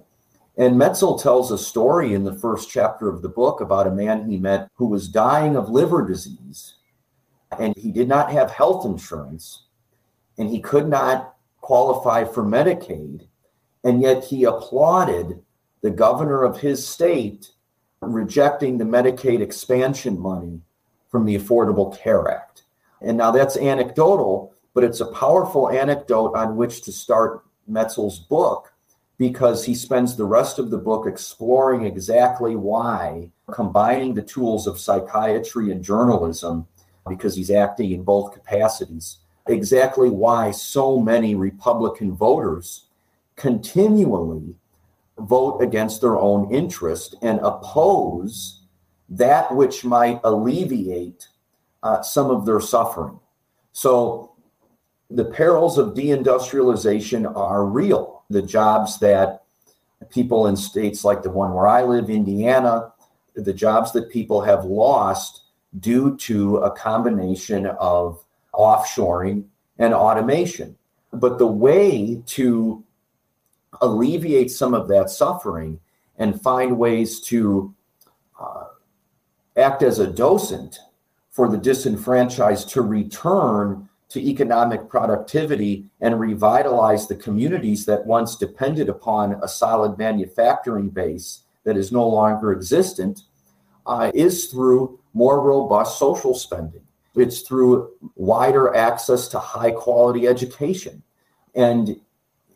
And 0.57 0.75
Metzl 0.75 1.21
tells 1.21 1.51
a 1.51 1.57
story 1.57 2.13
in 2.13 2.23
the 2.23 2.35
first 2.35 2.69
chapter 2.69 3.09
of 3.09 3.21
the 3.21 3.29
book 3.29 3.59
about 3.59 3.87
a 3.87 3.91
man 3.91 4.29
he 4.29 4.37
met 4.37 4.69
who 4.75 4.85
was 4.85 5.09
dying 5.09 5.57
of 5.57 5.69
liver 5.69 6.05
disease 6.07 6.75
and 7.59 7.75
he 7.75 7.91
did 7.91 8.07
not 8.07 8.31
have 8.31 8.51
health 8.51 8.85
insurance 8.85 9.63
and 10.37 10.49
he 10.49 10.59
could 10.59 10.87
not 10.87 11.35
qualify 11.61 12.23
for 12.23 12.43
Medicaid. 12.43 13.27
And 13.83 14.01
yet 14.01 14.23
he 14.23 14.43
applauded 14.43 15.41
the 15.81 15.91
governor 15.91 16.43
of 16.43 16.59
his 16.59 16.87
state 16.87 17.51
rejecting 18.01 18.77
the 18.77 18.85
Medicaid 18.85 19.41
expansion 19.41 20.19
money 20.19 20.61
from 21.09 21.25
the 21.25 21.37
Affordable 21.37 21.97
Care 21.97 22.29
Act. 22.29 22.63
And 23.01 23.17
now 23.17 23.31
that's 23.31 23.57
anecdotal, 23.57 24.53
but 24.73 24.83
it's 24.83 25.01
a 25.01 25.11
powerful 25.11 25.69
anecdote 25.69 26.33
on 26.35 26.55
which 26.55 26.81
to 26.83 26.91
start 26.91 27.43
Metzl's 27.69 28.19
book 28.19 28.73
because 29.17 29.63
he 29.63 29.75
spends 29.75 30.15
the 30.15 30.25
rest 30.25 30.59
of 30.59 30.69
the 30.69 30.77
book 30.77 31.05
exploring 31.05 31.85
exactly 31.85 32.55
why 32.55 33.29
combining 33.51 34.13
the 34.13 34.21
tools 34.21 34.67
of 34.67 34.79
psychiatry 34.79 35.71
and 35.71 35.83
journalism, 35.83 36.67
because 37.07 37.35
he's 37.35 37.51
acting 37.51 37.91
in 37.91 38.03
both 38.03 38.33
capacities, 38.33 39.19
exactly 39.47 40.09
why 40.09 40.51
so 40.51 40.99
many 40.99 41.35
Republican 41.35 42.13
voters 42.13 42.87
continually 43.35 44.55
vote 45.19 45.59
against 45.59 46.01
their 46.01 46.17
own 46.17 46.53
interest 46.53 47.15
and 47.21 47.39
oppose 47.41 48.61
that 49.09 49.53
which 49.55 49.83
might 49.83 50.19
alleviate 50.23 51.27
uh, 51.83 52.01
some 52.01 52.31
of 52.31 52.45
their 52.45 52.59
suffering. 52.59 53.19
So 53.73 54.33
the 55.09 55.25
perils 55.25 55.77
of 55.77 55.93
deindustrialization 55.93 57.35
are 57.35 57.65
real. 57.65 58.23
The 58.29 58.41
jobs 58.41 58.99
that 58.99 59.43
people 60.09 60.47
in 60.47 60.55
states 60.55 61.03
like 61.03 61.21
the 61.21 61.29
one 61.29 61.53
where 61.53 61.67
I 61.67 61.83
live, 61.83 62.09
Indiana, 62.09 62.93
the 63.35 63.53
jobs 63.53 63.91
that 63.93 64.09
people 64.09 64.41
have 64.41 64.65
lost 64.65 65.41
due 65.79 66.15
to 66.17 66.57
a 66.57 66.71
combination 66.71 67.65
of 67.65 68.22
offshoring 68.53 69.45
and 69.77 69.93
automation. 69.93 70.75
But 71.11 71.37
the 71.37 71.47
way 71.47 72.21
to 72.27 72.83
alleviate 73.81 74.51
some 74.51 74.73
of 74.73 74.87
that 74.87 75.09
suffering 75.09 75.79
and 76.17 76.41
find 76.41 76.77
ways 76.77 77.19
to 77.21 77.73
uh, 78.39 78.65
act 79.57 79.81
as 79.81 79.99
a 79.99 80.07
docent 80.07 80.79
for 81.31 81.49
the 81.49 81.57
disenfranchised 81.57 82.69
to 82.69 82.81
return 82.81 83.89
to 84.09 84.21
economic 84.21 84.87
productivity 84.87 85.85
and 86.01 86.19
revitalize 86.19 87.07
the 87.07 87.15
communities 87.15 87.85
that 87.85 88.05
once 88.05 88.35
depended 88.35 88.87
upon 88.87 89.33
a 89.41 89.47
solid 89.47 89.97
manufacturing 89.97 90.89
base 90.89 91.41
that 91.63 91.75
is 91.75 91.91
no 91.91 92.07
longer 92.07 92.51
existent 92.51 93.21
uh, 93.87 94.11
is 94.13 94.45
through 94.47 94.99
more 95.13 95.41
robust 95.41 95.97
social 95.97 96.35
spending. 96.35 96.83
It's 97.15 97.41
through 97.41 97.91
wider 98.15 98.75
access 98.75 99.27
to 99.29 99.39
high 99.39 99.71
quality 99.71 100.27
education. 100.27 101.03
And 101.55 101.99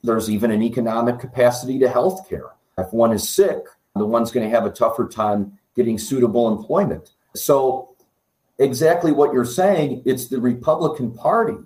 there's 0.03 0.29
even 0.29 0.51
an 0.51 0.63
economic 0.63 1.19
capacity 1.19 1.77
to 1.79 1.89
health 1.89 2.27
care. 2.27 2.51
If 2.77 2.91
one 2.93 3.11
is 3.11 3.27
sick, 3.27 3.59
the 3.95 4.05
one's 4.05 4.31
going 4.31 4.47
to 4.47 4.55
have 4.55 4.65
a 4.65 4.71
tougher 4.71 5.07
time 5.07 5.57
getting 5.75 5.97
suitable 5.97 6.47
employment. 6.47 7.11
So, 7.35 7.95
exactly 8.59 9.11
what 9.11 9.33
you're 9.33 9.45
saying, 9.45 10.03
it's 10.05 10.27
the 10.27 10.39
Republican 10.39 11.13
Party 11.13 11.57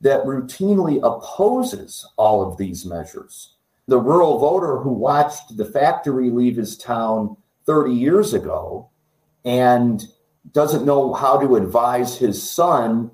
that 0.00 0.24
routinely 0.24 0.98
opposes 1.02 2.06
all 2.16 2.46
of 2.46 2.56
these 2.58 2.84
measures. 2.84 3.54
The 3.86 3.98
rural 3.98 4.38
voter 4.38 4.78
who 4.78 4.90
watched 4.90 5.56
the 5.56 5.64
factory 5.64 6.30
leave 6.30 6.56
his 6.56 6.76
town 6.76 7.36
30 7.66 7.94
years 7.94 8.34
ago 8.34 8.88
and 9.44 10.06
doesn't 10.52 10.84
know 10.84 11.12
how 11.12 11.38
to 11.38 11.56
advise 11.56 12.16
his 12.16 12.42
son 12.42 13.10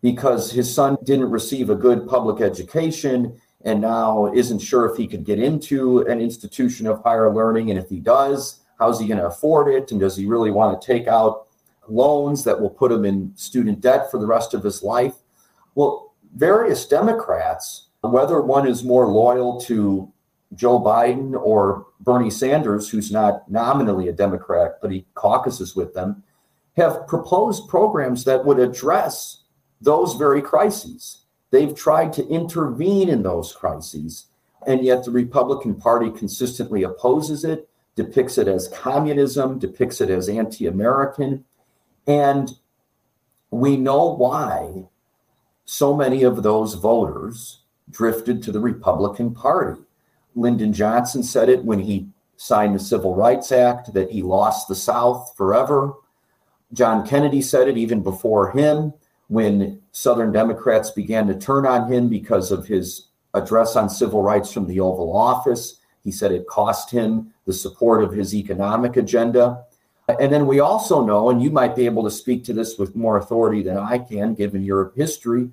because 0.00 0.50
his 0.50 0.72
son 0.72 0.96
didn't 1.04 1.30
receive 1.30 1.70
a 1.70 1.74
good 1.74 2.08
public 2.08 2.40
education 2.40 3.40
and 3.64 3.80
now 3.80 4.32
isn't 4.32 4.58
sure 4.58 4.86
if 4.86 4.96
he 4.96 5.06
could 5.06 5.24
get 5.24 5.38
into 5.38 6.00
an 6.06 6.20
institution 6.20 6.86
of 6.86 7.02
higher 7.02 7.32
learning. 7.32 7.70
And 7.70 7.78
if 7.78 7.88
he 7.88 8.00
does, 8.00 8.60
how's 8.78 9.00
he 9.00 9.06
going 9.06 9.20
to 9.20 9.26
afford 9.26 9.72
it? 9.72 9.92
And 9.92 10.00
does 10.00 10.16
he 10.16 10.26
really 10.26 10.50
want 10.50 10.80
to 10.80 10.86
take 10.86 11.06
out 11.06 11.46
loans 11.88 12.42
that 12.44 12.60
will 12.60 12.70
put 12.70 12.90
him 12.90 13.04
in 13.04 13.32
student 13.36 13.80
debt 13.80 14.10
for 14.10 14.18
the 14.18 14.26
rest 14.26 14.54
of 14.54 14.64
his 14.64 14.82
life? 14.82 15.14
Well, 15.74 16.14
various 16.34 16.86
Democrats, 16.86 17.86
whether 18.00 18.40
one 18.40 18.66
is 18.66 18.82
more 18.82 19.06
loyal 19.06 19.60
to 19.62 20.12
Joe 20.54 20.80
Biden 20.80 21.40
or 21.40 21.86
Bernie 22.00 22.30
Sanders, 22.30 22.88
who's 22.88 23.12
not 23.12 23.48
nominally 23.50 24.08
a 24.08 24.12
Democrat, 24.12 24.78
but 24.82 24.90
he 24.90 25.06
caucuses 25.14 25.76
with 25.76 25.94
them, 25.94 26.22
have 26.76 27.06
proposed 27.06 27.68
programs 27.68 28.24
that 28.24 28.44
would 28.44 28.58
address 28.58 29.42
those 29.80 30.14
very 30.14 30.40
crises. 30.40 31.24
They've 31.50 31.74
tried 31.74 32.12
to 32.14 32.26
intervene 32.28 33.08
in 33.08 33.22
those 33.22 33.52
crises, 33.52 34.26
and 34.66 34.84
yet 34.84 35.04
the 35.04 35.10
Republican 35.10 35.74
Party 35.74 36.10
consistently 36.10 36.82
opposes 36.82 37.44
it, 37.44 37.68
depicts 37.94 38.38
it 38.38 38.48
as 38.48 38.68
communism, 38.68 39.58
depicts 39.58 40.00
it 40.00 40.08
as 40.08 40.28
anti 40.28 40.66
American. 40.66 41.44
And 42.06 42.50
we 43.50 43.76
know 43.76 44.14
why 44.14 44.86
so 45.64 45.94
many 45.94 46.22
of 46.22 46.42
those 46.42 46.74
voters 46.74 47.60
drifted 47.90 48.42
to 48.42 48.52
the 48.52 48.60
Republican 48.60 49.34
Party. 49.34 49.80
Lyndon 50.34 50.72
Johnson 50.72 51.22
said 51.22 51.48
it 51.48 51.64
when 51.64 51.80
he 51.80 52.08
signed 52.36 52.74
the 52.74 52.80
Civil 52.80 53.14
Rights 53.14 53.52
Act 53.52 53.92
that 53.92 54.10
he 54.10 54.22
lost 54.22 54.68
the 54.68 54.74
South 54.74 55.34
forever. 55.36 55.92
John 56.72 57.06
Kennedy 57.06 57.42
said 57.42 57.68
it 57.68 57.76
even 57.76 58.02
before 58.02 58.50
him 58.50 58.94
when 59.28 59.80
Southern 59.92 60.32
Democrats 60.32 60.90
began 60.90 61.26
to 61.26 61.38
turn 61.38 61.66
on 61.66 61.90
him 61.90 62.08
because 62.08 62.50
of 62.50 62.66
his 62.66 63.08
address 63.34 63.76
on 63.76 63.88
civil 63.88 64.22
rights 64.22 64.52
from 64.52 64.66
the 64.66 64.80
Oval 64.80 65.16
Office. 65.16 65.80
He 66.02 66.10
said 66.10 66.32
it 66.32 66.46
cost 66.46 66.90
him 66.90 67.32
the 67.46 67.52
support 67.52 68.02
of 68.02 68.12
his 68.12 68.34
economic 68.34 68.96
agenda. 68.96 69.64
And 70.20 70.32
then 70.32 70.46
we 70.46 70.60
also 70.60 71.04
know, 71.04 71.30
and 71.30 71.42
you 71.42 71.50
might 71.50 71.76
be 71.76 71.86
able 71.86 72.04
to 72.04 72.10
speak 72.10 72.44
to 72.44 72.52
this 72.52 72.78
with 72.78 72.96
more 72.96 73.18
authority 73.18 73.62
than 73.62 73.76
I 73.76 73.98
can, 73.98 74.34
given 74.34 74.64
your 74.64 74.92
history, 74.96 75.50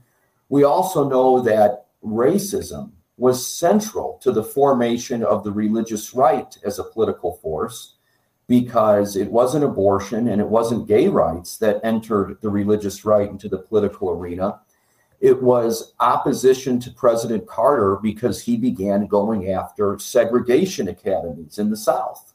we 0.50 0.64
also 0.64 1.08
know 1.08 1.42
that 1.42 1.86
racism 2.04 2.92
was 3.18 3.46
central 3.46 4.18
to 4.24 4.32
the 4.32 4.44
formation 4.44 5.24
of 5.24 5.44
the 5.44 5.52
religious 5.52 6.14
right 6.14 6.58
as 6.64 6.80
a 6.80 6.84
political 6.84 7.34
force 7.36 7.96
because 8.50 9.16
it 9.16 9.32
wasn't 9.32 9.64
abortion 9.64 10.28
and 10.28 10.42
it 10.42 10.48
wasn't 10.48 10.88
gay 10.88 11.08
rights 11.08 11.60
that 11.60 11.80
entered 11.84 12.36
the 12.42 12.50
religious 12.50 13.06
right 13.06 13.30
into 13.30 13.48
the 13.48 13.60
political 13.60 14.10
arena. 14.10 14.60
It 15.22 15.44
was 15.44 15.94
opposition 16.00 16.80
to 16.80 16.92
President 16.92 17.46
Carter 17.46 18.00
because 18.02 18.42
he 18.42 18.58
began 18.58 19.06
going 19.06 19.52
after 19.52 20.00
segregation 20.00 20.88
academies 20.88 21.60
in 21.60 21.70
the 21.70 21.78
South, 21.78 22.34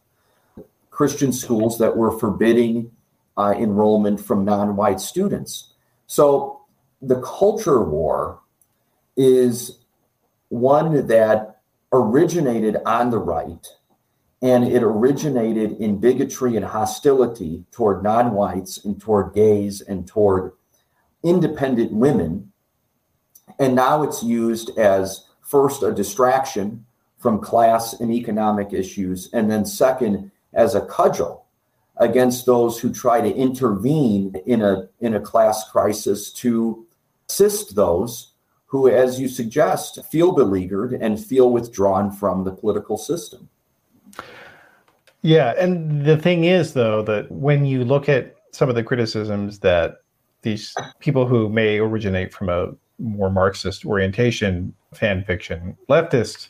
Christian 0.91 1.33
schools 1.33 1.79
that 1.79 1.97
were 1.97 2.17
forbidding 2.17 2.93
uh, 3.37 3.53
enrollment 3.59 4.25
from 4.25 4.45
non 4.45 4.77
white 4.77 5.01
students. 5.01 5.73
So 6.07 6.61
the 7.03 7.21
culture 7.23 7.83
war 7.83 8.39
is 9.17 9.79
one 10.51 11.09
that 11.09 11.61
originated 11.93 12.77
on 12.87 13.11
the 13.11 13.19
right 13.19 13.67
and 14.43 14.65
it 14.65 14.83
originated 14.83 15.73
in 15.79 15.99
bigotry 15.99 16.57
and 16.57 16.65
hostility 16.65 17.65
toward 17.71 18.03
non 18.03 18.33
whites 18.33 18.85
and 18.85 19.01
toward 19.01 19.35
gays 19.35 19.81
and 19.81 20.07
toward 20.07 20.53
independent 21.23 21.93
women. 21.93 22.53
And 23.59 23.75
now 23.75 24.03
it's 24.03 24.23
used 24.23 24.79
as 24.79 25.27
first, 25.45 25.83
a 25.83 25.93
distraction 25.93 26.85
from 27.19 27.41
class 27.41 28.01
and 28.01 28.13
economic 28.13 28.73
issues, 28.73 29.31
and 29.33 29.51
then 29.51 29.65
second, 29.65 30.31
as 30.53 30.75
a 30.75 30.81
cudgel 30.87 31.47
against 31.99 32.45
those 32.45 32.79
who 32.79 32.93
try 32.93 33.21
to 33.21 33.35
intervene 33.35 34.35
in 34.47 34.63
a 34.63 34.89
in 35.01 35.15
a 35.15 35.21
class 35.21 35.69
crisis 35.71 36.33
to 36.33 36.87
assist 37.29 37.75
those 37.75 38.33
who, 38.67 38.89
as 38.89 39.21
you 39.21 39.29
suggest, 39.29 40.05
feel 40.11 40.33
beleaguered 40.33 40.93
and 40.95 41.25
feel 41.25 41.51
withdrawn 41.51 42.11
from 42.11 42.43
the 42.43 42.53
political 42.53 42.99
system. 42.99 43.49
Yeah, 45.25 45.55
and 45.59 46.05
the 46.05 46.19
thing 46.19 46.45
is, 46.45 46.75
though, 46.75 47.01
that 47.05 47.33
when 47.33 47.65
you 47.65 47.83
look 47.83 48.11
at 48.11 48.37
some 48.53 48.69
of 48.69 48.75
the 48.75 48.83
criticisms 48.83 49.61
that 49.61 50.03
these 50.43 50.75
people 50.99 51.27
who 51.27 51.49
may 51.49 51.79
originate 51.79 52.31
from 52.31 52.51
a 52.51 52.73
more 52.99 53.31
Marxist 53.31 53.87
orientation, 53.87 54.75
fan 54.93 55.25
fiction 55.25 55.79
leftists, 55.89 56.49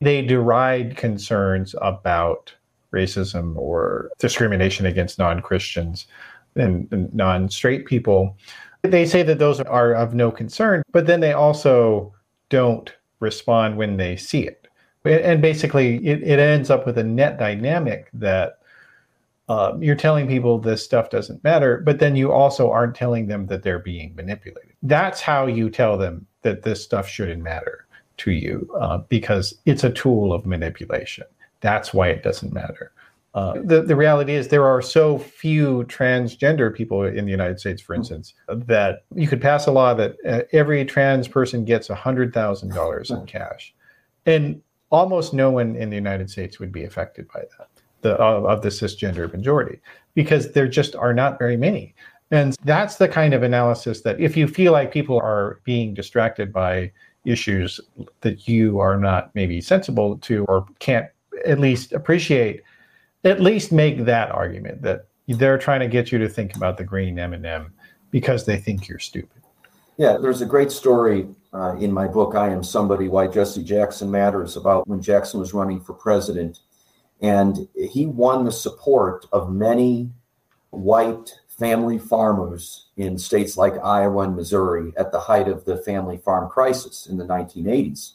they 0.00 0.22
deride 0.22 0.96
concerns 0.96 1.74
about 1.82 2.54
racism 2.94 3.54
or 3.56 4.10
discrimination 4.18 4.86
against 4.86 5.18
non 5.18 5.42
Christians 5.42 6.06
and, 6.56 7.12
non 7.12 7.50
straight 7.50 7.84
people. 7.84 8.38
They 8.80 9.04
say 9.04 9.22
that 9.22 9.38
those 9.38 9.60
are 9.60 9.92
of 9.92 10.14
no 10.14 10.30
concern, 10.30 10.82
but 10.92 11.06
then 11.06 11.20
they 11.20 11.34
also 11.34 12.14
don't 12.48 12.90
respond 13.20 13.76
when 13.76 13.98
they 13.98 14.16
see 14.16 14.46
it. 14.46 14.67
And 15.04 15.40
basically, 15.40 16.04
it, 16.06 16.22
it 16.22 16.38
ends 16.38 16.70
up 16.70 16.84
with 16.84 16.98
a 16.98 17.04
net 17.04 17.38
dynamic 17.38 18.08
that 18.12 18.58
uh, 19.48 19.76
you're 19.80 19.96
telling 19.96 20.26
people 20.26 20.58
this 20.58 20.84
stuff 20.84 21.08
doesn't 21.08 21.42
matter, 21.42 21.80
but 21.84 21.98
then 21.98 22.16
you 22.16 22.30
also 22.30 22.70
aren't 22.70 22.94
telling 22.94 23.26
them 23.26 23.46
that 23.46 23.62
they're 23.62 23.78
being 23.78 24.14
manipulated. 24.14 24.74
That's 24.82 25.20
how 25.20 25.46
you 25.46 25.70
tell 25.70 25.96
them 25.96 26.26
that 26.42 26.62
this 26.62 26.82
stuff 26.82 27.08
shouldn't 27.08 27.42
matter 27.42 27.86
to 28.18 28.30
you 28.32 28.68
uh, 28.78 28.98
because 29.08 29.54
it's 29.64 29.84
a 29.84 29.90
tool 29.90 30.32
of 30.32 30.44
manipulation. 30.44 31.24
That's 31.60 31.94
why 31.94 32.08
it 32.08 32.22
doesn't 32.22 32.52
matter. 32.52 32.92
Uh, 33.34 33.54
the, 33.62 33.82
the 33.82 33.96
reality 33.96 34.34
is 34.34 34.48
there 34.48 34.66
are 34.66 34.82
so 34.82 35.18
few 35.18 35.84
transgender 35.84 36.74
people 36.74 37.04
in 37.04 37.24
the 37.24 37.30
United 37.30 37.60
States, 37.60 37.80
for 37.80 37.94
instance, 37.94 38.34
that 38.48 39.04
you 39.14 39.28
could 39.28 39.40
pass 39.40 39.66
a 39.66 39.70
law 39.70 39.94
that 39.94 40.16
uh, 40.26 40.40
every 40.52 40.84
trans 40.84 41.28
person 41.28 41.64
gets 41.64 41.88
$100,000 41.88 43.10
in 43.10 43.26
cash. 43.26 43.74
And 44.26 44.60
almost 44.90 45.34
no 45.34 45.50
one 45.50 45.76
in 45.76 45.90
the 45.90 45.96
United 45.96 46.30
States 46.30 46.58
would 46.58 46.72
be 46.72 46.84
affected 46.84 47.28
by 47.28 47.40
that, 47.40 47.68
the, 48.02 48.14
of, 48.14 48.44
of 48.44 48.62
the 48.62 48.68
cisgender 48.68 49.30
majority, 49.32 49.80
because 50.14 50.52
there 50.52 50.68
just 50.68 50.94
are 50.96 51.14
not 51.14 51.38
very 51.38 51.56
many. 51.56 51.94
And 52.30 52.56
that's 52.64 52.96
the 52.96 53.08
kind 53.08 53.32
of 53.32 53.42
analysis 53.42 54.02
that 54.02 54.20
if 54.20 54.36
you 54.36 54.46
feel 54.46 54.72
like 54.72 54.92
people 54.92 55.18
are 55.18 55.60
being 55.64 55.94
distracted 55.94 56.52
by 56.52 56.92
issues 57.24 57.80
that 58.20 58.48
you 58.48 58.78
are 58.80 58.98
not 58.98 59.34
maybe 59.34 59.60
sensible 59.60 60.18
to 60.18 60.44
or 60.44 60.66
can't 60.78 61.06
at 61.46 61.58
least 61.58 61.92
appreciate, 61.92 62.62
at 63.24 63.40
least 63.40 63.72
make 63.72 64.04
that 64.04 64.30
argument 64.30 64.82
that 64.82 65.06
they're 65.26 65.58
trying 65.58 65.80
to 65.80 65.88
get 65.88 66.10
you 66.10 66.18
to 66.18 66.28
think 66.28 66.54
about 66.56 66.76
the 66.76 66.84
green 66.84 67.18
M&M 67.18 67.72
because 68.10 68.46
they 68.46 68.56
think 68.56 68.88
you're 68.88 68.98
stupid. 68.98 69.42
Yeah, 69.98 70.16
there's 70.16 70.42
a 70.42 70.46
great 70.46 70.70
story 70.70 71.26
uh, 71.52 71.74
in 71.74 71.90
my 71.90 72.06
book, 72.06 72.36
I 72.36 72.50
Am 72.50 72.62
Somebody 72.62 73.08
Why 73.08 73.26
Jesse 73.26 73.64
Jackson 73.64 74.08
Matters, 74.08 74.56
about 74.56 74.86
when 74.86 75.02
Jackson 75.02 75.40
was 75.40 75.52
running 75.52 75.80
for 75.80 75.92
president. 75.92 76.60
And 77.20 77.66
he 77.74 78.06
won 78.06 78.44
the 78.44 78.52
support 78.52 79.26
of 79.32 79.52
many 79.52 80.08
white 80.70 81.34
family 81.48 81.98
farmers 81.98 82.90
in 82.96 83.18
states 83.18 83.56
like 83.56 83.74
Iowa 83.82 84.22
and 84.22 84.36
Missouri 84.36 84.92
at 84.96 85.10
the 85.10 85.18
height 85.18 85.48
of 85.48 85.64
the 85.64 85.78
family 85.78 86.18
farm 86.18 86.48
crisis 86.48 87.06
in 87.06 87.16
the 87.16 87.24
1980s. 87.24 88.12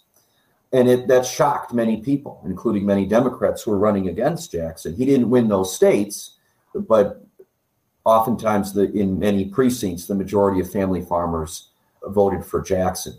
And 0.72 0.88
it, 0.88 1.10
that 1.10 1.26
shocked 1.26 1.74
many 1.74 1.98
people, 1.98 2.42
including 2.46 2.86
many 2.86 3.06
Democrats 3.06 3.62
who 3.62 3.72
were 3.72 3.78
running 3.78 4.08
against 4.08 4.54
Jackson. 4.54 4.96
He 4.96 5.04
didn't 5.06 5.30
win 5.30 5.50
those 5.50 5.76
states, 5.76 6.38
but 6.74 7.26
oftentimes 8.06 8.72
the, 8.72 8.90
in 8.94 9.20
many 9.20 9.44
precincts, 9.44 10.08
the 10.08 10.16
majority 10.16 10.62
of 10.62 10.72
family 10.72 11.02
farmers 11.02 11.72
voted 12.06 12.46
for 12.46 12.62
Jackson. 12.62 13.16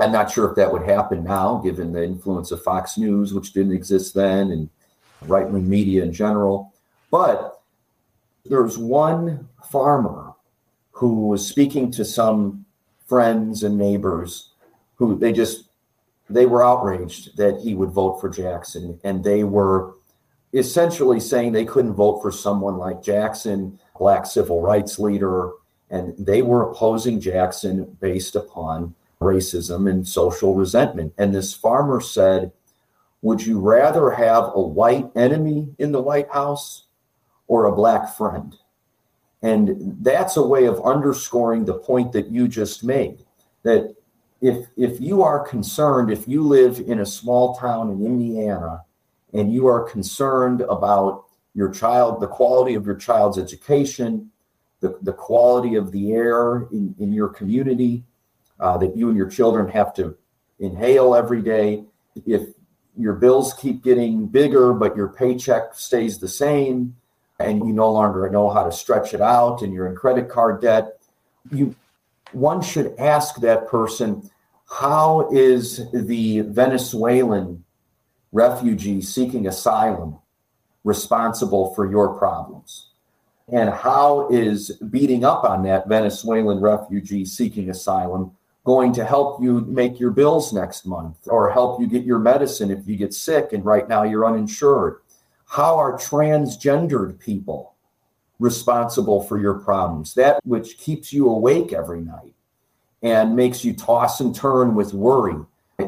I'm 0.00 0.12
not 0.12 0.30
sure 0.30 0.48
if 0.48 0.56
that 0.56 0.72
would 0.72 0.82
happen 0.82 1.24
now, 1.24 1.58
given 1.58 1.92
the 1.92 2.04
influence 2.04 2.52
of 2.52 2.62
Fox 2.62 2.96
News, 2.96 3.34
which 3.34 3.52
didn't 3.52 3.72
exist 3.72 4.14
then, 4.14 4.52
and 4.52 4.70
right 5.22 5.48
wing 5.48 5.68
media 5.68 6.04
in 6.04 6.12
general. 6.12 6.72
But 7.10 7.60
there's 8.44 8.78
one 8.78 9.48
farmer 9.70 10.34
who 10.92 11.26
was 11.26 11.46
speaking 11.46 11.90
to 11.92 12.04
some 12.04 12.64
friends 13.06 13.62
and 13.62 13.78
neighbors 13.78 14.52
who 14.96 15.18
they 15.18 15.32
just 15.32 15.64
they 16.30 16.44
were 16.44 16.64
outraged 16.64 17.36
that 17.38 17.58
he 17.60 17.74
would 17.74 17.90
vote 17.90 18.20
for 18.20 18.28
Jackson 18.28 19.00
and 19.02 19.24
they 19.24 19.44
were 19.44 19.94
essentially 20.52 21.20
saying 21.20 21.52
they 21.52 21.64
couldn't 21.64 21.94
vote 21.94 22.20
for 22.20 22.30
someone 22.30 22.76
like 22.76 23.02
Jackson, 23.02 23.78
black 23.98 24.26
civil 24.26 24.60
rights 24.60 24.98
leader, 24.98 25.52
and 25.90 26.14
they 26.18 26.42
were 26.42 26.70
opposing 26.70 27.20
Jackson 27.20 27.96
based 28.00 28.36
upon 28.36 28.94
racism 29.20 29.90
and 29.90 30.06
social 30.06 30.54
resentment. 30.54 31.12
And 31.18 31.34
this 31.34 31.54
farmer 31.54 32.00
said, 32.00 32.52
Would 33.22 33.44
you 33.44 33.58
rather 33.58 34.10
have 34.10 34.50
a 34.54 34.60
white 34.60 35.10
enemy 35.16 35.74
in 35.78 35.92
the 35.92 36.02
White 36.02 36.30
House 36.30 36.84
or 37.48 37.64
a 37.64 37.74
black 37.74 38.14
friend. 38.14 38.54
And 39.42 39.96
that's 40.02 40.36
a 40.36 40.46
way 40.46 40.66
of 40.66 40.84
underscoring 40.84 41.64
the 41.64 41.78
point 41.78 42.12
that 42.12 42.28
you 42.28 42.46
just 42.46 42.84
made 42.84 43.24
that 43.64 43.94
if 44.40 44.68
if 44.76 45.00
you 45.00 45.22
are 45.22 45.40
concerned 45.40 46.12
if 46.12 46.28
you 46.28 46.42
live 46.42 46.78
in 46.80 47.00
a 47.00 47.06
small 47.06 47.56
town 47.56 47.90
in 47.90 48.06
Indiana 48.06 48.84
and 49.32 49.52
you 49.52 49.66
are 49.66 49.88
concerned 49.88 50.60
about 50.62 51.24
your 51.54 51.70
child 51.70 52.20
the 52.20 52.26
quality 52.26 52.74
of 52.74 52.86
your 52.86 52.94
child's 52.94 53.38
education 53.38 54.30
the, 54.80 54.98
the 55.02 55.12
quality 55.12 55.74
of 55.74 55.90
the 55.92 56.12
air 56.12 56.68
in, 56.72 56.94
in 56.98 57.12
your 57.12 57.28
community 57.28 58.04
uh, 58.60 58.76
that 58.78 58.96
you 58.96 59.08
and 59.08 59.16
your 59.16 59.28
children 59.28 59.68
have 59.68 59.92
to 59.94 60.16
inhale 60.58 61.14
every 61.14 61.42
day 61.42 61.84
if 62.26 62.42
your 62.96 63.14
bills 63.14 63.54
keep 63.54 63.82
getting 63.82 64.26
bigger 64.26 64.72
but 64.72 64.96
your 64.96 65.08
paycheck 65.08 65.74
stays 65.74 66.18
the 66.18 66.28
same 66.28 66.96
and 67.38 67.58
you 67.58 67.72
no 67.72 67.90
longer 67.90 68.28
know 68.28 68.50
how 68.50 68.64
to 68.64 68.72
stretch 68.72 69.14
it 69.14 69.20
out 69.20 69.62
and 69.62 69.72
you're 69.72 69.86
in 69.86 69.94
credit 69.94 70.28
card 70.28 70.60
debt, 70.60 70.98
you 71.50 71.74
one 72.32 72.60
should 72.60 72.94
ask 72.98 73.36
that 73.36 73.68
person, 73.68 74.28
how 74.68 75.30
is 75.32 75.90
the 75.92 76.40
Venezuelan 76.40 77.64
refugee 78.32 79.00
seeking 79.00 79.46
asylum 79.46 80.18
responsible 80.84 81.74
for 81.74 81.90
your 81.90 82.18
problems? 82.18 82.87
And 83.50 83.70
how 83.70 84.28
is 84.28 84.72
beating 84.90 85.24
up 85.24 85.44
on 85.44 85.62
that 85.62 85.88
Venezuelan 85.88 86.60
refugee 86.60 87.24
seeking 87.24 87.70
asylum 87.70 88.32
going 88.64 88.92
to 88.92 89.04
help 89.04 89.42
you 89.42 89.62
make 89.62 89.98
your 89.98 90.10
bills 90.10 90.52
next 90.52 90.84
month 90.84 91.16
or 91.26 91.50
help 91.50 91.80
you 91.80 91.86
get 91.86 92.04
your 92.04 92.18
medicine 92.18 92.70
if 92.70 92.86
you 92.86 92.96
get 92.96 93.14
sick 93.14 93.54
and 93.54 93.64
right 93.64 93.88
now 93.88 94.02
you're 94.02 94.26
uninsured? 94.26 94.98
How 95.46 95.76
are 95.78 95.94
transgendered 95.94 97.18
people 97.18 97.74
responsible 98.38 99.22
for 99.22 99.38
your 99.38 99.54
problems? 99.54 100.12
That 100.12 100.40
which 100.44 100.76
keeps 100.76 101.10
you 101.10 101.30
awake 101.30 101.72
every 101.72 102.02
night 102.02 102.34
and 103.02 103.34
makes 103.34 103.64
you 103.64 103.72
toss 103.72 104.20
and 104.20 104.34
turn 104.34 104.74
with 104.74 104.92
worry. 104.92 105.36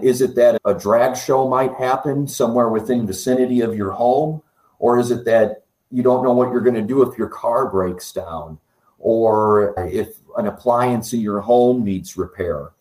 Is 0.03 0.23
it 0.23 0.35
that 0.37 0.61
a 0.65 0.73
drag 0.73 1.17
show 1.17 1.47
might 1.49 1.75
happen 1.75 2.27
somewhere 2.27 2.69
within 2.71 3.07
vicinity 3.07 3.61
of 3.61 3.77
your 3.77 3.91
home? 3.91 4.41
Or 4.79 4.99
is 4.99 5.11
it 5.11 5.27
that 5.27 5.65
you 5.91 6.03
don't 6.03 6.25
know 6.25 6.33
what 6.33 6.53
you're 6.53 6.61
going 6.61 6.75
to 6.75 6.83
do 6.83 7.03
if 7.03 7.19
your 7.19 7.29
car 7.29 7.71
breaks 7.71 8.13
down 8.13 8.59
or 8.99 9.75
if 9.89 10.17
an 10.37 10.47
appliance 10.47 11.13
in 11.13 11.21
your 11.21 11.41
home 11.41 11.85
needs 11.85 12.17
repair? 12.17 12.73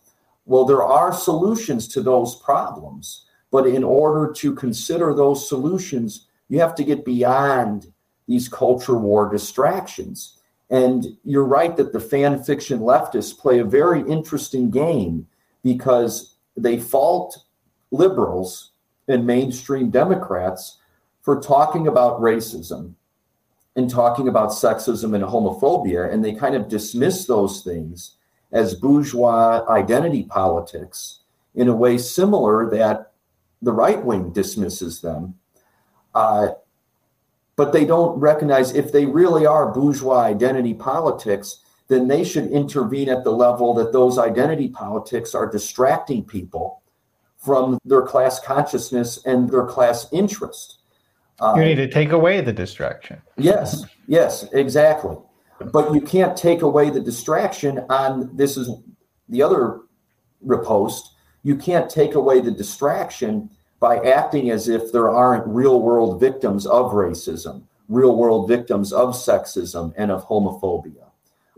Well, 0.46 0.66
there 0.66 0.84
are 0.84 1.14
solutions 1.14 1.88
to 1.90 2.02
those 2.02 2.36
problems. 2.36 3.26
But 3.52 3.68
in 3.68 3.84
order 3.84 4.32
to 4.34 4.54
consider 4.54 5.14
those 5.14 5.48
solutions, 5.48 6.28
you 6.50 6.60
have 6.60 6.76
to 6.76 6.84
get 6.84 7.06
beyond 7.06 7.92
these 8.28 8.48
culture 8.48 8.98
war 8.98 9.30
distractions. 9.30 10.38
And 10.70 11.18
you're 11.24 11.46
right 11.46 11.76
that 11.78 11.94
the 11.94 12.00
fan 12.00 12.44
fiction 12.44 12.80
leftists 12.80 13.38
play 13.38 13.60
a 13.60 13.66
very 13.66 14.02
interesting 14.02 14.70
game 14.70 15.26
because 15.64 16.36
they 16.56 16.80
fault 16.80 17.46
liberals 17.92 18.72
and 19.08 19.26
mainstream 19.26 19.90
Democrats 19.90 20.78
for 21.22 21.42
talking 21.42 21.88
about 21.88 22.22
racism 22.22 22.94
and 23.76 23.90
talking 23.90 24.28
about 24.28 24.50
sexism 24.50 25.16
and 25.16 25.24
homophobia. 25.24 26.12
And 26.12 26.24
they 26.24 26.34
kind 26.34 26.56
of 26.56 26.68
dismiss 26.68 27.26
those 27.26 27.62
things 27.62 28.16
as 28.52 28.76
bourgeois 28.76 29.64
identity 29.70 30.24
politics 30.24 31.20
in 31.56 31.68
a 31.68 31.76
way 31.76 31.98
similar 31.98 32.70
that 32.72 33.12
the 33.62 33.72
right 33.72 34.04
wing 34.04 34.32
dismisses 34.32 35.02
them 35.02 35.36
uh, 36.16 36.50
but 37.56 37.74
they 37.74 37.86
don't 37.86 38.18
recognize 38.20 38.74
if 38.74 38.92
they 38.92 39.06
really 39.06 39.46
are 39.46 39.74
bourgeois 39.74 40.22
identity 40.22 40.74
politics, 40.74 41.58
then 41.90 42.08
they 42.08 42.24
should 42.24 42.48
intervene 42.52 43.10
at 43.10 43.24
the 43.24 43.32
level 43.32 43.74
that 43.74 43.92
those 43.92 44.18
identity 44.18 44.70
politics 44.70 45.36
are 45.36 45.50
distracting 45.50 46.24
people 46.24 46.82
from 47.38 47.78
their 47.84 48.02
class 48.02 48.40
consciousness 48.40 49.26
and 49.26 49.50
their 49.50 49.66
class 49.66 50.08
interest. 50.12 50.79
Uh, 51.42 51.54
you 51.58 51.64
need 51.64 51.76
to 51.76 51.88
take 51.88 52.12
away 52.12 52.42
the 52.42 52.54
distraction. 52.54 53.22
Yes, 53.38 53.86
yes, 54.08 54.44
exactly. 54.54 55.16
But 55.72 55.94
you 55.94 56.02
can't 56.02 56.38
take 56.38 56.62
away 56.62 56.90
the 56.90 57.02
distraction 57.02 57.86
on 57.90 58.36
this 58.36 58.58
is 58.58 58.70
the 59.28 59.42
other 59.42 59.82
repost. 60.46 61.02
You 61.44 61.56
can't 61.56 61.90
take 61.90 62.16
away 62.16 62.42
the 62.42 62.52
distraction 62.52 63.50
by 63.80 63.98
acting 64.00 64.52
as 64.52 64.68
if 64.68 64.92
there 64.92 65.10
aren't 65.10 65.48
real 65.48 65.82
world 65.82 66.20
victims 66.20 66.66
of 66.66 66.92
racism, 66.92 67.64
real 67.88 68.16
world 68.16 68.48
victims 68.48 68.92
of 68.92 69.16
sexism 69.16 69.94
and 69.98 70.12
of 70.12 70.28
homophobia. 70.28 71.06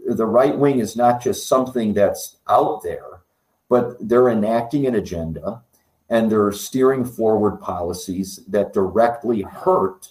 The 0.05 0.25
right 0.25 0.57
wing 0.57 0.79
is 0.79 0.95
not 0.95 1.21
just 1.21 1.47
something 1.47 1.93
that's 1.93 2.38
out 2.47 2.84
there, 2.84 3.21
but 3.69 3.97
they're 4.07 4.29
enacting 4.29 4.86
an 4.86 4.95
agenda 4.95 5.63
and 6.12 6.30
they're 6.30 6.51
steering 6.51 7.05
forward 7.05 7.62
policies 7.62 8.41
that 8.49 8.74
directly 8.74 9.41
hurt 9.43 10.09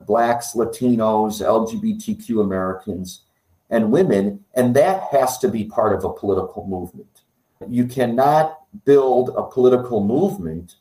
blacks, 0.00 0.54
Latinos, 0.54 1.44
LGBTQ 1.44 2.42
Americans, 2.42 3.22
and 3.68 3.92
women. 3.92 4.42
And 4.54 4.74
that 4.76 5.02
has 5.12 5.36
to 5.38 5.48
be 5.48 5.64
part 5.64 5.92
of 5.92 6.04
a 6.04 6.12
political 6.12 6.66
movement. 6.66 7.20
You 7.68 7.84
cannot 7.86 8.60
build 8.86 9.30
a 9.36 9.42
political 9.42 10.02
movement 10.02 10.76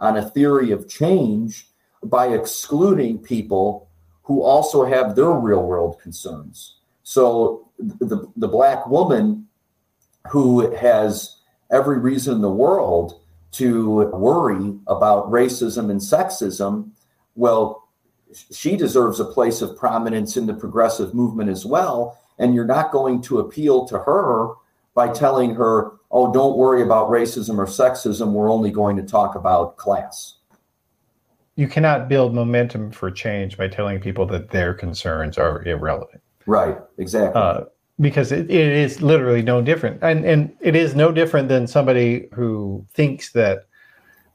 on 0.00 0.16
a 0.16 0.30
theory 0.30 0.70
of 0.70 0.88
change 0.88 1.68
by 2.02 2.28
excluding 2.28 3.18
people 3.18 3.88
who 4.22 4.42
also 4.42 4.84
have 4.86 5.16
their 5.16 5.32
real 5.32 5.64
world 5.64 6.00
concerns. 6.00 6.76
So 7.02 7.68
the, 7.78 8.26
the 8.36 8.48
black 8.48 8.86
woman 8.86 9.48
who 10.30 10.74
has 10.76 11.36
every 11.70 11.98
reason 11.98 12.36
in 12.36 12.40
the 12.40 12.50
world 12.50 13.20
to 13.52 14.06
worry 14.10 14.74
about 14.86 15.30
racism 15.30 15.90
and 15.90 16.00
sexism, 16.00 16.90
well, 17.34 17.88
she 18.52 18.76
deserves 18.76 19.20
a 19.20 19.24
place 19.24 19.62
of 19.62 19.76
prominence 19.76 20.36
in 20.36 20.46
the 20.46 20.54
progressive 20.54 21.14
movement 21.14 21.48
as 21.48 21.64
well. 21.64 22.18
And 22.38 22.54
you're 22.54 22.66
not 22.66 22.92
going 22.92 23.22
to 23.22 23.40
appeal 23.40 23.86
to 23.86 23.98
her 23.98 24.54
by 24.94 25.08
telling 25.08 25.54
her, 25.54 25.92
oh, 26.10 26.32
don't 26.32 26.56
worry 26.56 26.82
about 26.82 27.08
racism 27.08 27.58
or 27.58 27.66
sexism. 27.66 28.32
We're 28.32 28.50
only 28.50 28.70
going 28.70 28.96
to 28.96 29.02
talk 29.02 29.34
about 29.34 29.76
class. 29.76 30.34
You 31.56 31.66
cannot 31.66 32.08
build 32.08 32.34
momentum 32.34 32.92
for 32.92 33.10
change 33.10 33.56
by 33.56 33.68
telling 33.68 34.00
people 34.00 34.26
that 34.26 34.50
their 34.50 34.74
concerns 34.74 35.38
are 35.38 35.64
irrelevant. 35.64 36.22
Right, 36.46 36.78
exactly. 36.98 37.40
Uh, 37.40 37.64
because 38.00 38.32
it, 38.32 38.50
it 38.50 38.68
is 38.68 39.02
literally 39.02 39.42
no 39.42 39.60
different. 39.60 40.02
And, 40.02 40.24
and 40.24 40.56
it 40.60 40.76
is 40.76 40.94
no 40.94 41.12
different 41.12 41.48
than 41.48 41.66
somebody 41.66 42.28
who 42.32 42.86
thinks 42.94 43.32
that 43.32 43.64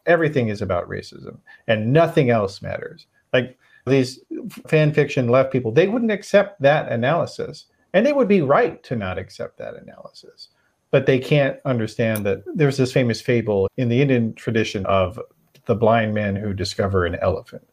everything 0.06 0.50
is 0.50 0.62
about 0.62 0.90
racism 0.90 1.38
and 1.68 1.94
nothing 1.94 2.30
else 2.30 2.62
matters. 2.62 3.08
Like 3.32 3.58
these 3.86 4.20
fan 4.68 4.94
fiction 4.94 5.30
left 5.30 5.52
people, 5.52 5.72
they 5.72 5.88
wouldn't 5.88 6.12
accept 6.12 6.62
that 6.62 6.92
analysis. 6.92 7.66
And 7.94 8.06
they 8.06 8.14
would 8.14 8.28
be 8.28 8.42
right 8.42 8.82
to 8.84 8.96
not 8.96 9.18
accept 9.18 9.58
that 9.60 9.76
analysis 9.76 10.50
but 10.94 11.08
they 11.08 11.18
can't 11.18 11.60
understand 11.66 12.24
that 12.24 12.44
there's 12.54 12.78
this 12.78 12.94
famous 12.94 13.20
fable 13.20 13.68
in 13.78 13.90
the 13.90 14.00
Indian 14.00 14.32
tradition 14.36 14.86
of 14.86 15.20
the 15.66 15.74
blind 15.74 16.14
men 16.14 16.36
who 16.36 16.54
discover 16.54 17.04
an 17.04 17.16
elephant. 17.16 17.68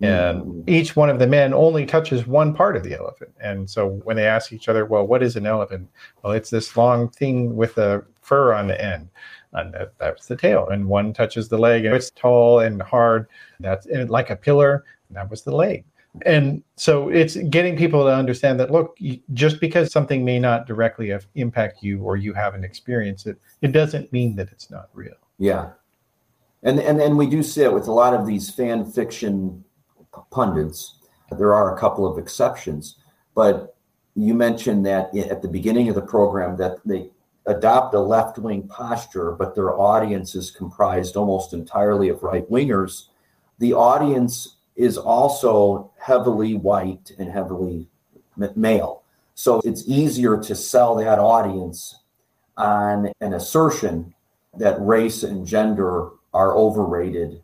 And 0.00 0.42
mm. 0.42 0.68
each 0.68 0.94
one 0.94 1.08
of 1.08 1.18
the 1.18 1.26
men 1.26 1.54
only 1.54 1.86
touches 1.86 2.26
one 2.26 2.54
part 2.54 2.76
of 2.76 2.82
the 2.82 2.94
elephant. 2.94 3.30
And 3.40 3.68
so 3.68 3.88
when 4.04 4.16
they 4.16 4.26
ask 4.26 4.52
each 4.52 4.68
other, 4.68 4.84
well, 4.84 5.06
what 5.06 5.22
is 5.22 5.36
an 5.36 5.46
elephant? 5.46 5.88
Well, 6.22 6.34
it's 6.34 6.50
this 6.50 6.76
long 6.76 7.08
thing 7.08 7.56
with 7.56 7.78
a 7.78 8.04
fur 8.20 8.52
on 8.52 8.66
the 8.66 8.82
end. 8.82 9.08
And 9.52 9.72
that, 9.72 9.94
that's 9.98 10.26
the 10.26 10.36
tail. 10.36 10.68
And 10.68 10.86
one 10.86 11.14
touches 11.14 11.48
the 11.48 11.56
leg, 11.56 11.86
and 11.86 11.94
it's 11.94 12.10
tall 12.10 12.60
and 12.60 12.82
hard. 12.82 13.26
That's 13.58 13.86
like 13.86 14.28
a 14.28 14.36
pillar. 14.36 14.84
And 15.08 15.16
that 15.16 15.30
was 15.30 15.42
the 15.42 15.54
leg 15.54 15.84
and 16.24 16.62
so 16.76 17.08
it's 17.08 17.36
getting 17.36 17.76
people 17.76 18.04
to 18.04 18.14
understand 18.14 18.58
that 18.58 18.70
look 18.70 18.96
just 19.34 19.60
because 19.60 19.92
something 19.92 20.24
may 20.24 20.38
not 20.38 20.66
directly 20.66 21.12
impact 21.34 21.82
you 21.82 22.02
or 22.02 22.16
you 22.16 22.32
haven't 22.32 22.64
experienced 22.64 23.26
it 23.26 23.38
it 23.60 23.72
doesn't 23.72 24.10
mean 24.12 24.34
that 24.36 24.48
it's 24.50 24.70
not 24.70 24.88
real 24.94 25.14
yeah 25.38 25.70
and 26.62 26.78
and 26.80 27.00
and 27.00 27.18
we 27.18 27.26
do 27.26 27.42
see 27.42 27.62
it 27.62 27.72
with 27.72 27.86
a 27.86 27.92
lot 27.92 28.14
of 28.14 28.26
these 28.26 28.48
fan 28.48 28.84
fiction 28.90 29.62
pundits 30.30 30.96
there 31.38 31.54
are 31.54 31.74
a 31.74 31.78
couple 31.78 32.06
of 32.06 32.18
exceptions 32.18 32.96
but 33.34 33.76
you 34.14 34.32
mentioned 34.32 34.84
that 34.86 35.14
at 35.16 35.42
the 35.42 35.48
beginning 35.48 35.88
of 35.88 35.94
the 35.94 36.02
program 36.02 36.56
that 36.56 36.78
they 36.84 37.10
adopt 37.46 37.94
a 37.94 38.00
left-wing 38.00 38.66
posture 38.68 39.32
but 39.32 39.54
their 39.54 39.78
audience 39.78 40.34
is 40.34 40.50
comprised 40.50 41.16
almost 41.16 41.52
entirely 41.52 42.08
of 42.08 42.22
right 42.22 42.48
wingers 42.50 43.08
the 43.58 43.72
audience 43.72 44.56
is 44.76 44.98
also 44.98 45.90
heavily 45.98 46.54
white 46.54 47.10
and 47.18 47.30
heavily 47.30 47.88
male. 48.54 49.02
So 49.34 49.60
it's 49.64 49.84
easier 49.86 50.38
to 50.38 50.54
sell 50.54 50.94
that 50.96 51.18
audience 51.18 52.02
on 52.56 53.10
an 53.20 53.34
assertion 53.34 54.14
that 54.54 54.80
race 54.80 55.22
and 55.22 55.46
gender 55.46 56.10
are 56.32 56.56
overrated 56.56 57.42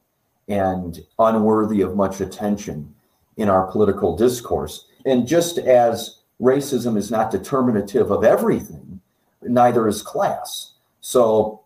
and 0.49 1.01
unworthy 1.19 1.81
of 1.83 1.97
much 1.97 2.21
attention 2.21 2.95
in 3.37 3.49
our 3.49 3.71
political 3.71 4.17
discourse. 4.17 4.87
And 5.07 5.27
just 5.27 5.59
as 5.59 6.21
racism 6.41 6.97
is 6.97 7.11
not 7.11 7.31
determinative 7.31 8.11
of 8.11 8.25
everything, 8.25 9.01
neither 9.43 9.89
is 9.89 10.03
class. 10.03 10.75
So 11.01 11.63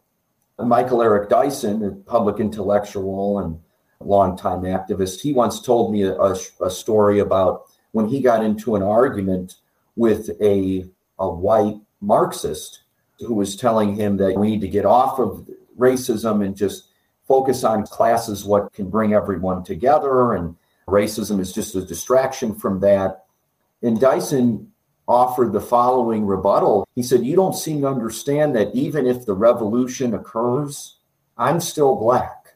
Michael 0.59 1.03
Eric 1.03 1.29
Dyson, 1.29 1.85
a 1.85 1.91
public 1.91 2.41
intellectual 2.41 3.39
and 3.41 3.59
longtime 4.01 4.63
activist. 4.63 5.21
He 5.21 5.33
once 5.33 5.61
told 5.61 5.93
me 5.93 6.03
a, 6.03 6.35
a, 6.61 6.71
story 6.71 7.19
about 7.19 7.63
when 7.93 8.07
he 8.09 8.21
got 8.21 8.45
into 8.45 8.77
an 8.77 8.83
argument 8.83 9.55
with 9.97 10.31
a, 10.43 10.85
a 11.19 11.29
white 11.29 11.77
Marxist 12.01 12.81
who 13.21 13.35
was 13.35 13.57
telling 13.57 13.95
him 13.95 14.19
that 14.19 14.37
we 14.37 14.51
need 14.51 14.61
to 14.61 14.69
get 14.69 14.85
off 14.85 15.19
of 15.19 15.49
racism 15.79 16.45
and 16.45 16.57
just 16.57 16.89
focus 17.27 17.65
on 17.65 17.87
classes, 17.87 18.45
what 18.45 18.73
can 18.73 18.89
bring 18.89 19.13
everyone 19.13 19.65
together, 19.65 20.35
and 20.35 20.57
racism 20.89 21.41
is 21.41 21.53
just 21.53 21.75
a 21.75 21.83
distraction 21.85 22.55
from 22.55 22.81
that. 22.81 23.25
And 23.83 24.01
Dyson 24.01 24.73
offered 25.09 25.53
the 25.53 25.61
following 25.61 26.27
rebuttal. 26.27 26.87
He 26.95 27.03
said, 27.03 27.25
You 27.25 27.37
don't 27.37 27.55
seem 27.55 27.83
to 27.83 27.89
understand 27.89 28.55
that 28.57 28.75
even 28.75 29.07
if 29.07 29.27
the 29.27 29.35
revolution 29.35 30.15
occurs, 30.15 30.97
I'm 31.37 31.61
still 31.61 31.97
black. 31.97 32.55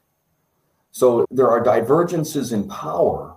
So 0.93 1.27
there 1.31 1.51
are 1.51 1.63
divergences 1.63 2.53
in 2.53 2.69
power, 2.69 3.37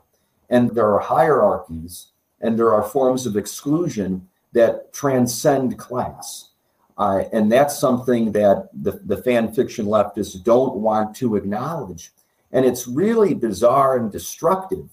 and 0.49 0.71
there 0.71 0.93
are 0.93 0.99
hierarchies, 0.99 2.07
and 2.41 2.57
there 2.57 2.73
are 2.73 2.84
forms 2.84 3.25
of 3.25 3.38
exclusion 3.38 4.27
that 4.53 4.93
transcend 4.93 5.77
class. 5.77 6.49
Uh, 6.98 7.24
and 7.34 7.52
that's 7.52 7.78
something 7.80 8.32
that 8.32 8.70
the, 8.74 8.91
the 9.06 9.18
fan 9.18 9.52
fiction 9.52 9.86
leftists 9.86 10.41
don't 10.44 10.76
want 10.76 11.16
to 11.16 11.36
acknowledge. 11.36 12.12
And 12.52 12.66
it's 12.66 12.88
really 12.88 13.34
bizarre 13.34 13.98
and 13.98 14.12
destructive 14.12 14.89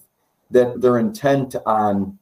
that 0.49 0.81
they're 0.81 0.97
intent 0.97 1.55
on 1.65 2.17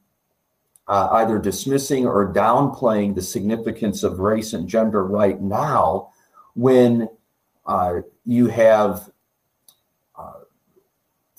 uh, 0.86 1.08
either 1.12 1.38
dismissing 1.38 2.06
or 2.06 2.32
downplaying 2.32 3.14
the 3.14 3.22
significance 3.22 4.02
of 4.02 4.18
race 4.18 4.52
and 4.52 4.68
gender 4.68 5.04
right 5.04 5.40
now 5.40 6.10
when 6.54 7.08
uh, 7.64 8.00
you 8.26 8.48
have 8.48 9.10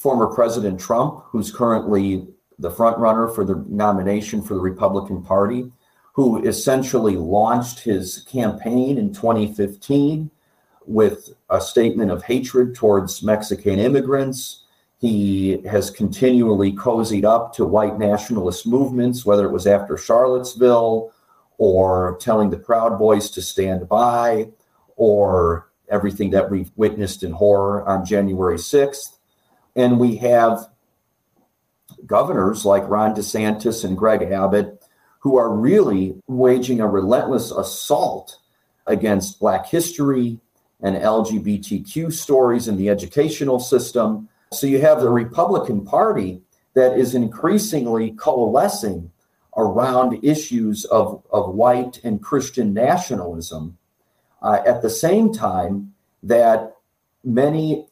former 0.02 0.26
President 0.26 0.80
Trump, 0.80 1.24
who's 1.26 1.52
currently 1.52 2.28
the 2.58 2.72
front 2.72 2.98
runner 2.98 3.28
for 3.28 3.46
the 3.46 3.64
nomination 3.68 4.42
for 4.42 4.56
the 4.56 4.60
Republican 4.60 5.22
Party, 5.22 5.72
who 6.14 6.43
essentially 6.43 7.16
launched 7.16 7.80
his 7.80 8.24
campaign 8.30 8.97
in 8.97 9.14
2015 9.14 10.30
with 10.86 11.30
a 11.49 11.62
statement 11.62 12.12
of 12.12 12.24
hatred 12.24 12.76
towards 12.76 13.24
Mexican 13.24 13.80
immigrants. 13.80 14.64
He 14.97 15.62
has 15.68 15.89
continually 15.89 16.74
cozied 16.74 17.24
up 17.24 17.53
to 17.55 17.66
white 17.66 17.97
nationalist 17.97 18.68
movements, 18.68 19.26
whether 19.26 19.45
it 19.45 19.51
was 19.51 19.68
after 19.68 19.97
Charlottesville 19.97 21.12
or 21.57 22.18
telling 22.20 22.49
the 22.49 22.57
Proud 22.57 22.99
Boys 22.99 23.30
to 23.32 23.41
stand 23.41 23.88
by 23.88 24.49
or 24.95 25.72
everything 25.89 26.32
that 26.32 26.49
we've 26.49 26.72
witnessed 26.76 27.24
in 27.24 27.32
horror 27.32 27.88
on 27.88 28.05
January 28.05 28.57
6th. 28.57 29.18
And 29.76 29.99
we 29.99 30.18
have 30.18 30.68
governors 32.05 32.66
like 32.66 32.88
Ron 32.88 33.16
DeSantis 33.16 33.84
and 33.84 33.97
Greg 33.97 34.24
Abbott 34.24 34.84
who 35.22 35.38
are 35.38 35.53
really 35.53 36.15
waging 36.28 36.82
a 36.82 36.88
relentless 36.88 37.51
assault 37.51 38.39
against 38.88 39.39
Black 39.39 39.67
history 39.67 40.39
and 40.82 40.95
LGBTQ 40.95 42.11
stories 42.11 42.67
in 42.67 42.76
the 42.76 42.89
educational 42.89 43.59
system. 43.59 44.28
So 44.51 44.65
you 44.65 44.82
have 44.82 44.99
the 44.99 45.09
Republican 45.09 45.86
Party 45.86 46.41
that 46.74 46.97
is 46.97 47.13
increasingly 47.13 48.11
coalescing 48.11 49.11
around 49.57 50.24
issues 50.24 50.86
of, 50.86 51.24
of 51.32 51.53
white 51.53 51.99
and 52.03 52.22
Christian 52.24 52.74
nationalism 52.74 53.78
uh, 54.41 54.59
at 54.65 54.82
the 54.82 54.89
same 54.89 55.32
time 55.32 55.93
that 56.24 56.78
many 57.24 57.88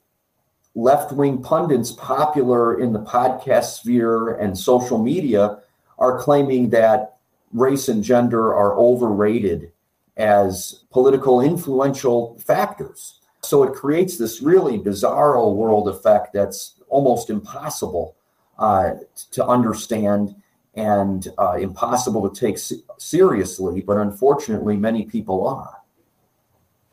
left 0.73 1.11
wing 1.11 1.43
pundits 1.43 1.91
popular 1.91 2.79
in 2.79 2.93
the 2.93 3.01
podcast 3.01 3.77
sphere 3.79 4.35
and 4.35 4.57
social 4.57 4.97
media 4.97 5.59
are 5.99 6.17
claiming 6.17 6.69
that 6.69 7.18
race 7.53 7.89
and 7.89 8.03
gender 8.03 8.53
are 8.53 8.77
overrated 8.77 9.71
as 10.17 10.83
political 10.91 11.41
influential 11.41 12.37
factors. 12.45 13.19
So 13.41 13.63
it 13.63 13.73
creates 13.73 14.17
this 14.17 14.41
really 14.41 14.77
bizarro 14.77 15.55
world 15.55 15.87
effect 15.87 16.33
that's 16.33 16.75
almost 16.89 17.29
impossible 17.29 18.15
uh, 18.57 18.95
to 19.31 19.45
understand 19.45 20.35
and 20.75 21.27
uh, 21.37 21.57
impossible 21.59 22.29
to 22.29 22.39
take 22.39 22.57
seriously, 22.97 23.81
but 23.81 23.97
unfortunately, 23.97 24.77
many 24.77 25.05
people 25.05 25.47
are. 25.47 25.77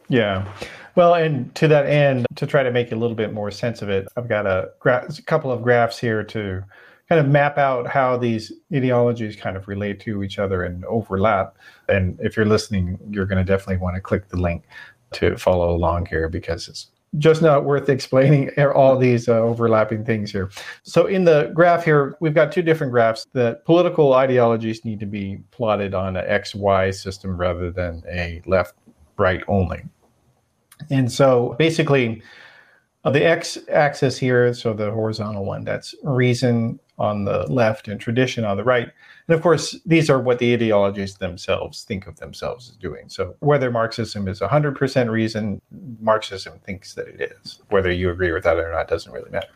Yeah. 0.08 0.46
Well, 0.94 1.14
and 1.14 1.54
to 1.56 1.68
that 1.68 1.86
end, 1.86 2.26
to 2.36 2.46
try 2.46 2.62
to 2.62 2.70
make 2.70 2.92
a 2.92 2.96
little 2.96 3.16
bit 3.16 3.32
more 3.32 3.50
sense 3.50 3.82
of 3.82 3.88
it, 3.90 4.06
I've 4.16 4.28
got 4.28 4.46
a, 4.46 4.70
gra- 4.78 5.06
a 5.06 5.22
couple 5.22 5.50
of 5.50 5.62
graphs 5.62 5.98
here 5.98 6.24
to 6.24 6.64
kind 7.08 7.20
of 7.20 7.28
map 7.28 7.56
out 7.56 7.86
how 7.86 8.16
these 8.16 8.52
ideologies 8.74 9.36
kind 9.36 9.56
of 9.56 9.68
relate 9.68 10.00
to 10.00 10.22
each 10.22 10.38
other 10.38 10.64
and 10.64 10.84
overlap. 10.86 11.56
And 11.88 12.18
if 12.20 12.36
you're 12.36 12.46
listening, 12.46 12.98
you're 13.10 13.26
going 13.26 13.44
to 13.44 13.44
definitely 13.44 13.76
want 13.76 13.94
to 13.94 14.00
click 14.00 14.28
the 14.28 14.36
link 14.36 14.64
to 15.12 15.36
follow 15.36 15.74
along 15.74 16.06
here 16.06 16.28
because 16.28 16.68
it's 16.68 16.90
just 17.18 17.40
not 17.40 17.64
worth 17.64 17.88
explaining 17.88 18.50
all 18.74 18.98
these 18.98 19.28
uh, 19.28 19.34
overlapping 19.34 20.04
things 20.04 20.32
here. 20.32 20.50
So 20.82 21.06
in 21.06 21.24
the 21.24 21.50
graph 21.54 21.84
here, 21.84 22.16
we've 22.20 22.34
got 22.34 22.50
two 22.50 22.62
different 22.62 22.92
graphs 22.92 23.26
that 23.32 23.64
political 23.64 24.14
ideologies 24.14 24.84
need 24.84 25.00
to 25.00 25.06
be 25.06 25.38
plotted 25.52 25.94
on 25.94 26.16
an 26.16 26.26
XY 26.26 26.94
system 26.94 27.36
rather 27.36 27.70
than 27.70 28.02
a 28.10 28.42
left 28.46 28.74
right 29.16 29.42
only. 29.48 29.84
And 30.90 31.10
so 31.10 31.54
basically, 31.58 32.22
uh, 33.04 33.10
the 33.10 33.24
x 33.24 33.56
axis 33.70 34.18
here, 34.18 34.52
so 34.52 34.74
the 34.74 34.90
horizontal 34.90 35.44
one, 35.44 35.64
that's 35.64 35.94
reason 36.02 36.80
on 36.98 37.24
the 37.24 37.44
left 37.52 37.88
and 37.88 38.00
tradition 38.00 38.44
on 38.44 38.56
the 38.56 38.64
right. 38.64 38.88
And 39.28 39.34
of 39.34 39.42
course, 39.42 39.78
these 39.84 40.08
are 40.08 40.20
what 40.20 40.38
the 40.38 40.54
ideologies 40.54 41.16
themselves 41.16 41.84
think 41.84 42.06
of 42.06 42.16
themselves 42.16 42.70
as 42.70 42.76
doing. 42.76 43.08
So 43.08 43.34
whether 43.40 43.70
Marxism 43.70 44.28
is 44.28 44.40
100% 44.40 45.10
reason, 45.10 45.60
Marxism 46.00 46.58
thinks 46.60 46.94
that 46.94 47.08
it 47.08 47.36
is. 47.42 47.60
Whether 47.70 47.92
you 47.92 48.10
agree 48.10 48.32
with 48.32 48.44
that 48.44 48.58
or 48.58 48.72
not 48.72 48.88
doesn't 48.88 49.12
really 49.12 49.30
matter. 49.30 49.48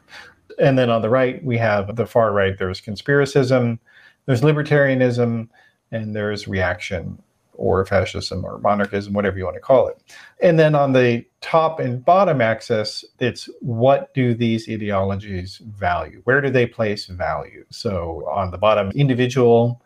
And 0.59 0.79
then 0.79 0.91
on 0.91 1.03
the 1.03 1.09
right, 1.09 1.43
we 1.45 1.57
have 1.59 1.97
the 1.97 2.07
far 2.07 2.33
right, 2.33 2.59
there's 2.59 2.81
conspiracism, 2.81 3.79
there's 4.27 4.43
libertarianism, 4.43 5.49
and 5.93 6.15
there's 6.15 6.47
reaction 6.47 7.23
or 7.61 7.85
fascism 7.85 8.43
or 8.43 8.59
monarchism, 8.59 9.13
whatever 9.13 9.37
you 9.37 9.45
want 9.45 9.55
to 9.55 9.61
call 9.61 9.87
it. 9.87 10.03
And 10.43 10.59
then 10.59 10.75
on 10.75 10.95
the 10.95 11.25
top 11.43 11.79
and 11.79 12.03
bottom 12.03 12.41
axis, 12.41 13.05
it's 13.19 13.51
what 13.61 14.13
do 14.15 14.33
these 14.35 14.67
ideologies 14.69 15.59
value? 15.59 16.23
Where 16.25 16.41
do 16.41 16.49
they 16.49 16.67
place 16.67 17.07
value? 17.07 17.67
So 17.71 18.27
on 18.31 18.51
the 18.51 18.57
bottom, 18.57 18.91
individual 18.93 19.83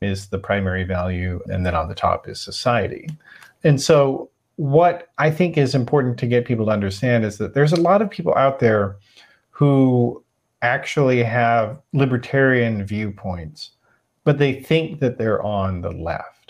is 0.00 0.26
the 0.26 0.38
primary 0.38 0.82
value, 0.82 1.40
and 1.46 1.64
then 1.64 1.76
on 1.76 1.88
the 1.88 1.94
top 1.94 2.28
is 2.28 2.40
society. 2.40 3.08
And 3.62 3.80
so, 3.80 4.28
what 4.56 5.08
I 5.18 5.30
think 5.30 5.56
is 5.56 5.74
important 5.74 6.18
to 6.18 6.26
get 6.26 6.44
people 6.44 6.66
to 6.66 6.72
understand 6.72 7.24
is 7.24 7.38
that 7.38 7.54
there's 7.54 7.72
a 7.72 7.80
lot 7.80 8.02
of 8.02 8.10
people 8.10 8.34
out 8.34 8.58
there 8.58 8.96
who 9.50 10.22
actually 10.60 11.22
have 11.22 11.80
libertarian 11.92 12.84
viewpoints, 12.84 13.70
but 14.24 14.38
they 14.38 14.54
think 14.60 15.00
that 15.00 15.18
they're 15.18 15.42
on 15.42 15.80
the 15.80 15.92
left 15.92 16.41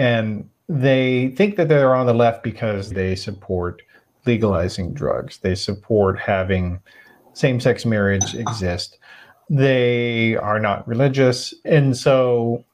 and 0.00 0.48
they 0.66 1.28
think 1.36 1.56
that 1.56 1.68
they're 1.68 1.94
on 1.94 2.06
the 2.06 2.14
left 2.14 2.42
because 2.42 2.90
they 2.90 3.14
support 3.14 3.82
legalizing 4.24 4.94
drugs. 4.94 5.38
They 5.38 5.54
support 5.54 6.18
having 6.18 6.80
same 7.34 7.60
sex 7.60 7.84
marriage 7.84 8.34
exist. 8.34 8.96
They 9.50 10.36
are 10.36 10.58
not 10.58 10.88
religious. 10.88 11.52
And 11.66 11.94
so, 11.94 12.64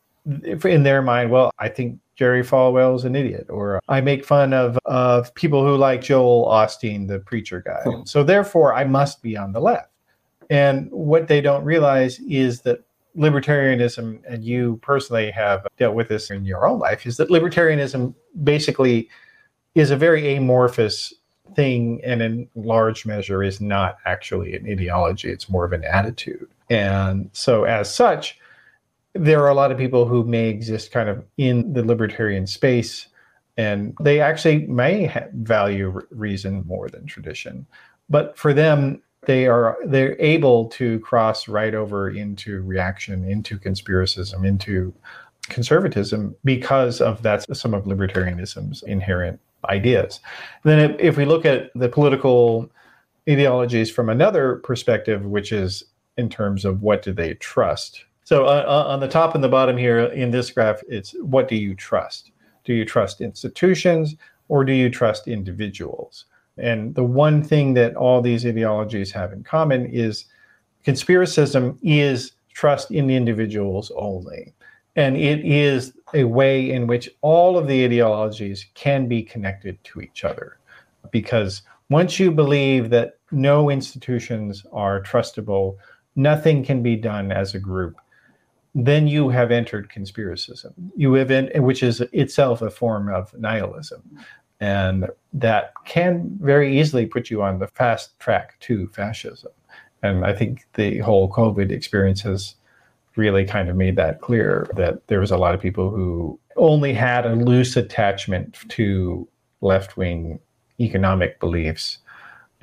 in 0.65 0.85
their 0.85 1.03
mind, 1.03 1.31
well, 1.31 1.51
I 1.59 1.69
think 1.69 1.99
Jerry 2.15 2.45
Falwell 2.45 2.95
is 2.95 3.05
an 3.05 3.17
idiot, 3.17 3.47
or 3.49 3.81
I 3.89 4.01
make 4.01 4.25
fun 4.25 4.53
of, 4.53 4.79
of 4.85 5.35
people 5.35 5.67
who 5.67 5.77
like 5.77 6.03
Joel 6.03 6.47
Osteen, 6.47 7.09
the 7.09 7.19
preacher 7.19 7.61
guy. 7.61 7.83
Hmm. 7.83 8.05
So, 8.05 8.23
therefore, 8.23 8.73
I 8.73 8.85
must 8.85 9.21
be 9.21 9.37
on 9.37 9.53
the 9.53 9.61
left. 9.61 9.91
And 10.49 10.89
what 10.93 11.27
they 11.27 11.41
don't 11.41 11.65
realize 11.65 12.21
is 12.21 12.61
that 12.61 12.85
libertarianism, 13.17 14.21
and 14.29 14.45
you 14.45 14.79
personally 14.83 15.31
have 15.31 15.67
dealt 15.79 15.95
with 15.95 16.09
this 16.09 16.31
in 16.31 16.45
your 16.45 16.67
own 16.67 16.79
life, 16.79 17.07
is 17.07 17.17
that 17.17 17.31
libertarianism 17.31 18.15
basically 18.45 19.09
is 19.75 19.91
a 19.91 19.97
very 19.97 20.35
amorphous 20.35 21.13
thing 21.55 22.01
and 22.05 22.23
in 22.23 22.49
large 22.55 23.07
measure 23.07 23.43
is 23.43 23.61
not 23.61 23.99
actually 24.05 24.55
an 24.55 24.67
ideology 24.67 25.31
it's 25.31 25.49
more 25.49 25.65
of 25.65 25.73
an 25.73 25.85
attitude. 25.85 26.49
And 26.69 27.31
so 27.33 27.65
as 27.65 27.95
such 27.95 28.39
there 29.15 29.43
are 29.43 29.49
a 29.49 29.55
lot 29.55 29.73
of 29.73 29.79
people 29.79 30.07
who 30.07 30.25
may 30.25 30.49
exist 30.49 30.91
kind 30.91 31.09
of 31.09 31.25
in 31.39 31.73
the 31.73 31.85
libertarian 31.85 32.47
space 32.47 33.07
and 33.57 33.97
they 34.01 34.21
actually 34.21 34.67
may 34.67 35.11
value 35.35 36.03
reason 36.11 36.65
more 36.67 36.89
than 36.89 37.07
tradition. 37.07 37.67
But 38.11 38.37
for 38.37 38.53
them 38.53 39.03
they 39.27 39.47
are 39.47 39.77
they're 39.85 40.21
able 40.21 40.67
to 40.69 40.99
cross 41.01 41.49
right 41.49 41.75
over 41.75 42.11
into 42.11 42.63
reaction 42.63 43.29
into 43.29 43.59
conspiracism 43.59 44.47
into 44.47 44.95
conservatism 45.49 46.35
because 46.45 47.01
of 47.01 47.23
that 47.23 47.45
some 47.57 47.75
of 47.75 47.85
libertarianism's 47.85 48.83
inherent 48.85 49.39
ideas. 49.69 50.21
And 50.65 50.73
then 50.73 50.97
if, 51.01 51.17
we 51.17 51.25
look 51.25 51.45
at 51.45 51.71
the 51.75 51.89
political 51.89 52.71
ideologies 53.29 53.91
from 53.91 54.09
another 54.09 54.57
perspective 54.57 55.25
which 55.25 55.53
is 55.53 55.85
in 56.17 56.29
terms 56.29 56.65
of 56.65 56.83
what 56.83 57.03
do 57.03 57.13
they 57.13 57.35
trust? 57.35 58.05
So 58.25 58.47
uh, 58.47 58.65
uh 58.67 58.85
on 58.89 59.01
the 59.01 59.09
top 59.09 59.35
and 59.35 59.43
the 59.43 59.49
bottom 59.49 59.77
here 59.77 59.99
in 59.99 60.31
this 60.31 60.51
graph 60.51 60.81
it's 60.89 61.13
what 61.21 61.49
do 61.49 61.57
you 61.57 61.75
trust? 61.75 62.31
Do 62.65 62.73
you 62.75 62.85
trust 62.85 63.21
institutions 63.21 64.17
or 64.49 64.65
do 64.65 64.73
you 64.73 64.91
trust 64.91 65.29
individuals 65.29 66.27
and 66.59 66.95
the 66.95 67.05
one 67.05 67.43
thing 67.43 67.75
that 67.75 67.95
all 67.97 68.23
these 68.23 68.47
ideologies 68.47 69.13
have 69.13 69.33
in 69.33 69.43
common 69.45 69.87
is 69.87 70.27
conspiracism 70.85 71.79
is 71.83 72.33
trust 72.55 72.91
in 72.91 73.11
individuals 73.11 73.93
only. 73.97 74.55
And 74.95 75.17
it 75.17 75.45
is 75.45 75.93
a 76.15 76.25
way 76.25 76.71
in 76.71 76.87
which 76.87 77.11
all 77.21 77.59
of 77.59 77.67
the 77.67 77.85
ideologies 77.85 78.67
can 78.75 79.07
be 79.09 79.23
connected 79.23 79.83
to 79.85 80.01
each 80.01 80.25
other. 80.25 80.59
Because 81.11 81.63
once 81.91 82.19
you 82.19 82.31
believe 82.33 82.89
that 82.91 83.19
no 83.31 83.69
institutions 83.69 84.65
are 84.73 85.03
trustable, 85.03 85.77
nothing 86.15 86.65
can 86.65 86.83
be 86.83 86.97
done 86.97 87.31
as 87.31 87.55
a 87.55 87.59
group, 87.59 87.97
then 88.75 89.07
you 89.07 89.29
have 89.29 89.51
entered 89.51 89.91
conspiracism. 89.91 90.73
You 90.97 91.13
have 91.15 91.31
in, 91.31 91.63
which 91.63 91.83
is 91.83 92.01
itself 92.13 92.63
a 92.63 92.71
form 92.71 93.13
of 93.13 93.33
nihilism. 93.35 94.03
And 94.61 95.09
that 95.33 95.73
can 95.85 96.39
very 96.41 96.79
easily 96.79 97.07
put 97.07 97.31
you 97.31 97.43
on 97.43 97.59
the 97.59 97.67
fast 97.67 98.19
track 98.19 98.59
to 98.61 98.89
fascism. 98.89 99.53
And 100.03 100.25
I 100.25 100.33
think 100.33 100.67
the 100.75 100.99
whole 100.99 101.31
COVID 101.31 101.71
experience 101.71 102.23
has 102.23 102.55
really 103.17 103.45
kind 103.45 103.69
of 103.69 103.77
made 103.77 103.97
that 103.97 104.21
clear 104.21 104.69
that 104.77 105.07
there 105.09 105.21
was 105.21 105.31
a 105.31 105.39
lot 105.39 105.55
of 105.55 105.61
people 105.61 105.91
who 105.91 106.39
only 106.57 106.93
had 106.93 107.27
a 107.27 107.35
loose 107.35 107.77
attachment 107.77 108.57
to 108.69 109.27
left 109.61 109.97
wing 109.97 110.39
economic 110.81 111.41
beliefs. 111.41 111.99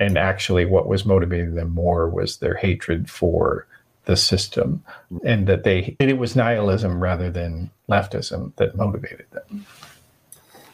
And 0.00 0.18
actually, 0.18 0.64
what 0.64 0.88
was 0.88 1.04
motivating 1.04 1.54
them 1.54 1.70
more 1.70 2.08
was 2.08 2.38
their 2.38 2.54
hatred 2.54 3.08
for 3.08 3.66
the 4.06 4.16
system, 4.16 4.82
and 5.24 5.46
that 5.46 5.64
they 5.64 5.96
it 5.98 6.18
was 6.18 6.36
nihilism 6.36 7.02
rather 7.02 7.30
than 7.30 7.70
leftism 7.88 8.54
that 8.56 8.76
motivated 8.76 9.26
them. 9.30 9.64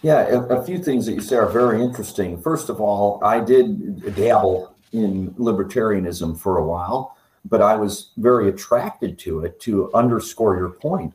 Yeah, 0.03 0.27
a, 0.29 0.41
a, 0.61 0.65
few 0.65 0.79
things 0.79 1.05
that 1.07 1.13
you 1.13 1.21
say 1.21 1.37
are 1.37 1.49
very 1.49 1.83
interesting. 1.83 2.41
First 2.41 2.71
of 2.71 2.81
all, 2.81 3.23
I 3.23 3.39
did 3.39 4.15
dabble 4.17 4.75
in 4.93 5.31
libertarianism 5.33 6.39
for 6.39 6.57
a 6.57 6.65
while, 6.65 7.17
but 7.45 7.61
I 7.61 7.77
was 7.77 8.13
very 8.17 8.49
attracted 8.49 9.19
to 9.21 9.45
it 9.45 9.61
to 9.61 9.93
underscore 9.93 10.57
your 10.57 10.71
point 10.71 11.15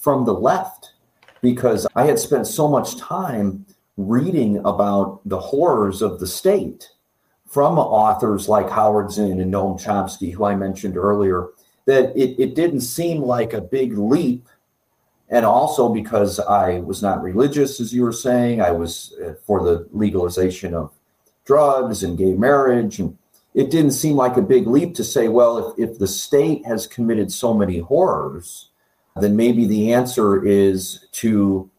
from 0.00 0.24
the 0.24 0.34
left 0.34 0.92
because 1.40 1.86
I 1.94 2.04
had 2.04 2.18
spent 2.18 2.48
so 2.48 2.66
much 2.66 2.96
time 2.96 3.64
reading 3.96 4.58
about 4.64 5.20
the 5.24 5.38
horrors 5.38 6.02
of 6.02 6.18
the 6.18 6.26
state 6.26 6.90
from 7.46 7.78
authors 7.78 8.48
like 8.48 8.68
Howard 8.68 9.12
Zinn 9.12 9.40
and 9.40 9.52
Noam 9.52 9.80
Chomsky, 9.80 10.32
who 10.32 10.44
I 10.44 10.56
mentioned 10.56 10.96
earlier, 10.96 11.48
that 11.86 12.14
it, 12.16 12.40
it 12.42 12.54
didn't 12.56 12.80
seem 12.80 13.22
like 13.22 13.52
a 13.52 13.60
big 13.60 13.96
leap 13.96 14.48
and 15.28 15.44
also 15.44 15.88
because 15.88 16.38
I 16.38 16.80
was 16.80 17.02
not 17.02 17.22
religious, 17.22 17.80
as 17.80 17.92
you 17.92 18.02
were 18.02 18.12
saying, 18.12 18.60
I 18.60 18.70
was 18.70 19.14
uh, 19.24 19.34
for 19.44 19.64
the 19.64 19.88
legalization 19.92 20.74
of 20.74 20.92
drugs 21.44 22.02
and 22.02 22.16
gay 22.16 22.34
marriage. 22.34 23.00
And 23.00 23.18
it 23.54 23.70
didn't 23.70 23.92
seem 23.92 24.16
like 24.16 24.36
a 24.36 24.42
big 24.42 24.66
leap 24.66 24.94
to 24.96 25.04
say, 25.04 25.28
well, 25.28 25.74
if, 25.76 25.90
if 25.90 25.98
the 25.98 26.06
state 26.06 26.64
has 26.66 26.86
committed 26.86 27.32
so 27.32 27.54
many 27.54 27.78
horrors, 27.78 28.70
then 29.16 29.34
maybe 29.34 29.66
the 29.66 29.92
answer 29.92 30.44
is 30.44 31.06
to 31.12 31.70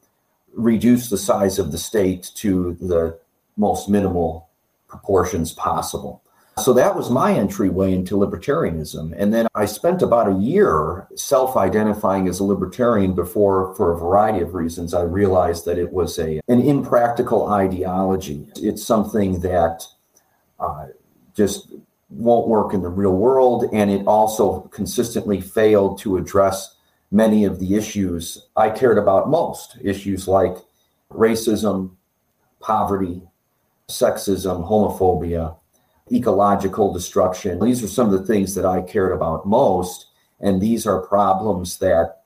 reduce 0.53 1.09
the 1.09 1.17
size 1.17 1.59
of 1.59 1.71
the 1.71 1.77
state 1.77 2.31
to 2.35 2.73
the 2.81 3.17
most 3.55 3.87
minimal 3.87 4.49
proportions 4.87 5.53
possible. 5.53 6.23
So 6.63 6.73
that 6.73 6.95
was 6.95 7.11
my 7.11 7.33
entryway 7.33 7.93
into 7.93 8.15
libertarianism. 8.15 9.13
And 9.15 9.31
then 9.31 9.47
I 9.53 9.65
spent 9.65 10.01
about 10.01 10.27
a 10.27 10.39
year 10.39 11.07
self 11.15 11.55
identifying 11.55 12.27
as 12.27 12.39
a 12.39 12.43
libertarian 12.43 13.13
before, 13.13 13.75
for 13.75 13.93
a 13.93 13.97
variety 13.97 14.41
of 14.41 14.55
reasons, 14.55 14.93
I 14.95 15.03
realized 15.03 15.65
that 15.65 15.77
it 15.77 15.93
was 15.93 16.17
a, 16.17 16.41
an 16.47 16.61
impractical 16.61 17.47
ideology. 17.47 18.47
It's 18.55 18.83
something 18.83 19.39
that 19.41 19.85
uh, 20.59 20.87
just 21.35 21.73
won't 22.09 22.47
work 22.47 22.73
in 22.73 22.81
the 22.81 22.89
real 22.89 23.15
world. 23.15 23.69
And 23.71 23.91
it 23.91 24.07
also 24.07 24.61
consistently 24.73 25.41
failed 25.41 25.99
to 25.99 26.17
address 26.17 26.75
many 27.11 27.45
of 27.45 27.59
the 27.59 27.75
issues 27.75 28.47
I 28.55 28.71
cared 28.71 28.97
about 28.97 29.29
most 29.29 29.77
issues 29.83 30.27
like 30.27 30.55
racism, 31.11 31.95
poverty, 32.59 33.21
sexism, 33.89 34.67
homophobia 34.67 35.55
ecological 36.11 36.93
destruction. 36.93 37.59
These 37.59 37.83
are 37.83 37.87
some 37.87 38.11
of 38.11 38.19
the 38.19 38.25
things 38.25 38.55
that 38.55 38.65
I 38.65 38.81
cared 38.81 39.11
about 39.11 39.45
most. 39.45 40.07
And 40.39 40.61
these 40.61 40.85
are 40.85 41.05
problems 41.07 41.77
that 41.79 42.21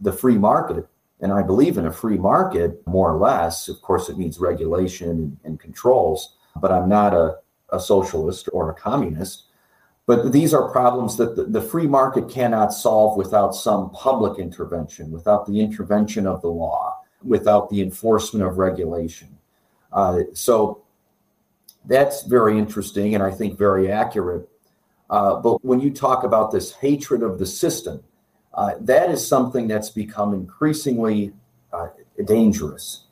the 0.00 0.12
free 0.12 0.38
market, 0.38 0.86
and 1.20 1.32
I 1.32 1.42
believe 1.42 1.76
in 1.76 1.86
a 1.86 1.92
free 1.92 2.18
market 2.18 2.86
more 2.86 3.12
or 3.12 3.18
less. 3.18 3.68
Of 3.68 3.82
course, 3.82 4.08
it 4.08 4.18
needs 4.18 4.38
regulation 4.38 5.38
and, 5.44 5.58
controls, 5.58 6.36
but 6.60 6.70
I'm 6.70 6.88
not 6.88 7.14
a, 7.14 7.36
a 7.70 7.80
socialist 7.80 8.48
or 8.52 8.70
a 8.70 8.74
communist. 8.74 9.44
But 10.06 10.32
these 10.32 10.54
are 10.54 10.70
problems 10.70 11.16
that 11.16 11.36
the, 11.36 11.44
the 11.44 11.60
free 11.60 11.86
market 11.86 12.30
cannot 12.30 12.72
solve 12.72 13.18
without 13.18 13.54
some 13.54 13.90
public 13.90 14.38
intervention, 14.38 15.10
without 15.10 15.44
the 15.46 15.60
intervention 15.60 16.26
of 16.26 16.40
the 16.40 16.48
law, 16.48 16.96
without 17.22 17.68
the 17.68 17.82
enforcement 17.82 18.46
of 18.46 18.58
regulation. 18.58 19.36
Uh, 19.92 20.20
so 20.32 20.84
that's 21.86 22.22
very 22.22 22.58
interesting 22.58 23.14
and 23.14 23.22
I 23.22 23.30
think 23.30 23.58
very 23.58 23.90
accurate. 23.90 24.48
Uh, 25.10 25.36
but 25.36 25.64
when 25.64 25.80
you 25.80 25.90
talk 25.90 26.24
about 26.24 26.52
this 26.52 26.72
hatred 26.72 27.22
of 27.22 27.38
the 27.38 27.46
system, 27.46 28.02
uh, 28.54 28.72
that 28.80 29.10
is 29.10 29.26
something 29.26 29.68
that's 29.68 29.90
become 29.90 30.34
increasingly 30.34 31.32
uh, 31.72 31.88
dangerous. 32.24 33.04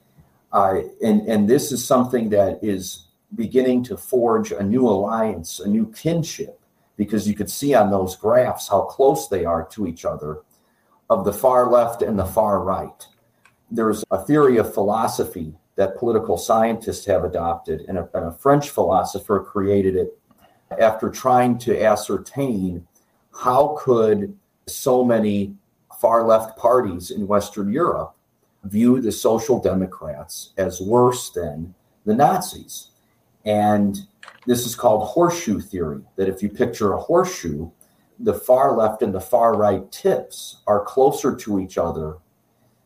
Uh, 0.52 0.80
and, 1.02 1.22
and 1.22 1.48
this 1.48 1.72
is 1.72 1.84
something 1.84 2.28
that 2.30 2.58
is 2.62 3.08
beginning 3.34 3.82
to 3.84 3.96
forge 3.96 4.52
a 4.52 4.62
new 4.62 4.86
alliance, 4.86 5.60
a 5.60 5.68
new 5.68 5.90
kinship, 5.92 6.60
because 6.96 7.28
you 7.28 7.34
could 7.34 7.50
see 7.50 7.74
on 7.74 7.90
those 7.90 8.16
graphs 8.16 8.68
how 8.68 8.82
close 8.82 9.28
they 9.28 9.44
are 9.44 9.64
to 9.66 9.86
each 9.86 10.04
other 10.04 10.40
of 11.10 11.24
the 11.24 11.32
far 11.32 11.70
left 11.70 12.02
and 12.02 12.18
the 12.18 12.24
far 12.24 12.62
right. 12.62 13.06
There's 13.70 14.04
a 14.10 14.24
theory 14.24 14.58
of 14.58 14.72
philosophy 14.72 15.54
that 15.76 15.98
political 15.98 16.36
scientists 16.36 17.04
have 17.04 17.24
adopted, 17.24 17.82
and 17.88 17.98
a, 17.98 18.08
and 18.14 18.26
a 18.26 18.32
French 18.32 18.70
philosopher 18.70 19.40
created 19.40 19.94
it 19.94 20.18
after 20.80 21.08
trying 21.10 21.58
to 21.58 21.84
ascertain 21.84 22.86
how 23.32 23.76
could 23.78 24.36
so 24.66 25.04
many 25.04 25.54
far 26.00 26.26
left 26.26 26.58
parties 26.58 27.10
in 27.10 27.26
Western 27.26 27.72
Europe 27.72 28.16
view 28.64 29.00
the 29.00 29.12
Social 29.12 29.60
Democrats 29.60 30.52
as 30.56 30.80
worse 30.80 31.30
than 31.30 31.74
the 32.04 32.14
Nazis. 32.14 32.90
And 33.44 33.98
this 34.46 34.66
is 34.66 34.74
called 34.74 35.06
horseshoe 35.06 35.60
theory 35.60 36.02
that 36.16 36.28
if 36.28 36.42
you 36.42 36.48
picture 36.48 36.92
a 36.92 37.00
horseshoe, 37.00 37.70
the 38.18 38.34
far 38.34 38.76
left 38.76 39.02
and 39.02 39.14
the 39.14 39.20
far 39.20 39.56
right 39.56 39.90
tips 39.92 40.62
are 40.66 40.84
closer 40.84 41.36
to 41.36 41.60
each 41.60 41.78
other 41.78 42.16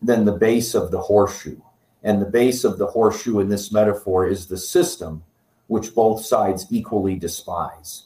than 0.03 0.25
the 0.25 0.33
base 0.33 0.75
of 0.75 0.91
the 0.91 1.01
horseshoe. 1.01 1.61
And 2.03 2.21
the 2.21 2.27
base 2.27 2.65
of 2.65 2.79
the 2.79 2.87
horseshoe 2.87 3.41
in 3.41 3.49
this 3.49 3.73
metaphor 3.73 4.27
is 4.27 4.47
the 4.47 4.57
system, 4.57 5.23
which 5.67 5.95
both 5.95 6.25
sides 6.25 6.67
equally 6.71 7.17
despise. 7.17 8.05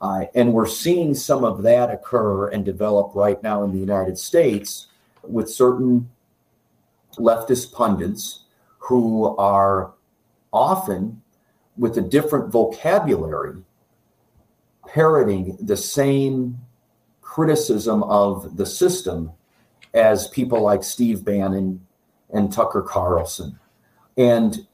Uh, 0.00 0.24
and 0.34 0.52
we're 0.52 0.66
seeing 0.66 1.14
some 1.14 1.44
of 1.44 1.62
that 1.62 1.90
occur 1.90 2.48
and 2.48 2.64
develop 2.64 3.14
right 3.14 3.42
now 3.42 3.62
in 3.64 3.72
the 3.72 3.78
United 3.78 4.18
States 4.18 4.86
with 5.22 5.50
certain 5.50 6.08
leftist 7.16 7.72
pundits 7.72 8.44
who 8.78 9.36
are 9.36 9.92
often, 10.52 11.20
with 11.76 11.96
a 11.98 12.02
different 12.02 12.50
vocabulary, 12.50 13.62
parroting 14.86 15.56
the 15.60 15.76
same 15.76 16.58
criticism 17.20 18.02
of 18.04 18.56
the 18.56 18.66
system 18.66 19.30
as 19.94 20.28
people 20.28 20.60
like 20.60 20.82
Steve 20.82 21.24
Bannon 21.24 21.80
and 22.32 22.52
Tucker 22.52 22.82
Carlson. 22.82 23.58
And 24.16 24.66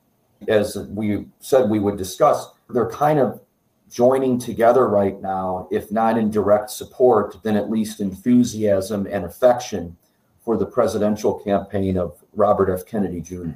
as 0.48 0.76
we 0.90 1.26
said 1.40 1.70
we 1.70 1.78
would 1.78 1.96
discuss, 1.96 2.50
they're 2.68 2.90
kind 2.90 3.18
of 3.18 3.40
joining 3.90 4.38
together 4.38 4.88
right 4.88 5.20
now, 5.20 5.68
if 5.70 5.90
not 5.92 6.18
in 6.18 6.30
direct 6.30 6.70
support, 6.70 7.36
then 7.42 7.56
at 7.56 7.70
least 7.70 8.00
enthusiasm 8.00 9.06
and 9.06 9.24
affection 9.24 9.96
for 10.44 10.56
the 10.56 10.66
presidential 10.66 11.34
campaign 11.40 11.96
of 11.96 12.22
Robert 12.34 12.72
F. 12.72 12.84
Kennedy 12.86 13.20
Jr. 13.20 13.50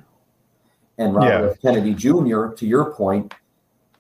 And 0.98 1.14
Robert 1.14 1.44
yeah. 1.44 1.50
F. 1.50 1.62
Kennedy 1.62 1.94
Jr., 1.94 2.48
to 2.48 2.66
your 2.66 2.92
point, 2.92 3.34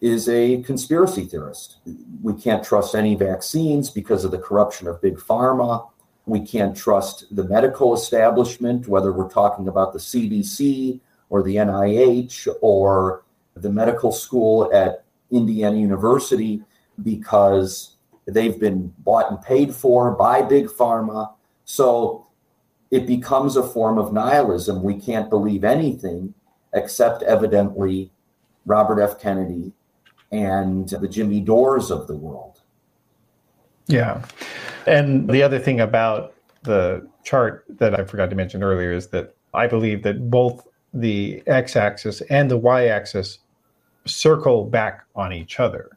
is 0.00 0.28
a 0.28 0.62
conspiracy 0.62 1.24
theorist. 1.24 1.76
We 2.22 2.34
can't 2.34 2.64
trust 2.64 2.94
any 2.94 3.14
vaccines 3.14 3.90
because 3.90 4.24
of 4.24 4.30
the 4.30 4.38
corruption 4.38 4.88
of 4.88 5.00
big 5.02 5.16
pharma. 5.16 5.88
We 6.26 6.40
can't 6.40 6.76
trust 6.76 7.34
the 7.34 7.44
medical 7.44 7.94
establishment, 7.94 8.86
whether 8.88 9.12
we're 9.12 9.28
talking 9.28 9.68
about 9.68 9.92
the 9.92 9.98
CDC 9.98 11.00
or 11.28 11.42
the 11.42 11.56
NIH 11.56 12.48
or 12.60 13.22
the 13.54 13.70
medical 13.70 14.12
school 14.12 14.70
at 14.72 15.04
Indiana 15.30 15.76
University, 15.76 16.62
because 17.02 17.96
they've 18.26 18.58
been 18.60 18.92
bought 18.98 19.30
and 19.30 19.40
paid 19.42 19.74
for 19.74 20.12
by 20.12 20.42
big 20.42 20.66
pharma. 20.66 21.32
So 21.64 22.26
it 22.90 23.06
becomes 23.06 23.56
a 23.56 23.66
form 23.66 23.98
of 23.98 24.12
nihilism. 24.12 24.82
We 24.82 24.94
can't 24.94 25.30
believe 25.30 25.64
anything 25.64 26.34
except 26.74 27.22
evidently 27.22 28.12
Robert 28.66 29.00
F. 29.00 29.20
Kennedy 29.20 29.72
and 30.30 30.88
the 30.88 31.08
Jimmy 31.08 31.40
Dores 31.40 31.90
of 31.90 32.06
the 32.06 32.14
world. 32.14 32.59
Yeah. 33.90 34.22
And 34.86 35.28
the 35.28 35.42
other 35.42 35.58
thing 35.58 35.80
about 35.80 36.34
the 36.62 37.06
chart 37.24 37.64
that 37.68 37.98
I 37.98 38.04
forgot 38.04 38.30
to 38.30 38.36
mention 38.36 38.62
earlier 38.62 38.92
is 38.92 39.08
that 39.08 39.34
I 39.52 39.66
believe 39.66 40.02
that 40.04 40.30
both 40.30 40.66
the 40.94 41.42
x 41.46 41.76
axis 41.76 42.20
and 42.22 42.50
the 42.50 42.56
y 42.56 42.86
axis 42.86 43.38
circle 44.06 44.64
back 44.64 45.04
on 45.14 45.32
each 45.32 45.60
other. 45.60 45.90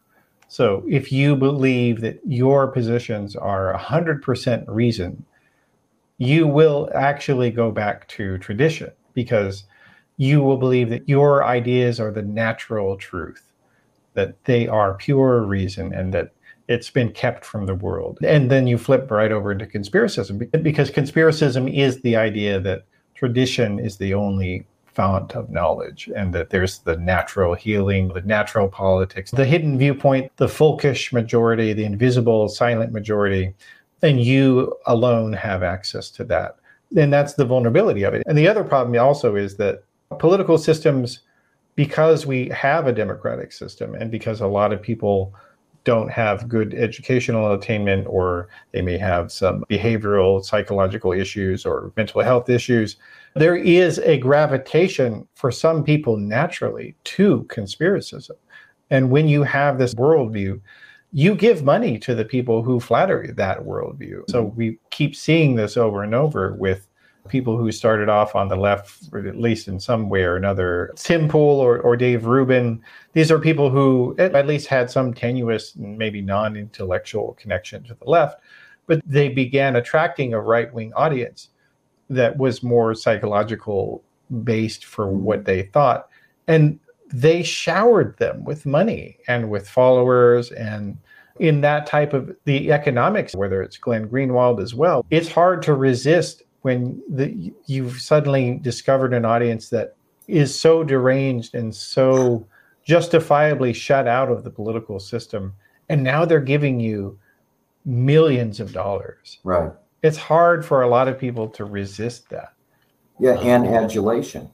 So 0.48 0.84
if 0.88 1.12
you 1.12 1.36
believe 1.36 2.02
that 2.02 2.20
your 2.26 2.68
positions 2.68 3.36
are 3.36 3.74
100% 3.74 4.66
reason, 4.68 5.26
you 6.18 6.48
will 6.48 6.90
actually 6.94 7.52
go 7.52 7.72
back 7.72 8.08
to 8.10 8.38
tradition 8.40 8.92
because 9.14 9.66
you 10.18 10.42
will 10.42 10.58
believe 10.58 10.90
that 10.90 11.08
your 11.08 11.44
ideas 11.44 12.00
are 12.00 12.12
the 12.12 12.22
natural 12.22 12.98
truth, 12.98 13.52
that 14.14 14.44
they 14.46 14.68
are 14.68 14.94
pure 14.94 15.42
reason, 15.42 15.94
and 15.94 16.14
that 16.14 16.34
it's 16.68 16.90
been 16.90 17.12
kept 17.12 17.46
from 17.46 17.66
the 17.66 17.76
world. 17.76 18.18
And 18.24 18.50
then 18.50 18.68
you 18.68 18.78
flip 18.78 19.12
right 19.12 19.32
over 19.32 19.52
into 19.52 19.66
conspiracism 19.66 20.64
because 20.64 20.90
conspiracism 20.90 21.74
is 21.74 22.02
the 22.02 22.16
idea 22.16 22.60
that 22.62 22.86
tradition 23.16 23.80
is 23.80 23.98
the 23.98 24.14
only 24.14 24.66
fount 24.86 25.36
of 25.36 25.50
knowledge 25.50 26.10
and 26.16 26.34
that 26.34 26.52
there's 26.52 26.80
the 26.80 26.96
natural 26.98 27.54
healing, 27.56 28.10
the 28.10 28.22
natural 28.22 28.68
politics, 28.68 29.32
the 29.32 29.46
hidden 29.46 29.78
viewpoint, 29.78 30.32
the 30.38 30.48
folkish 30.48 31.12
majority, 31.12 31.74
the 31.74 31.84
invisible 31.84 32.48
silent 32.48 32.92
majority, 32.92 33.54
and 34.02 34.22
you 34.22 34.76
alone 34.86 35.34
have 35.34 35.64
access 35.64 36.10
to 36.12 36.24
that. 36.24 36.58
And 36.96 37.12
that's 37.12 37.34
the 37.34 37.46
vulnerability 37.46 38.04
of 38.04 38.14
it. 38.14 38.24
And 38.28 38.38
the 38.38 38.48
other 38.48 38.64
problem 38.64 39.00
also 39.02 39.36
is 39.36 39.58
that 39.58 39.84
political 40.20 40.58
systems, 40.60 41.20
because 41.76 42.26
we 42.28 42.50
have 42.50 42.86
a 42.86 42.94
democratic 42.94 43.52
system 43.52 43.96
and 43.96 44.12
because 44.12 44.42
a 44.42 44.48
lot 44.48 44.72
of 44.72 44.82
people 44.82 45.34
don't 45.84 46.10
have 46.10 46.48
good 46.48 46.74
educational 46.74 47.54
attainment 47.54 48.08
or 48.08 48.48
they 48.72 48.82
may 48.82 48.98
have 48.98 49.32
some 49.32 49.64
behavioral 49.70 50.44
psychological 50.44 51.12
issues 51.12 51.66
or 51.66 51.92
mental 51.96 52.22
health 52.22 52.50
issues 52.50 52.98
there 53.36 53.56
is 53.56 54.00
a 54.00 54.18
gravitation 54.20 55.28
for 55.34 55.52
some 55.52 55.84
people 55.84 56.18
naturally 56.18 56.96
to 57.04 57.44
conspiracism. 57.50 58.38
And 58.90 59.10
when 59.10 59.28
you 59.28 59.44
have 59.44 59.80
this 59.80 59.94
worldview 59.96 60.62
you 61.16 61.36
give 61.36 61.64
money 61.64 62.00
to 62.00 62.16
the 62.16 62.26
people 62.26 62.64
who 62.64 62.80
flatter 62.80 63.32
that 63.38 63.60
worldview. 63.60 64.24
So 64.32 64.46
we 64.46 64.80
keep 64.90 65.16
seeing 65.16 65.56
this 65.56 65.78
over 65.78 66.02
and 66.02 66.16
over 66.16 66.56
with 66.56 66.88
people 67.28 67.58
who 67.58 67.72
started 67.72 68.10
off 68.10 68.36
on 68.36 68.48
the 68.48 68.56
left, 68.56 69.14
at 69.14 69.40
least 69.40 69.68
in 69.68 69.80
some 69.80 70.10
way 70.10 70.24
or 70.24 70.36
another. 70.36 70.92
Tim 70.96 71.28
Pool 71.28 71.60
or, 71.60 71.80
or 71.80 71.96
Dave 71.96 72.26
Rubin, 72.26 72.82
these 73.14 73.32
are 73.32 73.40
people 73.40 73.70
who 73.70 74.16
at 74.20 74.48
least 74.48 74.68
had 74.68 74.92
some 74.92 75.14
tenuous, 75.14 75.76
maybe 75.76 76.22
non 76.22 76.56
intellectual 76.56 77.34
connection 77.40 77.84
to 77.84 77.96
the 77.96 78.10
left, 78.10 78.42
but 78.88 79.02
they 79.06 79.30
began 79.30 79.76
attracting 79.76 80.34
a 80.34 80.42
right 80.42 80.74
wing 80.74 80.92
audience 80.96 81.50
that 82.10 82.38
was 82.38 82.64
more 82.64 82.94
psychological 82.94 84.04
based 84.44 84.86
for 84.86 85.10
what 85.10 85.46
they 85.46 85.64
thought. 85.64 86.10
And 86.48 86.80
they 87.12 87.44
showered 87.44 88.18
them 88.18 88.44
with 88.44 88.66
money 88.66 89.18
and 89.28 89.50
with 89.50 89.70
followers 89.70 90.52
and 90.52 90.98
in 91.40 91.62
that 91.62 91.86
type 91.88 92.14
of 92.14 92.36
the 92.46 92.72
economics, 92.72 93.36
whether 93.36 93.62
it's 93.62 93.78
Glenn 93.78 94.08
Greenwald 94.08 94.62
as 94.62 94.76
well, 94.76 95.06
it's 95.10 95.32
hard 95.32 95.64
to 95.64 95.74
resist 95.74 96.44
when 96.64 97.02
the, 97.10 97.54
you've 97.66 98.02
suddenly 98.02 98.58
discovered 98.62 99.14
an 99.14 99.26
audience 99.26 99.70
that 99.70 99.96
is 100.28 100.58
so 100.58 100.84
deranged 100.84 101.56
and 101.56 101.74
so 101.74 102.48
justifiably 102.86 103.74
shut 103.74 104.08
out 104.08 104.30
of 104.30 104.44
the 104.44 104.50
political 104.50 105.00
system. 105.00 105.54
And 105.90 106.02
now 106.02 106.26
they're 106.26 106.40
giving 106.40 106.80
you 106.80 107.20
millions 107.86 108.60
of 108.62 108.72
dollars. 108.74 109.40
Right. 109.44 109.72
It's 110.02 110.18
hard 110.18 110.66
for 110.66 110.82
a 110.82 110.88
lot 110.88 111.08
of 111.10 111.20
people 111.20 111.50
to 111.50 111.66
resist 111.66 112.30
that. 112.30 112.54
Yeah, 113.20 113.40
and 113.40 113.68
adulation. 113.68 114.50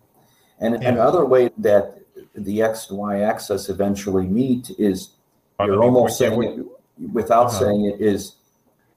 And 0.60 0.82
Yeah. 0.82 0.90
another 0.90 1.26
way 1.26 1.52
that 1.60 2.00
the 2.36 2.62
X 2.62 2.90
and 2.90 2.98
Y 2.98 3.20
axis 3.22 3.70
eventually 3.70 4.28
meet 4.28 4.72
is 4.80 5.12
you're 5.60 5.82
almost 5.82 6.18
saying 6.18 6.44
it 6.44 6.66
without 7.14 7.48
Uh-huh. 7.48 7.60
saying 7.60 7.86
it 7.86 8.02
is 8.02 8.36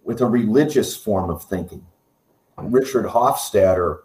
with 0.04 0.20
a 0.22 0.26
religious 0.26 0.96
form 0.96 1.28
of 1.30 1.44
thinking. 1.44 1.84
Richard 2.58 3.06
Hofstadter, 3.06 4.00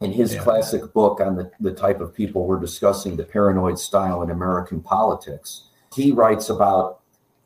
in 0.00 0.12
his 0.12 0.34
Yeah. 0.34 0.42
classic 0.42 0.92
book 0.92 1.20
on 1.20 1.36
the, 1.36 1.50
the 1.60 1.72
type 1.72 2.00
of 2.00 2.12
people 2.12 2.44
we're 2.44 2.58
discussing, 2.58 3.16
the 3.16 3.24
paranoid 3.24 3.78
style 3.78 4.22
in 4.22 4.30
American 4.30 4.80
politics, 4.80 5.68
he 5.94 6.10
writes 6.10 6.50
about 6.50 7.00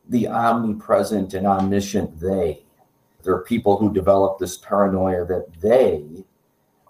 the 0.08 0.26
omnipresent 0.26 1.34
and 1.34 1.46
omniscient 1.46 2.18
they. 2.18 2.64
There 3.22 3.34
are 3.34 3.42
people 3.42 3.76
who 3.76 3.92
develop 3.92 4.38
this 4.38 4.56
paranoia 4.56 5.24
that 5.26 5.52
they, 5.60 6.24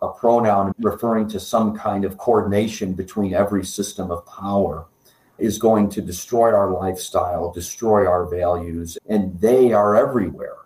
a 0.03 0.09
pronoun 0.09 0.73
referring 0.79 1.29
to 1.31 1.41
some 1.41 1.77
kind 1.77 2.05
of 2.05 2.19
coordination 2.19 2.93
between 2.93 3.35
every 3.35 3.65
system 3.65 4.11
of 4.11 4.27
power, 4.27 4.87
is 5.39 5.59
going 5.59 5.89
to 5.91 6.01
destroy 6.01 6.55
our 6.55 6.71
lifestyle, 6.71 7.51
destroy 7.53 8.07
our 8.07 8.27
values, 8.27 8.99
and 9.09 9.39
they 9.41 9.73
are 9.73 9.97
everywhere. 9.97 10.57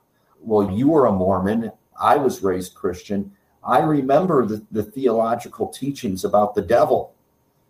Well, 0.40 0.70
you 0.70 0.94
are 0.94 1.06
a 1.06 1.12
Mormon. 1.12 1.72
I 2.00 2.16
was 2.16 2.42
raised 2.42 2.74
Christian. 2.74 3.32
I 3.62 3.80
remember 3.80 4.46
the, 4.46 4.64
the 4.70 4.82
theological 4.82 5.68
teachings 5.68 6.24
about 6.24 6.54
the 6.54 6.62
devil. 6.62 7.14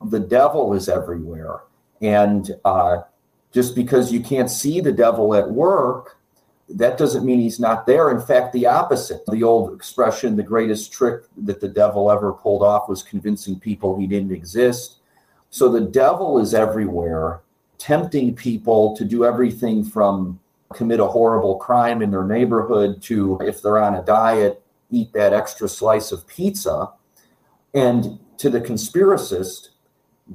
The 0.05 0.21
devil 0.21 0.73
is 0.75 0.89
everywhere. 0.89 1.61
And 2.01 2.51
uh, 2.65 3.03
just 3.53 3.75
because 3.75 4.13
you 4.13 4.21
can't 4.21 4.51
see 4.51 4.81
the 4.81 4.93
devil 4.93 5.35
at 5.35 5.51
work, 5.51 6.17
that 6.69 6.97
doesn't 6.97 7.25
mean 7.25 7.41
he's 7.41 7.59
not 7.59 7.87
there. 7.87 8.11
In 8.11 8.21
fact, 8.21 8.53
the 8.53 8.67
opposite. 8.67 9.27
The 9.27 9.43
old 9.43 9.75
expression, 9.75 10.37
the 10.37 10.43
greatest 10.43 10.93
trick 10.93 11.25
that 11.39 11.61
the 11.61 11.69
devil 11.69 12.11
ever 12.11 12.33
pulled 12.33 12.63
off 12.63 12.89
was 12.89 13.03
convincing 13.03 13.59
people 13.59 13.99
he 13.99 14.07
didn't 14.07 14.33
exist. 14.33 14.99
So 15.51 15.69
the 15.69 15.81
devil 15.81 16.39
is 16.39 16.55
everywhere, 16.55 17.41
tempting 17.79 18.37
people 18.37 18.97
to 18.97 19.05
do 19.05 19.25
everything 19.25 19.85
from 19.85 20.39
commit 20.75 21.01
a 21.01 21.07
horrible 21.07 21.57
crime 21.57 22.03
in 22.03 22.11
their 22.11 22.25
neighborhood 22.25 23.03
to, 23.03 23.39
if 23.43 23.63
they're 23.63 23.79
on 23.79 23.97
a 23.97 24.05
diet, 24.05 24.63
eat 24.91 25.13
that 25.13 25.33
extra 25.33 25.69
slice 25.69 26.13
of 26.13 26.27
pizza. 26.27 26.91
And 27.75 28.19
to 28.39 28.51
the 28.51 28.61
conspiracist, 28.61 29.71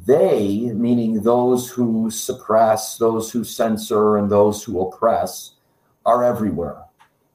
they, 0.05 0.71
meaning 0.73 1.21
those 1.21 1.69
who 1.69 2.11
suppress, 2.11 2.97
those 2.97 3.31
who 3.31 3.43
censor, 3.43 4.17
and 4.17 4.29
those 4.29 4.63
who 4.63 4.81
oppress, 4.81 5.55
are 6.05 6.23
everywhere. 6.23 6.83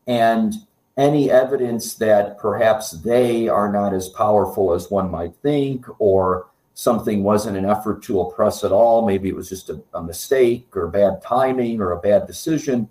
And 0.07 0.55
any 0.97 1.31
evidence 1.31 1.95
that 1.95 2.39
perhaps 2.39 2.91
they 2.91 3.49
are 3.49 3.73
not 3.73 3.95
as 3.95 4.11
powerful 4.11 4.75
as 4.75 4.91
one 4.91 5.11
might 5.11 5.35
think, 5.37 5.87
or 5.99 6.50
something 6.81 7.23
wasn't 7.23 7.59
an 7.59 7.67
effort 7.67 8.03
to 8.03 8.23
oppress 8.23 8.65
at 8.65 8.73
all, 8.73 9.07
maybe 9.07 9.29
it 9.29 9.37
was 9.37 9.51
just 9.51 9.69
a, 9.69 9.79
a 9.93 10.03
mistake 10.03 10.75
or 10.75 10.89
bad 10.89 11.21
timing 11.21 11.79
or 11.79 11.93
a 11.93 12.01
bad 12.01 12.27
decision, 12.27 12.89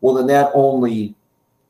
well, 0.00 0.12
then 0.12 0.26
that 0.26 0.50
only 0.54 1.14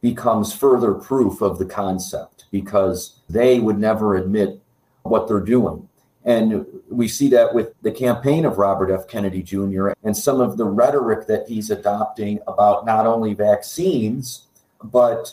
becomes 0.01 0.51
further 0.51 0.95
proof 0.95 1.43
of 1.43 1.59
the 1.59 1.67
concept 1.67 2.47
because 2.51 3.21
they 3.29 3.61
would 3.61 3.79
never 3.79 4.17
admit 4.17 4.59
what 5.03 5.29
they're 5.29 5.41
doing. 5.41 5.87
And 6.25 6.65
we 6.91 7.07
see 7.07 7.29
that 7.31 7.53
with 7.55 7.75
the 7.83 7.93
campaign 7.93 8.47
of 8.47 8.57
Robert 8.57 8.91
F. 8.91 9.07
Kennedy 9.07 9.43
Jr. 9.43 9.91
and 10.05 10.17
some 10.17 10.41
of 10.41 10.57
the 10.57 10.65
rhetoric 10.65 11.27
that 11.27 11.47
he's 11.49 11.71
adopting 11.71 12.39
about 12.47 12.87
not 12.87 13.07
only 13.07 13.35
vaccines, 13.35 14.47
but 14.83 15.31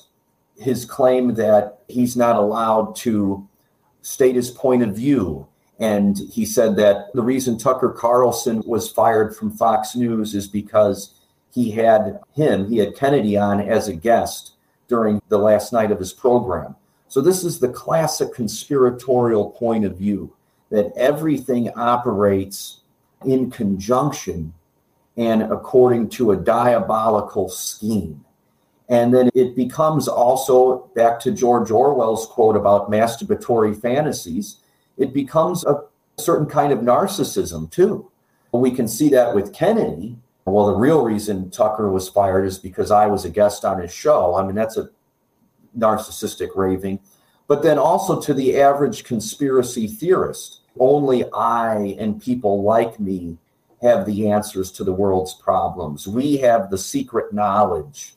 his 0.57 0.83
claim 0.83 1.33
that 1.36 1.79
he's 1.88 2.17
not 2.17 2.36
allowed 2.36 2.93
to 2.97 3.47
state 4.01 4.36
his 4.36 4.51
point 4.51 4.83
of 4.83 4.93
view. 4.93 5.47
And 5.80 6.17
he 6.17 6.45
said 6.45 6.76
that 6.78 7.13
the 7.13 7.21
reason 7.21 7.57
Tucker 7.57 7.89
Carlson 7.89 8.63
was 8.65 8.89
fired 8.89 9.36
from 9.36 9.51
Fox 9.51 9.95
News 9.95 10.34
is 10.34 10.47
because 10.47 11.13
he 11.53 11.71
had 11.71 12.19
him, 12.34 12.69
he 12.69 12.78
had 12.78 12.95
Kennedy 12.95 13.38
on 13.38 13.59
as 13.61 13.88
a 13.88 13.93
guest 13.93 14.53
during 14.88 15.21
the 15.30 15.38
last 15.38 15.73
night 15.73 15.91
of 15.91 15.99
his 15.99 16.13
program. 16.13 16.76
So 17.07 17.21
this 17.21 17.43
is 17.43 17.59
the 17.59 17.69
classic 17.69 18.34
conspiratorial 18.34 19.51
point 19.51 19.86
of 19.86 19.97
view 19.97 20.34
that 20.69 20.91
everything 20.97 21.69
operates 21.76 22.82
in 23.26 23.49
conjunction 23.51 24.53
and 25.17 25.43
according 25.43 26.09
to 26.09 26.32
a 26.32 26.36
diabolical 26.36 27.47
scheme. 27.49 28.23
And 28.89 29.13
then 29.13 29.30
it 29.34 29.55
becomes 29.55 30.07
also 30.07 30.91
back 30.95 31.19
to 31.21 31.32
George 31.32 31.71
Orwell's 31.71 32.28
quote 32.28 32.55
about 32.55 32.91
masturbatory 32.91 33.80
fantasies, 33.80 34.57
it 34.98 35.14
becomes 35.14 35.66
a 35.66 35.84
certain 36.18 36.48
kind 36.48 36.72
of 36.72 36.80
narcissism 36.80 37.70
too. 37.72 38.10
We 38.54 38.72
can 38.72 38.88
see 38.88 39.10
that 39.10 39.36
with 39.36 39.54
Kennedy. 39.54 40.18
Well, 40.46 40.68
the 40.68 40.76
real 40.76 41.04
reason 41.04 41.50
Tucker 41.50 41.91
was 41.91 42.08
fired 42.08 42.46
is 42.46 42.58
because 42.58 42.91
I 42.91 43.08
was 43.08 43.26
a 43.26 43.30
guest 43.30 43.66
on 43.66 43.82
his 43.82 43.93
show. 43.93 44.36
I 44.36 44.46
mean, 44.46 44.56
that's 44.56 44.78
a 44.78 44.89
narcissistic 45.78 46.56
raving. 46.56 47.00
But 47.48 47.64
then 47.64 47.78
also 47.78 48.22
to 48.22 48.34
the 48.34 48.60
average 48.60 49.04
conspiracy 49.04 49.88
theorist, 49.88 50.62
only 50.80 51.26
I 51.34 51.96
and 52.00 52.22
people 52.22 52.64
like 52.64 53.00
me 53.00 53.38
have 53.82 54.05
the 54.05 54.32
answers 54.32 54.72
to 54.72 54.84
the 54.84 54.93
world's 54.93 55.34
problems. 55.34 56.08
We 56.08 56.38
have 56.38 56.70
the 56.70 56.78
secret 56.78 57.34
knowledge. 57.34 58.16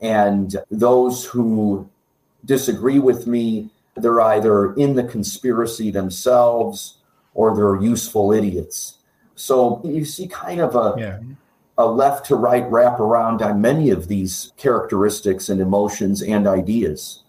And 0.00 0.56
those 0.70 1.24
who 1.24 1.88
disagree 2.44 2.98
with 2.98 3.26
me, 3.26 3.70
they're 4.02 4.20
either 4.20 4.74
in 4.74 4.94
the 4.94 5.04
conspiracy 5.04 5.90
themselves 5.90 6.98
or 7.34 7.54
they're 7.54 7.80
useful 7.82 8.32
idiots. 8.32 8.98
So 9.34 9.80
you 9.84 10.04
see 10.04 10.26
kind 10.28 10.60
of 10.60 10.74
a, 10.76 10.94
Yeah. 11.00 11.18
a 11.78 11.86
left 11.86 12.26
to 12.26 12.36
right 12.36 12.68
wraparound 12.70 13.40
on 13.40 13.60
many 13.60 13.90
of 13.90 14.08
these 14.08 14.52
characteristics 14.56 15.48
and 15.48 15.60
emotions 15.60 16.22
and 16.22 16.46
ideas. 16.46 17.22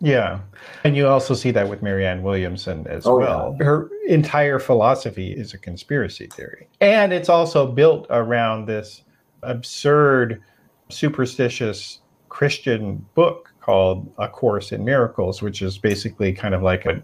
Yeah. 0.00 0.40
And 0.84 0.96
you 0.96 1.08
also 1.08 1.34
see 1.34 1.50
that 1.50 1.68
with 1.68 1.82
Marianne 1.82 2.22
Williamson 2.22 2.86
as 2.86 3.04
Oh, 3.06 3.18
well. 3.18 3.56
Her 3.60 3.90
entire 4.06 4.58
philosophy 4.60 5.32
is 5.32 5.54
a 5.54 5.58
conspiracy 5.58 6.28
theory. 6.28 6.68
And 6.80 7.12
it's 7.12 7.28
also 7.28 7.66
built 7.66 8.06
around 8.10 8.66
this 8.66 9.02
absurd, 9.42 10.40
superstitious 10.88 12.00
Christian 12.28 13.04
book 13.14 13.52
called 13.68 14.10
A 14.16 14.26
Course 14.26 14.72
in 14.72 14.82
Miracles, 14.82 15.42
which 15.42 15.60
is 15.60 15.76
basically 15.76 16.32
kind 16.32 16.54
of 16.54 16.62
like 16.62 16.86
a 16.86 17.02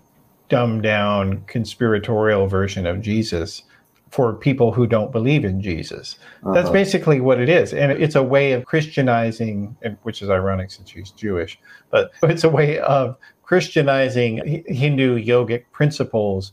dumbed 0.49 0.83
down 0.83 1.43
conspiratorial 1.47 2.47
version 2.47 2.87
of 2.87 3.03
Jesus 3.03 3.65
for 4.11 4.33
people 4.33 4.73
who 4.73 4.87
don't 4.87 5.13
believe 5.13 5.45
in 5.45 5.61
Jesus. 5.61 6.19
That's 6.55 6.65
Uh-huh. 6.67 6.73
basically 6.73 7.21
what 7.21 7.39
it 7.39 7.51
is. 7.51 7.75
And 7.75 7.93
it's 7.93 8.15
a 8.15 8.23
way 8.23 8.53
of 8.53 8.65
Christianizing, 8.65 9.77
which 10.05 10.23
is 10.23 10.31
ironic 10.31 10.71
since 10.71 10.89
she's 10.89 11.11
Jewish, 11.11 11.59
but 11.91 12.13
it's 12.23 12.45
a 12.45 12.49
way 12.49 12.79
of 12.79 13.17
Christianizing 13.43 14.65
Hindu 14.67 15.23
yogic 15.23 15.65
principles 15.73 16.53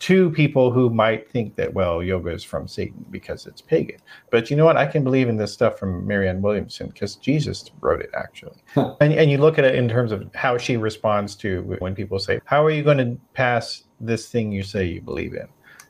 to 0.00 0.30
people 0.30 0.72
who 0.72 0.88
might 0.88 1.30
think 1.30 1.56
that, 1.56 1.74
well, 1.74 2.02
yoga 2.02 2.30
is 2.30 2.42
from 2.42 2.66
Satan 2.66 3.04
because 3.10 3.46
it's 3.46 3.60
pagan. 3.60 3.98
But 4.30 4.50
you 4.50 4.56
know 4.56 4.64
what? 4.64 4.78
I 4.78 4.86
can 4.86 5.04
believe 5.04 5.28
in 5.28 5.36
this 5.36 5.52
stuff 5.52 5.78
from 5.78 6.06
Marianne 6.06 6.40
Williamson 6.40 6.88
because 6.88 7.16
Jesus 7.16 7.70
wrote 7.80 8.00
it 8.00 8.10
actually. 8.14 8.56
and, 8.76 9.12
and 9.12 9.30
you 9.30 9.36
look 9.36 9.58
at 9.58 9.64
it 9.66 9.74
in 9.74 9.90
terms 9.90 10.10
of 10.10 10.34
how 10.34 10.56
she 10.56 10.78
responds 10.78 11.36
to 11.36 11.76
when 11.80 11.94
people 11.94 12.18
say, 12.18 12.40
How 12.46 12.64
are 12.64 12.70
you 12.70 12.82
going 12.82 12.98
to 12.98 13.20
pass 13.34 13.84
this 14.00 14.28
thing 14.28 14.50
you 14.50 14.62
say 14.62 14.86
you 14.86 15.02
believe 15.02 15.34
in? 15.34 15.48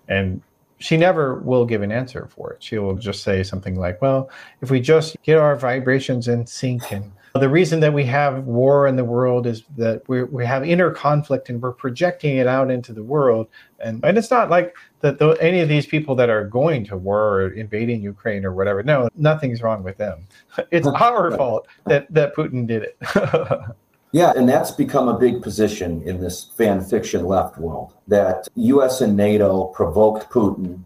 And 0.08 0.42
she 0.78 0.96
never 0.96 1.36
will 1.36 1.64
give 1.64 1.82
an 1.82 1.92
answer 1.92 2.26
for 2.26 2.52
it. 2.52 2.62
She 2.62 2.78
will 2.78 2.96
just 2.96 3.22
say 3.22 3.44
something 3.44 3.76
like, 3.76 4.02
Well, 4.02 4.28
if 4.60 4.72
we 4.72 4.80
just 4.80 5.16
get 5.22 5.38
our 5.38 5.54
vibrations 5.54 6.26
in 6.26 6.46
sync 6.46 6.90
and 6.90 7.12
the 7.34 7.48
reason 7.48 7.80
that 7.80 7.92
we 7.92 8.04
have 8.04 8.44
war 8.44 8.86
in 8.86 8.96
the 8.96 9.04
world 9.04 9.46
is 9.46 9.62
that 9.76 10.02
we 10.08 10.24
we 10.24 10.44
have 10.44 10.66
inner 10.66 10.90
conflict 10.90 11.48
and 11.48 11.62
we're 11.62 11.72
projecting 11.72 12.38
it 12.38 12.46
out 12.46 12.70
into 12.70 12.92
the 12.92 13.02
world. 13.02 13.46
And, 13.78 14.04
and 14.04 14.18
it's 14.18 14.30
not 14.30 14.50
like 14.50 14.74
that 15.00 15.18
th- 15.18 15.38
any 15.40 15.60
of 15.60 15.68
these 15.68 15.86
people 15.86 16.14
that 16.16 16.28
are 16.28 16.44
going 16.44 16.84
to 16.86 16.96
war 16.96 17.40
or 17.40 17.48
invading 17.50 18.02
Ukraine 18.02 18.44
or 18.44 18.52
whatever. 18.52 18.82
No, 18.82 19.08
nothing's 19.16 19.62
wrong 19.62 19.82
with 19.82 19.96
them. 19.96 20.26
It's 20.70 20.86
our 20.86 21.30
fault 21.36 21.68
that, 21.86 22.12
that 22.12 22.34
Putin 22.34 22.66
did 22.66 22.82
it. 22.82 22.96
Yeah, 24.12 24.32
and 24.34 24.48
that's 24.48 24.72
become 24.72 25.06
a 25.06 25.16
big 25.16 25.40
position 25.40 26.02
in 26.02 26.20
this 26.20 26.50
fan 26.56 26.82
fiction 26.82 27.24
left 27.26 27.58
world 27.58 27.94
that 28.08 28.48
US 28.56 29.00
and 29.00 29.16
NATO 29.16 29.66
provoked 29.66 30.30
Putin 30.30 30.82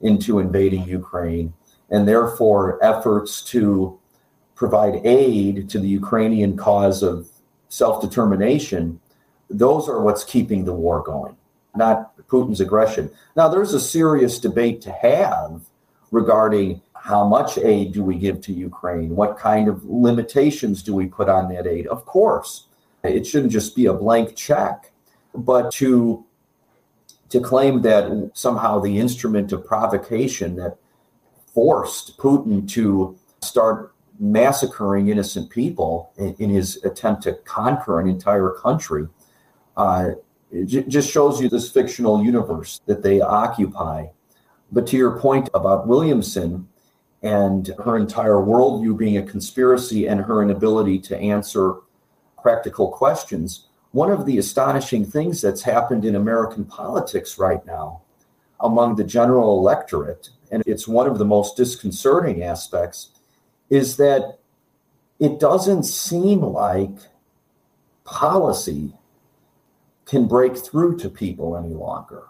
into 0.00 0.40
invading 0.40 0.84
Ukraine, 0.84 1.52
and 1.90 2.08
therefore 2.08 2.84
efforts 2.84 3.42
to 3.44 3.98
provide 4.56 5.00
aid 5.04 5.68
to 5.70 5.78
the 5.78 5.88
Ukrainian 5.88 6.56
cause 6.56 7.04
of 7.04 7.28
self 7.68 8.02
determination, 8.02 8.98
those 9.48 9.88
are 9.88 10.00
what's 10.00 10.24
keeping 10.24 10.64
the 10.64 10.72
war 10.72 11.02
going, 11.02 11.36
not 11.76 12.16
Putin's 12.26 12.60
aggression. 12.60 13.10
Now, 13.36 13.46
there's 13.46 13.74
a 13.74 13.80
serious 13.80 14.40
debate 14.40 14.80
to 14.82 14.90
have 14.90 15.60
regarding 16.10 16.80
how 16.94 17.24
much 17.24 17.56
aid 17.58 17.92
do 17.92 18.02
we 18.02 18.16
give 18.16 18.40
to 18.40 18.52
Ukraine? 18.52 19.14
What 19.14 19.38
kind 19.38 19.68
of 19.68 19.84
limitations 19.84 20.82
do 20.82 20.92
we 20.92 21.06
put 21.06 21.28
on 21.28 21.48
that 21.54 21.66
aid? 21.66 21.86
Of 21.86 22.04
course, 22.04 22.66
it 23.04 23.24
shouldn't 23.24 23.52
just 23.52 23.76
be 23.76 23.86
a 23.86 23.92
blank 23.92 24.34
check, 24.34 24.90
but 25.34 25.70
to 25.74 26.24
to 27.28 27.40
claim 27.40 27.82
that 27.82 28.30
somehow 28.34 28.78
the 28.78 28.98
instrument 28.98 29.52
of 29.52 29.66
provocation 29.66 30.56
that 30.56 30.76
forced 31.52 32.16
Putin 32.18 32.68
to 32.70 33.18
start 33.42 33.95
massacring 34.18 35.08
innocent 35.08 35.50
people 35.50 36.12
in, 36.16 36.34
in 36.38 36.50
his 36.50 36.82
attempt 36.84 37.22
to 37.22 37.34
conquer 37.44 38.00
an 38.00 38.08
entire 38.08 38.50
country 38.50 39.06
uh, 39.76 40.10
j- 40.64 40.84
just 40.84 41.10
shows 41.10 41.40
you 41.40 41.48
this 41.48 41.70
fictional 41.70 42.24
universe 42.24 42.80
that 42.86 43.02
they 43.02 43.20
occupy. 43.20 44.06
But 44.72 44.86
to 44.88 44.96
your 44.96 45.18
point 45.18 45.48
about 45.54 45.86
Williamson 45.86 46.68
and 47.22 47.72
her 47.84 47.96
entire 47.96 48.36
worldview 48.36 48.96
being 48.96 49.18
a 49.18 49.22
conspiracy 49.22 50.06
and 50.06 50.20
her 50.20 50.42
inability 50.42 50.98
to 51.00 51.18
answer 51.18 51.76
practical 52.42 52.90
questions, 52.90 53.68
one 53.92 54.10
of 54.10 54.26
the 54.26 54.38
astonishing 54.38 55.04
things 55.04 55.40
that's 55.40 55.62
happened 55.62 56.04
in 56.04 56.16
American 56.16 56.64
politics 56.64 57.38
right 57.38 57.64
now 57.66 58.02
among 58.60 58.96
the 58.96 59.04
general 59.04 59.58
electorate, 59.58 60.30
and 60.50 60.62
it's 60.66 60.88
one 60.88 61.06
of 61.06 61.18
the 61.18 61.24
most 61.24 61.56
disconcerting 61.56 62.42
aspects, 62.42 63.10
is 63.70 63.96
that 63.96 64.38
it 65.18 65.40
doesn't 65.40 65.84
seem 65.84 66.40
like 66.40 66.96
policy 68.04 68.92
can 70.04 70.28
break 70.28 70.56
through 70.56 70.96
to 70.98 71.08
people 71.08 71.56
any 71.56 71.74
longer. 71.74 72.24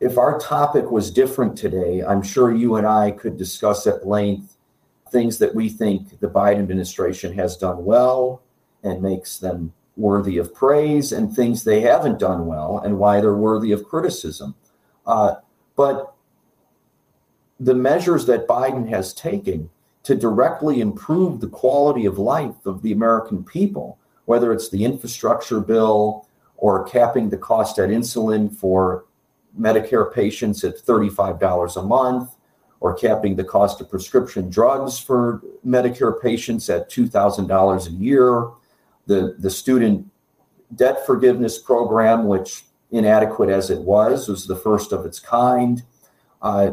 If 0.00 0.18
our 0.18 0.38
topic 0.38 0.90
was 0.90 1.10
different 1.10 1.56
today, 1.56 2.02
I'm 2.02 2.22
sure 2.22 2.54
you 2.54 2.76
and 2.76 2.86
I 2.86 3.10
could 3.10 3.36
discuss 3.36 3.86
at 3.86 4.06
length 4.06 4.56
things 5.10 5.38
that 5.38 5.54
we 5.54 5.68
think 5.68 6.20
the 6.20 6.28
Biden 6.28 6.58
administration 6.58 7.32
has 7.34 7.56
done 7.56 7.84
well 7.84 8.42
and 8.82 9.02
makes 9.02 9.38
them 9.38 9.72
worthy 9.96 10.38
of 10.38 10.54
praise, 10.54 11.12
and 11.12 11.34
things 11.34 11.62
they 11.62 11.80
haven't 11.80 12.18
done 12.18 12.46
well 12.46 12.78
and 12.78 12.98
why 12.98 13.20
they're 13.20 13.34
worthy 13.34 13.72
of 13.72 13.84
criticism. 13.84 14.54
Uh, 15.06 15.34
but 15.76 16.14
the 17.58 17.74
measures 17.74 18.24
that 18.26 18.48
Biden 18.48 18.88
has 18.88 19.12
taken 19.12 19.68
to 20.02 20.14
directly 20.14 20.80
improve 20.80 21.40
the 21.40 21.48
quality 21.48 22.06
of 22.06 22.18
life 22.18 22.66
of 22.66 22.82
the 22.82 22.92
American 22.92 23.44
people, 23.44 23.98
whether 24.24 24.52
it's 24.52 24.70
the 24.70 24.84
infrastructure 24.84 25.60
bill 25.60 26.26
or 26.56 26.84
capping 26.84 27.28
the 27.30 27.36
cost 27.36 27.78
at 27.78 27.90
insulin 27.90 28.54
for 28.54 29.04
Medicare 29.58 30.12
patients 30.12 30.62
at 30.64 30.76
$35 30.78 31.76
a 31.76 31.82
month, 31.82 32.36
or 32.80 32.94
capping 32.94 33.36
the 33.36 33.44
cost 33.44 33.80
of 33.80 33.90
prescription 33.90 34.48
drugs 34.48 34.98
for 34.98 35.42
Medicare 35.66 36.20
patients 36.20 36.70
at 36.70 36.90
$2,000 36.90 37.86
a 37.86 37.90
year, 37.90 38.48
the, 39.06 39.36
the 39.38 39.50
student 39.50 40.06
debt 40.74 41.04
forgiveness 41.04 41.58
program, 41.58 42.26
which 42.26 42.64
inadequate 42.90 43.50
as 43.50 43.70
it 43.70 43.80
was, 43.80 44.28
was 44.28 44.46
the 44.46 44.56
first 44.56 44.92
of 44.92 45.04
its 45.04 45.20
kind. 45.20 45.82
Uh, 46.40 46.72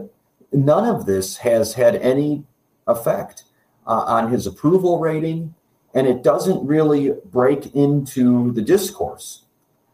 none 0.53 0.87
of 0.87 1.05
this 1.05 1.37
has 1.37 1.73
had 1.73 1.95
any 1.97 2.45
effect 2.87 3.43
uh, 3.85 4.03
on 4.07 4.31
his 4.31 4.47
approval 4.47 4.99
rating, 4.99 5.53
and 5.93 6.07
it 6.07 6.23
doesn't 6.23 6.65
really 6.65 7.13
break 7.25 7.73
into 7.75 8.51
the 8.53 8.61
discourse. 8.61 9.45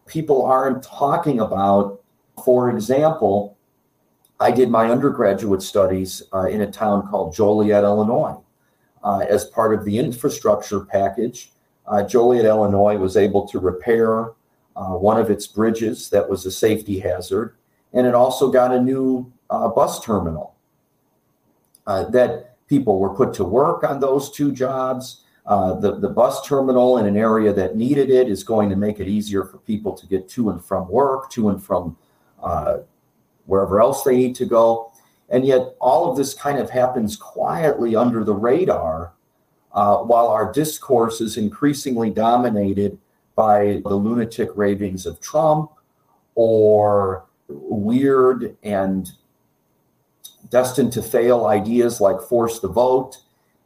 People 0.05 0.45
aren't 0.45 0.83
talking 0.83 1.39
about, 1.39 2.01
for 2.43 2.69
example, 2.69 3.57
I 4.39 4.51
did 4.51 4.69
my 4.69 4.89
undergraduate 4.89 5.61
studies 5.61 6.23
uh, 6.33 6.47
in 6.47 6.61
a 6.61 6.71
town 6.71 7.07
called 7.07 7.33
Joliet, 7.33 7.83
Illinois. 7.83 8.37
Uh, 9.03 9.19
as 9.29 9.45
part 9.45 9.73
of 9.73 9.85
the 9.85 9.97
infrastructure 9.99 10.79
package, 10.81 11.51
uh, 11.87 12.03
Joliet, 12.03 12.45
Illinois 12.45 12.97
was 12.97 13.17
able 13.17 13.47
to 13.47 13.59
repair 13.59 14.31
uh, 14.75 14.95
one 14.95 15.19
of 15.19 15.29
its 15.29 15.45
bridges 15.45 16.09
that 16.09 16.29
was 16.29 16.45
a 16.45 16.51
safety 16.51 16.99
hazard, 16.99 17.55
and 17.93 18.07
it 18.07 18.15
also 18.15 18.49
got 18.49 18.73
a 18.73 18.81
new 18.81 19.31
uh, 19.49 19.67
bus 19.67 20.03
terminal 20.03 20.55
uh, 21.85 22.05
that 22.05 22.52
people 22.73 22.97
were 22.97 23.13
put 23.13 23.35
to 23.35 23.43
work 23.43 23.83
on 23.83 23.99
those 23.99 24.31
two 24.31 24.51
jobs. 24.51 25.25
Uh, 25.45 25.75
the, 25.75 25.99
the 25.99 26.09
bus 26.09 26.43
terminal 26.47 26.97
in 26.97 27.05
an 27.05 27.15
area 27.15 27.53
that 27.53 27.75
needed 27.75 28.09
it 28.09 28.27
is 28.27 28.43
going 28.43 28.67
to 28.67 28.75
make 28.75 28.99
it 28.99 29.07
easier 29.07 29.43
for 29.43 29.59
people 29.59 29.93
to 29.93 30.07
get 30.07 30.27
to 30.27 30.49
and 30.49 30.63
from 30.65 30.87
work, 30.89 31.29
to 31.29 31.49
and 31.49 31.61
from 31.63 31.95
uh, 32.41 32.77
wherever 33.45 33.79
else 33.79 34.01
they 34.01 34.15
need 34.15 34.33
to 34.33 34.45
go. 34.45 34.91
And 35.29 35.45
yet, 35.45 35.75
all 35.79 36.09
of 36.09 36.17
this 36.17 36.33
kind 36.33 36.57
of 36.57 36.71
happens 36.71 37.15
quietly 37.15 37.95
under 37.95 38.23
the 38.23 38.33
radar 38.33 39.13
uh, 39.73 39.97
while 39.97 40.27
our 40.27 40.51
discourse 40.51 41.21
is 41.21 41.37
increasingly 41.37 42.09
dominated 42.09 42.97
by 43.35 43.81
the 43.85 43.95
lunatic 43.95 44.49
ravings 44.55 45.05
of 45.05 45.19
Trump 45.21 45.69
or 46.33 47.25
weird 47.47 48.57
and 48.63 49.11
destined 50.53 50.93
to 50.93 51.01
fail 51.01 51.47
ideas 51.47 51.99
like 51.99 52.21
force 52.21 52.59
the 52.59 52.67
vote. 52.67 53.17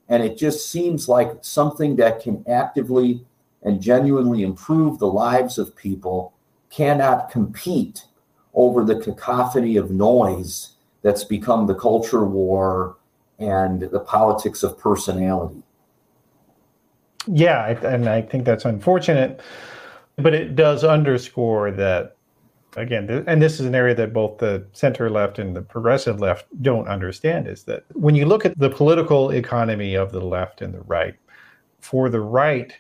And 0.08 0.24
it 0.24 0.38
just 0.38 0.72
seems 0.72 1.10
like 1.10 1.32
something 1.42 1.98
that 1.98 2.22
can 2.22 2.46
actively 2.48 3.26
and 3.62 3.82
genuinely 3.82 4.42
improve 4.42 4.98
the 4.98 5.08
lives 5.08 5.58
of 5.58 5.76
people 5.76 6.34
cannot 6.70 7.30
compete 7.30 8.06
over 8.54 8.86
the 8.86 9.00
cacophony 9.02 9.76
of 9.76 9.92
noise 9.92 10.78
that's 11.02 11.26
become 11.26 11.68
the 11.68 11.76
culture 11.76 12.26
war 12.26 12.96
and 13.38 13.82
the 13.82 14.00
politics 14.00 14.64
of 14.64 14.80
personality. 14.80 15.62
Yeah, 17.28 17.68
and 17.86 18.08
I 18.08 18.22
think 18.22 18.46
that's 18.46 18.64
unfortunate, 18.64 19.42
but 20.16 20.34
it 20.34 20.56
does 20.56 20.86
underscore 20.86 21.72
that 21.72 22.17
again, 22.78 23.24
and 23.28 23.42
this 23.42 23.60
is 23.60 23.66
an 23.66 23.76
area 23.76 23.96
that 23.96 24.14
both 24.14 24.38
the 24.38 24.66
center 24.72 25.10
left 25.10 25.40
and 25.40 25.56
the 25.56 25.62
progressive 25.62 26.20
left 26.20 26.46
don't 26.62 26.88
understand 26.88 27.48
is 27.48 27.64
that 27.64 27.84
when 27.94 28.16
you 28.16 28.26
look 28.26 28.46
at 28.46 28.58
the 28.58 28.70
political 28.70 29.32
economy 29.32 29.96
of 29.96 30.12
the 30.12 30.22
left 30.22 30.62
and 30.62 30.74
the 30.74 30.82
right, 30.82 31.16
for 31.80 32.10
the 32.10 32.22
right, 32.22 32.74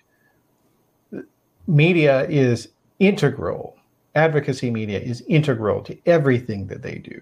media 1.68 2.28
is 2.30 2.69
integral. 2.99 3.76
Advocacy 4.15 4.72
media 4.72 4.99
is 4.99 5.24
integral 5.28 5.82
to 5.84 5.98
everything 6.06 6.68
that 6.68 6.82
they 6.82 6.95
do. 6.95 7.22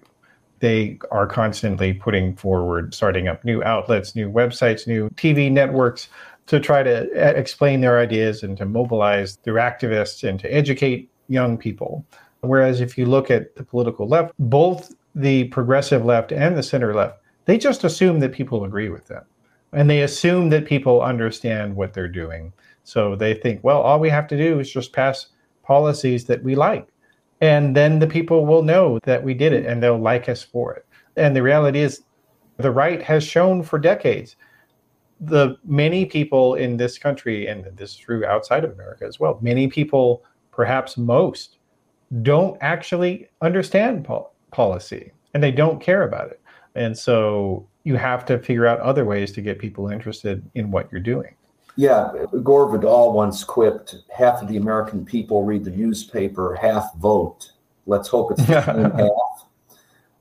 They 0.60 0.98
are 1.10 1.26
constantly 1.26 1.92
putting 1.92 2.36
forward, 2.36 2.94
starting 2.94 3.28
up 3.28 3.44
new 3.44 3.62
outlets, 3.62 4.14
new 4.14 4.30
websites, 4.30 4.86
new 4.86 5.10
TV 5.10 5.50
networks 5.50 6.08
to 6.46 6.60
try 6.60 6.82
to 6.82 7.00
uh, 7.12 7.32
explain 7.32 7.80
their 7.80 7.98
ideas 7.98 8.42
and 8.42 8.56
to 8.56 8.64
mobilize 8.64 9.36
their 9.38 9.54
activists 9.54 10.26
and 10.26 10.40
to 10.40 10.48
educate 10.48 11.10
young 11.28 11.58
people. 11.58 12.06
Whereas 12.46 12.80
if 12.80 12.96
you 12.96 13.06
look 13.06 13.30
at 13.30 13.54
the 13.56 13.64
political 13.64 14.08
left, 14.08 14.32
both 14.38 14.94
the 15.14 15.44
progressive 15.44 16.04
left 16.04 16.32
and 16.32 16.56
the 16.56 16.62
center 16.62 16.94
left, 16.94 17.20
they 17.44 17.58
just 17.58 17.84
assume 17.84 18.20
that 18.20 18.32
people 18.32 18.64
agree 18.64 18.88
with 18.88 19.06
them. 19.06 19.24
And 19.72 19.90
they 19.90 20.02
assume 20.02 20.48
that 20.50 20.66
people 20.66 21.02
understand 21.02 21.74
what 21.74 21.92
they're 21.92 22.08
doing. 22.08 22.52
So 22.84 23.16
they 23.16 23.34
think, 23.34 23.62
well, 23.62 23.80
all 23.80 24.00
we 24.00 24.08
have 24.10 24.28
to 24.28 24.36
do 24.36 24.60
is 24.60 24.70
just 24.70 24.92
pass 24.92 25.28
policies 25.62 26.24
that 26.26 26.42
we 26.42 26.54
like. 26.54 26.88
And 27.40 27.76
then 27.76 27.98
the 27.98 28.06
people 28.06 28.46
will 28.46 28.62
know 28.62 28.98
that 29.02 29.22
we 29.22 29.34
did 29.34 29.52
it 29.52 29.66
and 29.66 29.82
they'll 29.82 29.98
like 29.98 30.28
us 30.28 30.42
for 30.42 30.74
it. 30.74 30.86
And 31.16 31.34
the 31.34 31.42
reality 31.42 31.80
is, 31.80 32.02
the 32.58 32.70
right 32.70 33.02
has 33.02 33.22
shown 33.22 33.62
for 33.62 33.78
decades 33.78 34.36
the 35.20 35.56
many 35.64 36.04
people 36.04 36.54
in 36.54 36.76
this 36.76 36.98
country, 36.98 37.46
and 37.46 37.64
this 37.76 37.90
is 37.92 37.96
true 37.96 38.24
outside 38.24 38.64
of 38.64 38.72
America 38.72 39.04
as 39.04 39.18
well, 39.18 39.38
many 39.40 39.66
people, 39.68 40.24
perhaps 40.50 40.96
most, 40.96 41.55
don't 42.22 42.56
actually 42.60 43.28
understand 43.40 44.04
pol- 44.04 44.32
policy 44.50 45.12
and 45.34 45.42
they 45.42 45.50
don't 45.50 45.80
care 45.80 46.02
about 46.02 46.30
it. 46.30 46.40
And 46.74 46.96
so 46.96 47.66
you 47.84 47.96
have 47.96 48.24
to 48.26 48.38
figure 48.38 48.66
out 48.66 48.80
other 48.80 49.04
ways 49.04 49.32
to 49.32 49.40
get 49.40 49.58
people 49.58 49.88
interested 49.88 50.48
in 50.54 50.70
what 50.70 50.90
you're 50.90 51.00
doing. 51.00 51.34
Yeah, 51.76 52.10
Gore 52.42 52.70
Vidal 52.70 53.12
once 53.12 53.44
quipped 53.44 53.96
half 54.14 54.40
of 54.40 54.48
the 54.48 54.56
American 54.56 55.04
people 55.04 55.44
read 55.44 55.64
the 55.64 55.70
newspaper, 55.70 56.54
half 56.54 56.94
vote. 56.94 57.52
Let's 57.86 58.08
hope 58.08 58.32
it's 58.32 58.40
half. 58.44 59.46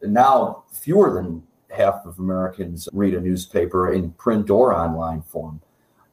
Now, 0.01 0.65
fewer 0.71 1.13
than 1.13 1.43
half 1.69 2.05
of 2.05 2.19
Americans 2.19 2.89
read 2.93 3.13
a 3.13 3.21
newspaper 3.21 3.93
in 3.93 4.11
print 4.11 4.49
or 4.49 4.73
online 4.73 5.21
form. 5.21 5.61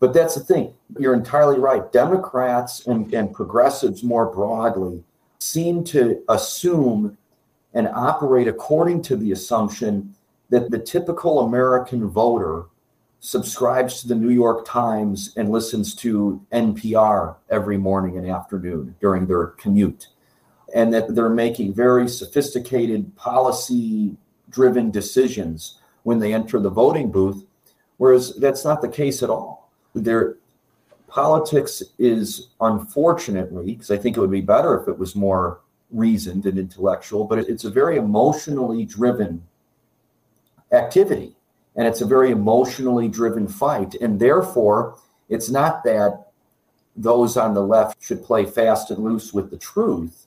But 0.00 0.12
that's 0.12 0.34
the 0.34 0.44
thing. 0.44 0.74
You're 0.98 1.14
entirely 1.14 1.58
right. 1.58 1.90
Democrats 1.92 2.86
and, 2.86 3.12
and 3.12 3.32
progressives 3.32 4.02
more 4.02 4.26
broadly 4.32 5.04
seem 5.42 5.82
to 5.82 6.22
assume 6.28 7.16
and 7.74 7.88
operate 7.88 8.48
according 8.48 9.02
to 9.02 9.16
the 9.16 9.32
assumption 9.32 10.14
that 10.50 10.70
the 10.70 10.78
typical 10.78 11.40
American 11.40 12.06
voter 12.08 12.66
subscribes 13.20 14.00
to 14.00 14.08
the 14.08 14.14
New 14.14 14.30
York 14.30 14.66
Times 14.66 15.32
and 15.36 15.50
listens 15.50 15.94
to 15.94 16.44
NPR 16.52 17.36
every 17.50 17.76
morning 17.76 18.18
and 18.18 18.28
afternoon 18.28 18.94
during 19.00 19.26
their 19.26 19.46
commute, 19.46 20.08
and 20.74 20.92
that 20.92 21.14
they're 21.14 21.28
making 21.28 21.72
very 21.72 22.08
sophisticated 22.08 23.14
policy 23.16 24.16
driven 24.50 24.90
decisions 24.90 25.78
when 26.02 26.18
they 26.18 26.34
enter 26.34 26.58
the 26.58 26.68
voting 26.68 27.10
booth, 27.10 27.44
whereas 27.96 28.34
that's 28.36 28.64
not 28.64 28.82
the 28.82 28.88
case 28.88 29.22
at 29.22 29.30
all. 29.30 29.70
Their 29.94 30.36
politics 31.12 31.82
is 31.98 32.48
unfortunately, 32.62 33.74
because 33.74 33.90
I 33.90 33.98
think 33.98 34.16
it 34.16 34.20
would 34.20 34.30
be 34.30 34.40
better 34.40 34.80
if 34.80 34.88
it 34.88 34.98
was 34.98 35.14
more 35.14 35.60
reasoned 35.90 36.46
and 36.46 36.58
intellectual, 36.58 37.24
but 37.24 37.38
it's 37.38 37.64
a 37.64 37.70
very 37.70 37.98
emotionally 37.98 38.86
driven 38.86 39.42
activity. 40.72 41.36
And 41.76 41.86
it's 41.86 42.00
a 42.00 42.06
very 42.06 42.30
emotionally 42.30 43.08
driven 43.08 43.46
fight. 43.46 43.94
And 43.96 44.18
therefore, 44.18 44.98
it's 45.28 45.50
not 45.50 45.84
that 45.84 46.28
those 46.96 47.36
on 47.36 47.52
the 47.52 47.62
left 47.62 48.02
should 48.02 48.24
play 48.24 48.46
fast 48.46 48.90
and 48.90 49.04
loose 49.04 49.34
with 49.34 49.50
the 49.50 49.58
truth, 49.58 50.26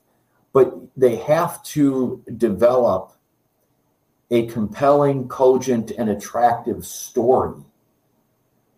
but 0.53 0.76
they 0.95 1.16
have 1.16 1.64
to 1.64 2.24
develop 2.38 3.14
a 4.30 4.45
compelling, 4.48 5.28
cogent, 5.28 5.91
and 5.98 6.10
attractive 6.10 6.86
story 6.86 7.64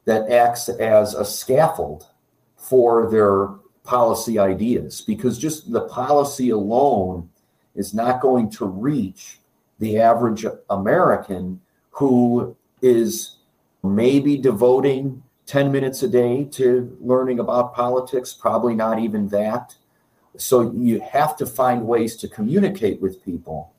that 0.07 0.31
acts 0.31 0.69
as 0.69 1.13
a 1.13 1.25
scaffold 1.25 2.07
for 2.55 3.11
their 3.11 3.49
policy 3.83 4.39
ideas 4.39 5.01
because 5.01 5.37
just 5.37 5.69
the 5.71 5.81
policy 5.81 6.49
alone 6.49 7.29
is 7.75 7.93
not 7.93 8.21
going 8.21 8.49
to 8.49 8.65
reach 8.65 9.39
the 9.79 9.99
average 9.99 10.45
American 10.69 11.59
who 11.91 12.55
is 12.81 13.35
maybe 13.83 14.37
devoting 14.37 15.21
10 15.45 15.73
minutes 15.73 16.01
a 16.03 16.07
day 16.07 16.45
to 16.45 16.97
learning 17.01 17.39
about 17.39 17.75
politics, 17.75 18.33
probably 18.33 18.75
not 18.75 18.99
even 18.99 19.27
that. 19.27 19.75
So 20.37 20.71
you 20.71 21.01
have 21.01 21.35
to 21.35 21.45
find 21.45 21.85
ways 21.85 22.15
to 22.17 22.29
communicate 22.29 23.01
with 23.01 23.23
people 23.25 23.73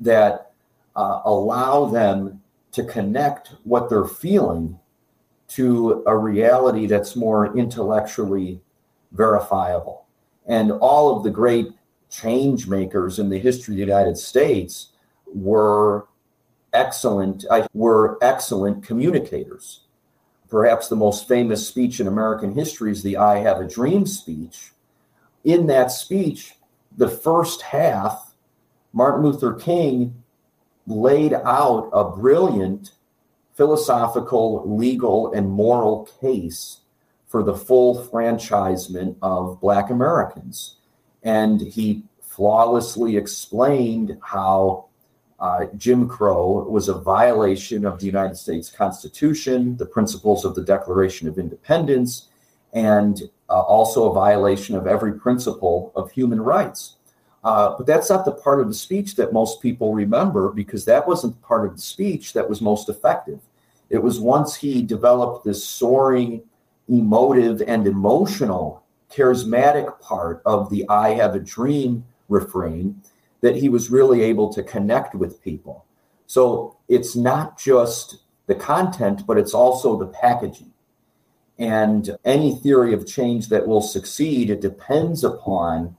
that 0.00 0.52
uh, 0.96 1.20
allow 1.26 1.84
them 1.84 2.40
to 2.72 2.82
connect 2.84 3.48
what 3.64 3.90
they're 3.90 4.06
feeling 4.06 4.78
to 5.48 6.02
a 6.06 6.16
reality 6.16 6.86
that's 6.86 7.16
more 7.16 7.56
intellectually 7.56 8.60
verifiable. 9.12 10.06
And 10.46 10.72
all 10.72 11.16
of 11.16 11.24
the 11.24 11.30
great 11.30 11.68
change 12.10 12.66
makers 12.66 13.18
in 13.18 13.28
the 13.28 13.38
history 13.38 13.74
of 13.74 13.76
the 13.76 13.92
United 13.92 14.18
States 14.18 14.92
were 15.26 16.06
excellent 16.72 17.44
uh, 17.50 17.66
were 17.72 18.18
excellent 18.22 18.82
communicators. 18.82 19.80
Perhaps 20.48 20.88
the 20.88 20.96
most 20.96 21.28
famous 21.28 21.66
speech 21.66 22.00
in 22.00 22.06
American 22.06 22.52
history 22.52 22.90
is 22.90 23.02
the 23.02 23.16
I 23.16 23.38
Have 23.38 23.60
a 23.60 23.68
Dream 23.68 24.06
speech. 24.06 24.72
In 25.44 25.66
that 25.66 25.92
speech, 25.92 26.54
the 26.96 27.08
first 27.08 27.62
half, 27.62 28.34
Martin 28.92 29.22
Luther 29.22 29.52
King 29.52 30.22
laid 30.86 31.34
out 31.34 31.90
a 31.92 32.04
brilliant 32.04 32.92
philosophical, 33.58 34.62
legal, 34.64 35.32
and 35.32 35.50
moral 35.50 36.08
case 36.20 36.82
for 37.26 37.42
the 37.42 37.54
full 37.54 38.06
franchisement 38.06 39.16
of 39.20 39.60
Black 39.60 39.90
Americans. 39.90 40.76
And 41.24 41.60
he 41.60 42.04
flawlessly 42.22 43.16
explained 43.16 44.16
how 44.22 44.86
uh, 45.40 45.66
Jim 45.76 46.08
Crow 46.08 46.68
was 46.70 46.88
a 46.88 46.94
violation 46.94 47.84
of 47.84 47.98
the 47.98 48.06
United 48.06 48.36
States 48.36 48.70
Constitution, 48.70 49.76
the 49.76 49.86
principles 49.86 50.44
of 50.44 50.54
the 50.54 50.62
Declaration 50.62 51.26
of 51.26 51.36
Independence, 51.36 52.28
and 52.72 53.22
uh, 53.50 53.60
also 53.60 54.08
a 54.08 54.14
violation 54.14 54.76
of 54.76 54.86
every 54.86 55.14
principle 55.18 55.90
of 55.96 56.12
human 56.12 56.40
rights. 56.40 56.94
Uh, 57.42 57.74
but 57.76 57.86
that's 57.86 58.10
not 58.10 58.24
the 58.24 58.32
part 58.32 58.60
of 58.60 58.68
the 58.68 58.74
speech 58.74 59.16
that 59.16 59.32
most 59.32 59.60
people 59.60 59.94
remember 59.94 60.50
because 60.50 60.84
that 60.84 61.06
wasn't 61.06 61.40
part 61.42 61.66
of 61.66 61.74
the 61.74 61.82
speech 61.82 62.32
that 62.32 62.48
was 62.48 62.60
most 62.60 62.88
effective. 62.88 63.40
It 63.90 64.02
was 64.02 64.20
once 64.20 64.54
he 64.56 64.82
developed 64.82 65.44
this 65.44 65.64
soaring, 65.64 66.42
emotive, 66.88 67.62
and 67.66 67.86
emotional, 67.86 68.84
charismatic 69.10 70.00
part 70.00 70.42
of 70.44 70.68
the 70.70 70.86
I 70.88 71.10
Have 71.10 71.34
a 71.34 71.40
Dream 71.40 72.04
refrain 72.28 73.00
that 73.40 73.56
he 73.56 73.68
was 73.68 73.90
really 73.90 74.22
able 74.22 74.52
to 74.52 74.62
connect 74.62 75.14
with 75.14 75.42
people. 75.42 75.86
So 76.26 76.76
it's 76.88 77.16
not 77.16 77.58
just 77.58 78.18
the 78.46 78.54
content, 78.54 79.26
but 79.26 79.38
it's 79.38 79.54
also 79.54 79.96
the 79.96 80.06
packaging. 80.06 80.72
And 81.58 82.16
any 82.24 82.54
theory 82.54 82.92
of 82.92 83.06
change 83.06 83.48
that 83.48 83.66
will 83.66 83.80
succeed, 83.80 84.50
it 84.50 84.60
depends 84.60 85.24
upon 85.24 85.96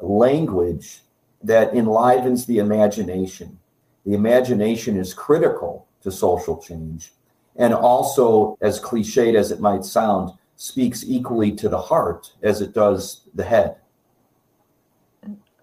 language 0.00 1.02
that 1.42 1.74
enlivens 1.74 2.46
the 2.46 2.58
imagination. 2.58 3.58
The 4.06 4.14
imagination 4.14 4.96
is 4.96 5.14
critical 5.14 5.86
to 6.04 6.12
social 6.12 6.56
change. 6.56 7.12
And 7.56 7.74
also, 7.74 8.56
as 8.60 8.80
cliched 8.80 9.34
as 9.34 9.50
it 9.50 9.60
might 9.60 9.84
sound, 9.84 10.30
speaks 10.56 11.04
equally 11.06 11.52
to 11.52 11.68
the 11.68 11.80
heart 11.80 12.32
as 12.42 12.60
it 12.60 12.72
does 12.72 13.22
the 13.34 13.44
head. 13.44 13.76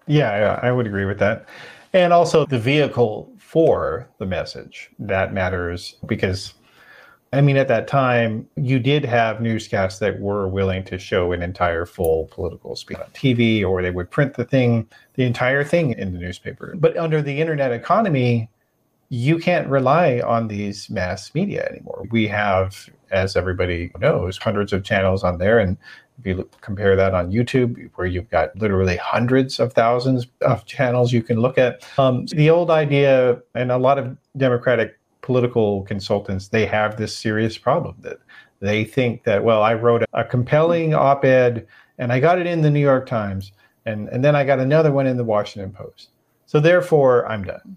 Yeah, 0.06 0.58
I 0.62 0.72
would 0.72 0.86
agree 0.86 1.04
with 1.04 1.18
that. 1.20 1.46
And 1.92 2.12
also 2.12 2.44
the 2.46 2.58
vehicle 2.58 3.32
for 3.38 4.08
the 4.18 4.26
message 4.26 4.90
that 4.98 5.32
matters 5.32 5.96
because 6.06 6.54
I 7.34 7.40
mean, 7.40 7.56
at 7.56 7.68
that 7.68 7.88
time, 7.88 8.46
you 8.56 8.78
did 8.78 9.06
have 9.06 9.40
newscasts 9.40 9.98
that 10.00 10.20
were 10.20 10.48
willing 10.48 10.84
to 10.84 10.98
show 10.98 11.32
an 11.32 11.40
entire 11.40 11.86
full 11.86 12.26
political 12.30 12.76
speech 12.76 12.98
on 12.98 13.06
TV, 13.14 13.64
or 13.64 13.80
they 13.80 13.90
would 13.90 14.10
print 14.10 14.34
the 14.34 14.44
thing, 14.44 14.86
the 15.14 15.24
entire 15.24 15.64
thing 15.64 15.92
in 15.92 16.12
the 16.12 16.18
newspaper. 16.18 16.74
But 16.76 16.94
under 16.98 17.22
the 17.22 17.40
internet 17.40 17.72
economy, 17.72 18.50
you 19.12 19.38
can't 19.38 19.68
rely 19.68 20.20
on 20.20 20.48
these 20.48 20.88
mass 20.88 21.34
media 21.34 21.68
anymore. 21.70 22.06
We 22.10 22.26
have, 22.28 22.88
as 23.10 23.36
everybody 23.36 23.92
knows, 24.00 24.38
hundreds 24.38 24.72
of 24.72 24.84
channels 24.84 25.22
on 25.22 25.36
there. 25.36 25.58
And 25.58 25.76
if 26.18 26.24
you 26.24 26.48
compare 26.62 26.96
that 26.96 27.12
on 27.12 27.30
YouTube, 27.30 27.90
where 27.96 28.06
you've 28.06 28.30
got 28.30 28.56
literally 28.56 28.96
hundreds 28.96 29.60
of 29.60 29.74
thousands 29.74 30.28
of 30.40 30.64
channels 30.64 31.12
you 31.12 31.22
can 31.22 31.40
look 31.40 31.58
at, 31.58 31.86
um, 31.98 32.24
the 32.28 32.48
old 32.48 32.70
idea, 32.70 33.38
and 33.54 33.70
a 33.70 33.76
lot 33.76 33.98
of 33.98 34.16
Democratic 34.38 34.98
political 35.20 35.82
consultants, 35.82 36.48
they 36.48 36.64
have 36.64 36.96
this 36.96 37.14
serious 37.14 37.58
problem 37.58 37.94
that 38.00 38.16
they 38.60 38.82
think 38.82 39.24
that, 39.24 39.44
well, 39.44 39.62
I 39.62 39.74
wrote 39.74 40.04
a 40.14 40.24
compelling 40.24 40.94
op 40.94 41.22
ed 41.26 41.66
and 41.98 42.14
I 42.14 42.18
got 42.18 42.38
it 42.38 42.46
in 42.46 42.62
the 42.62 42.70
New 42.70 42.80
York 42.80 43.06
Times, 43.06 43.52
and, 43.84 44.08
and 44.08 44.24
then 44.24 44.34
I 44.34 44.42
got 44.42 44.58
another 44.58 44.90
one 44.90 45.06
in 45.06 45.18
the 45.18 45.24
Washington 45.24 45.70
Post. 45.70 46.08
So 46.46 46.60
therefore, 46.60 47.28
I'm 47.28 47.44
done. 47.44 47.76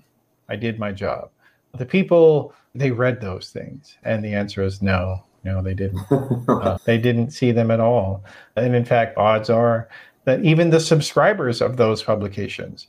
I 0.50 0.56
did 0.56 0.80
my 0.80 0.92
job. 0.92 1.30
The 1.78 1.86
people, 1.86 2.54
they 2.74 2.92
read 2.92 3.22
those 3.22 3.50
things. 3.50 3.98
And 4.04 4.24
the 4.24 4.34
answer 4.34 4.64
is 4.64 4.82
no, 4.82 5.24
no, 5.44 5.62
they 5.62 5.74
didn't. 5.74 6.06
uh, 6.50 6.78
they 6.86 6.98
didn't 6.98 7.32
see 7.32 7.52
them 7.52 7.72
at 7.72 7.80
all. 7.80 8.24
And 8.56 8.76
in 8.76 8.86
fact, 8.86 9.18
odds 9.18 9.50
are 9.50 9.90
that 10.26 10.44
even 10.44 10.70
the 10.70 10.80
subscribers 10.80 11.62
of 11.62 11.78
those 11.78 12.04
publications 12.04 12.88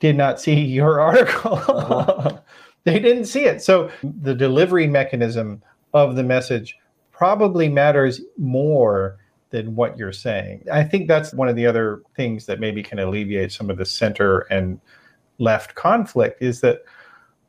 did 0.00 0.16
not 0.16 0.40
see 0.40 0.54
your 0.64 1.00
article. 1.00 1.54
uh-huh. 1.54 2.38
they 2.84 2.98
didn't 2.98 3.26
see 3.26 3.44
it. 3.44 3.60
So 3.62 3.90
the 4.22 4.34
delivery 4.34 4.86
mechanism 4.86 5.62
of 5.92 6.16
the 6.16 6.22
message 6.22 6.76
probably 7.12 7.68
matters 7.68 8.20
more 8.38 9.18
than 9.50 9.74
what 9.74 9.98
you're 9.98 10.12
saying. 10.12 10.64
I 10.72 10.84
think 10.84 11.08
that's 11.08 11.32
one 11.32 11.48
of 11.48 11.56
the 11.56 11.66
other 11.66 12.02
things 12.16 12.46
that 12.46 12.60
maybe 12.60 12.82
can 12.82 12.98
alleviate 12.98 13.52
some 13.52 13.70
of 13.70 13.76
the 13.76 13.84
center 13.84 14.40
and 14.50 14.80
left 15.38 15.74
conflict 15.74 16.42
is 16.42 16.60
that 16.60 16.82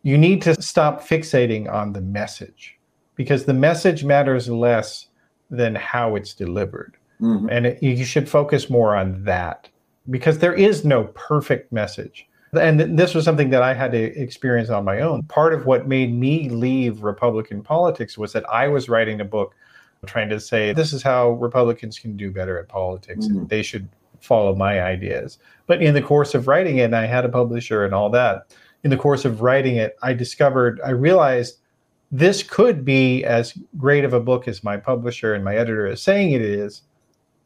you 0.03 0.17
need 0.17 0.41
to 0.43 0.61
stop 0.61 1.01
fixating 1.01 1.71
on 1.71 1.93
the 1.93 2.01
message 2.01 2.77
because 3.15 3.45
the 3.45 3.53
message 3.53 4.03
matters 4.03 4.49
less 4.49 5.07
than 5.49 5.75
how 5.75 6.15
it's 6.15 6.33
delivered. 6.33 6.95
Mm-hmm. 7.21 7.49
And 7.49 7.65
it, 7.67 7.83
you 7.83 8.05
should 8.05 8.29
focus 8.29 8.69
more 8.69 8.95
on 8.95 9.23
that 9.25 9.67
because 10.09 10.39
there 10.39 10.53
is 10.53 10.85
no 10.85 11.05
perfect 11.15 11.71
message. 11.71 12.27
And 12.59 12.97
this 12.97 13.13
was 13.13 13.25
something 13.25 13.51
that 13.51 13.61
I 13.61 13.73
had 13.73 13.91
to 13.91 14.19
experience 14.19 14.69
on 14.69 14.85
my 14.85 15.01
own. 15.01 15.23
Part 15.23 15.53
of 15.53 15.65
what 15.65 15.87
made 15.87 16.13
me 16.13 16.49
leave 16.49 17.03
Republican 17.03 17.61
politics 17.61 18.17
was 18.17 18.33
that 18.33 18.49
I 18.49 18.67
was 18.67 18.89
writing 18.89 19.21
a 19.21 19.25
book 19.25 19.53
trying 20.05 20.29
to 20.29 20.39
say 20.39 20.71
this 20.71 20.93
is 20.93 21.03
how 21.03 21.31
Republicans 21.31 21.99
can 21.99 22.15
do 22.15 22.31
better 22.31 22.57
at 22.57 22.69
politics 22.69 23.27
mm-hmm. 23.27 23.39
and 23.39 23.49
they 23.49 23.61
should 23.61 23.89
follow 24.21 24.55
my 24.55 24.81
ideas. 24.81 25.37
But 25.67 25.81
in 25.81 25.93
the 25.93 26.01
course 26.01 26.33
of 26.33 26.47
writing 26.47 26.77
it, 26.77 26.83
and 26.83 26.95
I 26.95 27.05
had 27.05 27.25
a 27.25 27.29
publisher 27.29 27.85
and 27.85 27.93
all 27.93 28.09
that, 28.11 28.55
in 28.83 28.89
the 28.89 28.97
course 28.97 29.25
of 29.25 29.41
writing 29.41 29.75
it, 29.75 29.97
I 30.01 30.13
discovered, 30.13 30.79
I 30.85 30.91
realized 30.91 31.57
this 32.11 32.41
could 32.43 32.83
be 32.83 33.23
as 33.23 33.53
great 33.77 34.03
of 34.03 34.13
a 34.13 34.19
book 34.19 34.47
as 34.47 34.63
my 34.63 34.77
publisher 34.77 35.33
and 35.33 35.43
my 35.43 35.55
editor 35.55 35.85
is 35.85 36.01
saying 36.01 36.31
it 36.31 36.41
is, 36.41 36.81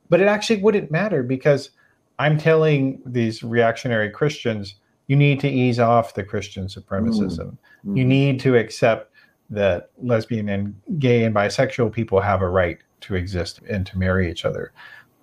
but 0.10 0.22
it 0.22 0.28
actually 0.28 0.62
wouldn't 0.62 0.92
matter 0.92 1.24
because 1.24 1.72
I'm 2.20 2.38
telling 2.38 3.02
these 3.06 3.44
reactionary 3.44 4.10
Christians 4.10 4.76
You 5.08 5.16
need 5.16 5.40
to 5.42 5.50
ease 5.50 5.80
off 5.80 6.14
the 6.14 6.24
Christian 6.24 6.68
supremacism. 6.68 7.58
Mm. 7.86 7.98
You 7.98 8.06
need 8.06 8.40
to 8.42 8.56
accept 8.56 9.12
that 9.50 9.90
lesbian 10.02 10.50
and 10.50 10.76
gay 10.98 11.24
and 11.26 11.36
bisexual 11.36 11.92
people 11.92 12.22
have 12.22 12.42
a 12.42 12.48
right 12.48 12.80
to 13.02 13.16
exist 13.16 13.60
and 13.70 13.86
to 13.86 13.98
marry 13.98 14.32
each 14.32 14.46
other. 14.46 14.72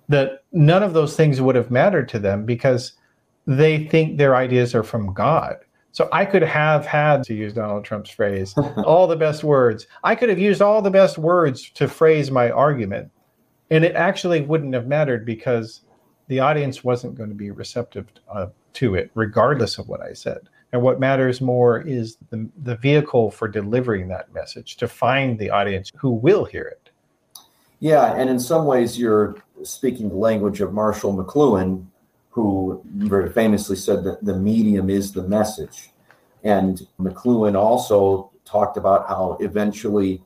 That 0.07 0.43
none 0.51 0.83
of 0.83 0.93
those 0.93 1.15
things 1.15 1.41
would 1.41 1.55
have 1.55 1.71
mattered 1.71 2.07
to 2.09 2.19
them 2.19 2.45
because 2.45 2.93
they 3.47 3.87
think 3.87 4.17
their 4.17 4.35
ideas 4.35 4.75
are 4.75 4.83
from 4.83 5.13
God. 5.13 5.57
So 5.93 6.07
I 6.11 6.25
could 6.25 6.41
have 6.41 6.85
had, 6.85 7.23
to 7.23 7.33
use 7.33 7.53
Donald 7.53 7.83
Trump's 7.83 8.09
phrase, 8.09 8.53
all 8.85 9.07
the 9.07 9.15
best 9.15 9.43
words. 9.43 9.87
I 10.03 10.15
could 10.15 10.29
have 10.29 10.39
used 10.39 10.61
all 10.61 10.81
the 10.81 10.91
best 10.91 11.17
words 11.17 11.69
to 11.71 11.87
phrase 11.87 12.31
my 12.31 12.49
argument. 12.49 13.11
And 13.69 13.83
it 13.83 13.95
actually 13.95 14.41
wouldn't 14.41 14.73
have 14.73 14.87
mattered 14.87 15.25
because 15.25 15.81
the 16.27 16.39
audience 16.39 16.83
wasn't 16.83 17.15
going 17.15 17.29
to 17.29 17.35
be 17.35 17.51
receptive 17.51 18.07
uh, 18.29 18.47
to 18.73 18.95
it, 18.95 19.11
regardless 19.15 19.77
of 19.77 19.87
what 19.87 20.01
I 20.01 20.13
said. 20.13 20.39
And 20.73 20.81
what 20.81 20.99
matters 20.99 21.41
more 21.41 21.81
is 21.81 22.17
the, 22.29 22.49
the 22.63 22.77
vehicle 22.77 23.31
for 23.31 23.47
delivering 23.47 24.07
that 24.07 24.33
message 24.33 24.77
to 24.77 24.87
find 24.87 25.37
the 25.37 25.49
audience 25.49 25.91
who 25.95 26.11
will 26.11 26.45
hear 26.45 26.63
it. 26.63 26.89
Yeah, 27.79 28.13
and 28.13 28.29
in 28.29 28.39
some 28.39 28.65
ways, 28.65 28.97
you're 28.97 29.35
speaking 29.63 30.07
the 30.07 30.15
language 30.15 30.61
of 30.61 30.71
Marshall 30.71 31.17
McLuhan, 31.17 31.85
who 32.31 32.81
very 32.85 33.31
famously 33.31 33.75
said 33.75 34.03
that 34.05 34.23
the 34.23 34.35
medium 34.35 34.89
is 34.89 35.11
the 35.11 35.23
message. 35.23 35.91
And 36.43 36.87
McLuhan 36.99 37.55
also 37.55 38.31
talked 38.45 38.77
about 38.77 39.07
how 39.07 39.37
eventually 39.41 40.23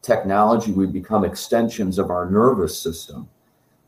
technology 0.00 0.72
would 0.72 0.92
become 0.92 1.24
extensions 1.24 1.98
of 1.98 2.10
our 2.10 2.30
nervous 2.30 2.80
system, 2.80 3.28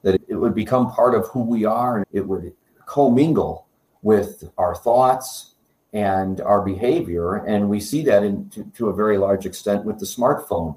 that 0.03 0.21
it 0.29 0.35
would 0.35 0.55
become 0.55 0.91
part 0.91 1.15
of 1.15 1.29
who 1.29 1.43
we 1.43 1.65
are, 1.65 1.99
and 1.99 2.07
it 2.13 2.27
would 2.27 2.53
commingle 2.85 3.67
with 4.03 4.51
our 4.59 4.75
thoughts 4.75 5.55
and 5.93 6.41
our 6.41 6.63
behavior. 6.63 7.37
And 7.37 7.69
we 7.69 7.79
see 7.81 8.03
that 8.05 8.25
in, 8.25 8.49
to, 8.51 8.65
to 8.77 8.89
a 8.89 8.95
very 8.95 9.19
large 9.19 9.47
extent 9.47 9.85
with 9.85 10.01
the 10.01 10.07
smartphone. 10.07 10.77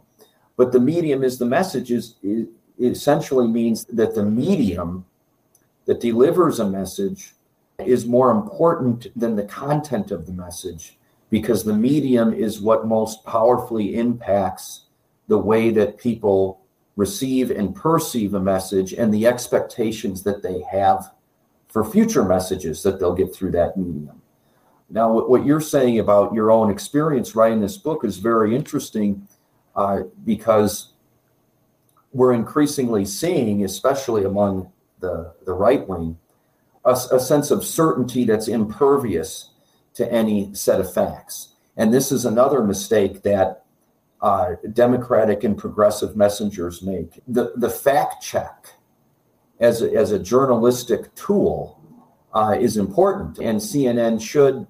But 0.55 0.71
the 0.71 0.79
medium 0.79 1.23
is 1.23 1.39
the 1.39 1.45
message 1.45 1.91
is, 1.91 2.15
is 2.21 2.47
essentially 2.77 3.47
means 3.47 3.85
that 3.85 4.13
the 4.13 4.23
medium 4.25 5.05
that 5.85 5.99
delivers 5.99 6.59
a 6.59 6.69
message 6.69 7.33
is 7.79 8.05
more 8.05 8.31
important 8.31 9.07
than 9.19 9.35
the 9.35 9.43
content 9.43 10.11
of 10.11 10.25
the 10.25 10.31
message 10.31 10.97
because 11.29 11.63
the 11.63 11.73
medium 11.73 12.33
is 12.33 12.61
what 12.61 12.87
most 12.87 13.23
powerfully 13.25 13.95
impacts 13.95 14.85
the 15.27 15.37
way 15.37 15.71
that 15.71 15.97
people 15.97 16.61
receive 16.95 17.49
and 17.49 17.75
perceive 17.75 18.35
a 18.35 18.39
message 18.39 18.93
and 18.93 19.13
the 19.13 19.25
expectations 19.25 20.23
that 20.23 20.43
they 20.43 20.61
have 20.71 21.11
for 21.67 21.83
future 21.83 22.23
messages 22.23 22.83
that 22.83 22.99
they'll 22.99 23.15
get 23.15 23.33
through 23.33 23.51
that 23.51 23.75
medium. 23.77 24.21
Now, 24.89 25.11
what 25.11 25.43
you're 25.43 25.59
saying 25.59 25.97
about 25.97 26.35
your 26.35 26.51
own 26.51 26.69
experience 26.69 27.35
writing 27.35 27.61
this 27.61 27.77
book 27.77 28.05
is 28.05 28.17
very 28.17 28.55
interesting 28.55 29.27
uh, 29.75 30.01
because 30.23 30.93
we're 32.11 32.33
increasingly 32.33 33.05
seeing, 33.05 33.63
especially 33.63 34.23
among 34.25 34.71
the, 35.03 35.33
the 35.45 35.53
right 35.53 35.87
wing, 35.87 36.17
a, 36.85 36.91
a 37.11 37.19
sense 37.19 37.51
of 37.51 37.63
certainty 37.63 38.23
that's 38.23 38.47
impervious 38.47 39.49
to 39.93 40.11
any 40.11 40.55
set 40.55 40.79
of 40.79 40.91
facts. 40.91 41.49
And 41.77 41.93
this 41.93 42.11
is 42.11 42.25
another 42.25 42.63
mistake 42.63 43.21
that 43.23 43.65
uh, 44.21 44.55
Democratic 44.71 45.43
and 45.43 45.57
progressive 45.57 46.15
messengers 46.15 46.81
make. 46.81 47.19
The, 47.27 47.51
the 47.57 47.69
fact 47.69 48.23
check 48.23 48.69
as 49.59 49.81
a, 49.81 49.93
as 49.93 50.11
a 50.11 50.19
journalistic 50.19 51.13
tool 51.15 51.81
uh, 52.33 52.55
is 52.57 52.77
important, 52.77 53.39
and 53.39 53.59
CNN 53.59 54.21
should 54.21 54.65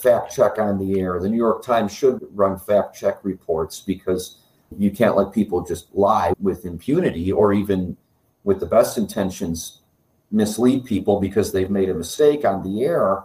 fact 0.00 0.32
check 0.32 0.60
on 0.60 0.78
the 0.78 1.00
air. 1.00 1.18
The 1.18 1.28
New 1.28 1.36
York 1.36 1.64
Times 1.64 1.92
should 1.92 2.20
run 2.32 2.56
fact 2.56 2.96
check 2.96 3.24
reports 3.24 3.80
because 3.80 4.38
you 4.78 4.92
can't 4.92 5.16
let 5.16 5.32
people 5.32 5.64
just 5.64 5.92
lie 5.92 6.32
with 6.38 6.64
impunity 6.64 7.32
or 7.32 7.52
even 7.52 7.96
with 8.44 8.60
the 8.60 8.66
best 8.66 8.98
intentions 8.98 9.82
mislead 10.30 10.84
people 10.84 11.20
because 11.20 11.52
they've 11.52 11.70
made 11.70 11.88
a 11.88 11.94
mistake 11.94 12.44
on 12.44 12.62
the 12.62 12.84
air. 12.84 13.24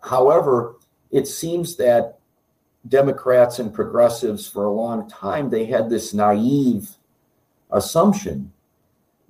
However, 0.00 0.76
it 1.10 1.26
seems 1.26 1.76
that 1.76 2.18
Democrats 2.86 3.58
and 3.58 3.72
progressives 3.72 4.46
for 4.46 4.64
a 4.64 4.72
long 4.72 5.08
time 5.08 5.50
they 5.50 5.66
had 5.66 5.88
this 5.88 6.14
naive 6.14 6.96
assumption 7.70 8.52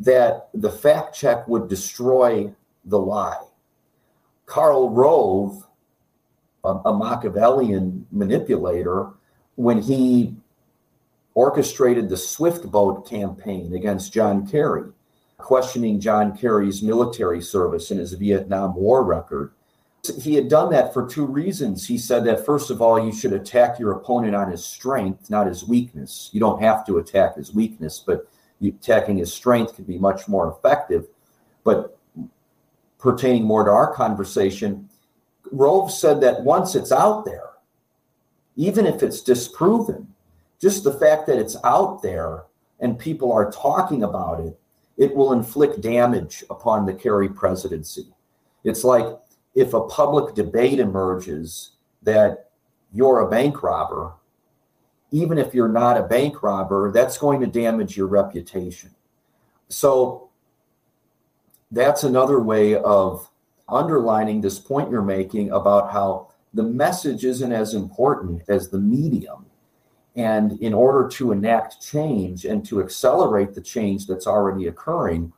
that 0.00 0.48
the 0.54 0.70
fact 0.70 1.14
check 1.14 1.46
would 1.48 1.68
destroy 1.68 2.52
the 2.84 2.98
lie. 2.98 3.42
Karl 4.46 4.90
Rove 4.90 5.68
a, 6.64 6.68
a 6.86 6.96
Machiavellian 6.96 8.06
manipulator 8.10 9.10
when 9.56 9.80
he 9.80 10.34
orchestrated 11.34 12.08
the 12.08 12.16
Swift 12.16 12.70
Boat 12.70 13.08
campaign 13.08 13.74
against 13.74 14.12
John 14.12 14.46
Kerry, 14.46 14.90
questioning 15.38 16.00
John 16.00 16.36
Kerry's 16.36 16.82
military 16.82 17.40
service 17.40 17.90
and 17.90 18.00
his 18.00 18.12
Vietnam 18.12 18.74
War 18.74 19.04
record. 19.04 19.52
He 20.20 20.34
had 20.34 20.48
done 20.48 20.70
that 20.70 20.92
for 20.92 21.06
two 21.06 21.26
reasons. 21.26 21.86
He 21.86 21.98
said 21.98 22.24
that, 22.24 22.44
first 22.44 22.70
of 22.70 22.82
all, 22.82 23.04
you 23.04 23.12
should 23.12 23.32
attack 23.32 23.78
your 23.78 23.92
opponent 23.92 24.34
on 24.34 24.50
his 24.50 24.64
strength, 24.64 25.30
not 25.30 25.46
his 25.46 25.66
weakness. 25.66 26.30
You 26.32 26.40
don't 26.40 26.62
have 26.62 26.84
to 26.86 26.98
attack 26.98 27.36
his 27.36 27.54
weakness, 27.54 28.02
but 28.04 28.28
attacking 28.62 29.18
his 29.18 29.32
strength 29.32 29.76
can 29.76 29.84
be 29.84 29.98
much 29.98 30.28
more 30.28 30.48
effective. 30.56 31.06
But 31.64 31.98
pertaining 32.98 33.44
more 33.44 33.64
to 33.64 33.70
our 33.70 33.92
conversation, 33.92 34.88
Rove 35.52 35.90
said 35.92 36.20
that 36.20 36.42
once 36.42 36.74
it's 36.74 36.92
out 36.92 37.24
there, 37.24 37.50
even 38.56 38.86
if 38.86 39.02
it's 39.02 39.22
disproven, 39.22 40.14
just 40.60 40.84
the 40.84 40.92
fact 40.92 41.26
that 41.26 41.38
it's 41.38 41.56
out 41.64 42.02
there 42.02 42.44
and 42.80 42.98
people 42.98 43.32
are 43.32 43.50
talking 43.50 44.02
about 44.02 44.40
it, 44.40 44.58
it 44.98 45.14
will 45.14 45.32
inflict 45.32 45.80
damage 45.80 46.44
upon 46.50 46.84
the 46.84 46.92
Kerry 46.92 47.28
presidency. 47.28 48.08
It's 48.64 48.84
like 48.84 49.06
if 49.54 49.72
a 49.72 49.86
public 49.86 50.34
debate 50.34 50.80
emerges 50.80 51.70
that 52.02 52.50
you're 52.92 53.20
a 53.20 53.30
bank 53.30 53.62
robber, 53.62 54.14
even 55.10 55.38
if 55.38 55.54
you're 55.54 55.68
not 55.68 55.96
a 55.96 56.02
bank 56.02 56.42
robber, 56.42 56.92
that's 56.92 57.16
going 57.16 57.40
to 57.40 57.46
damage 57.46 57.96
your 57.96 58.08
reputation. 58.08 58.90
So 59.68 60.30
that's 61.70 62.02
another 62.02 62.40
way 62.40 62.74
of 62.74 63.30
underlining 63.68 64.40
this 64.40 64.58
point 64.58 64.90
you're 64.90 65.02
making 65.02 65.50
about 65.52 65.92
how 65.92 66.28
the 66.54 66.62
message 66.62 67.24
isn't 67.24 67.52
as 67.52 67.74
important 67.74 68.42
as 68.48 68.68
the 68.68 68.78
medium. 68.78 69.46
And 70.16 70.60
in 70.60 70.74
order 70.74 71.08
to 71.10 71.32
enact 71.32 71.80
change 71.80 72.44
and 72.44 72.64
to 72.66 72.80
accelerate 72.80 73.54
the 73.54 73.60
change 73.60 74.06
that's 74.06 74.26
already 74.26 74.66
occurring, 74.66 75.32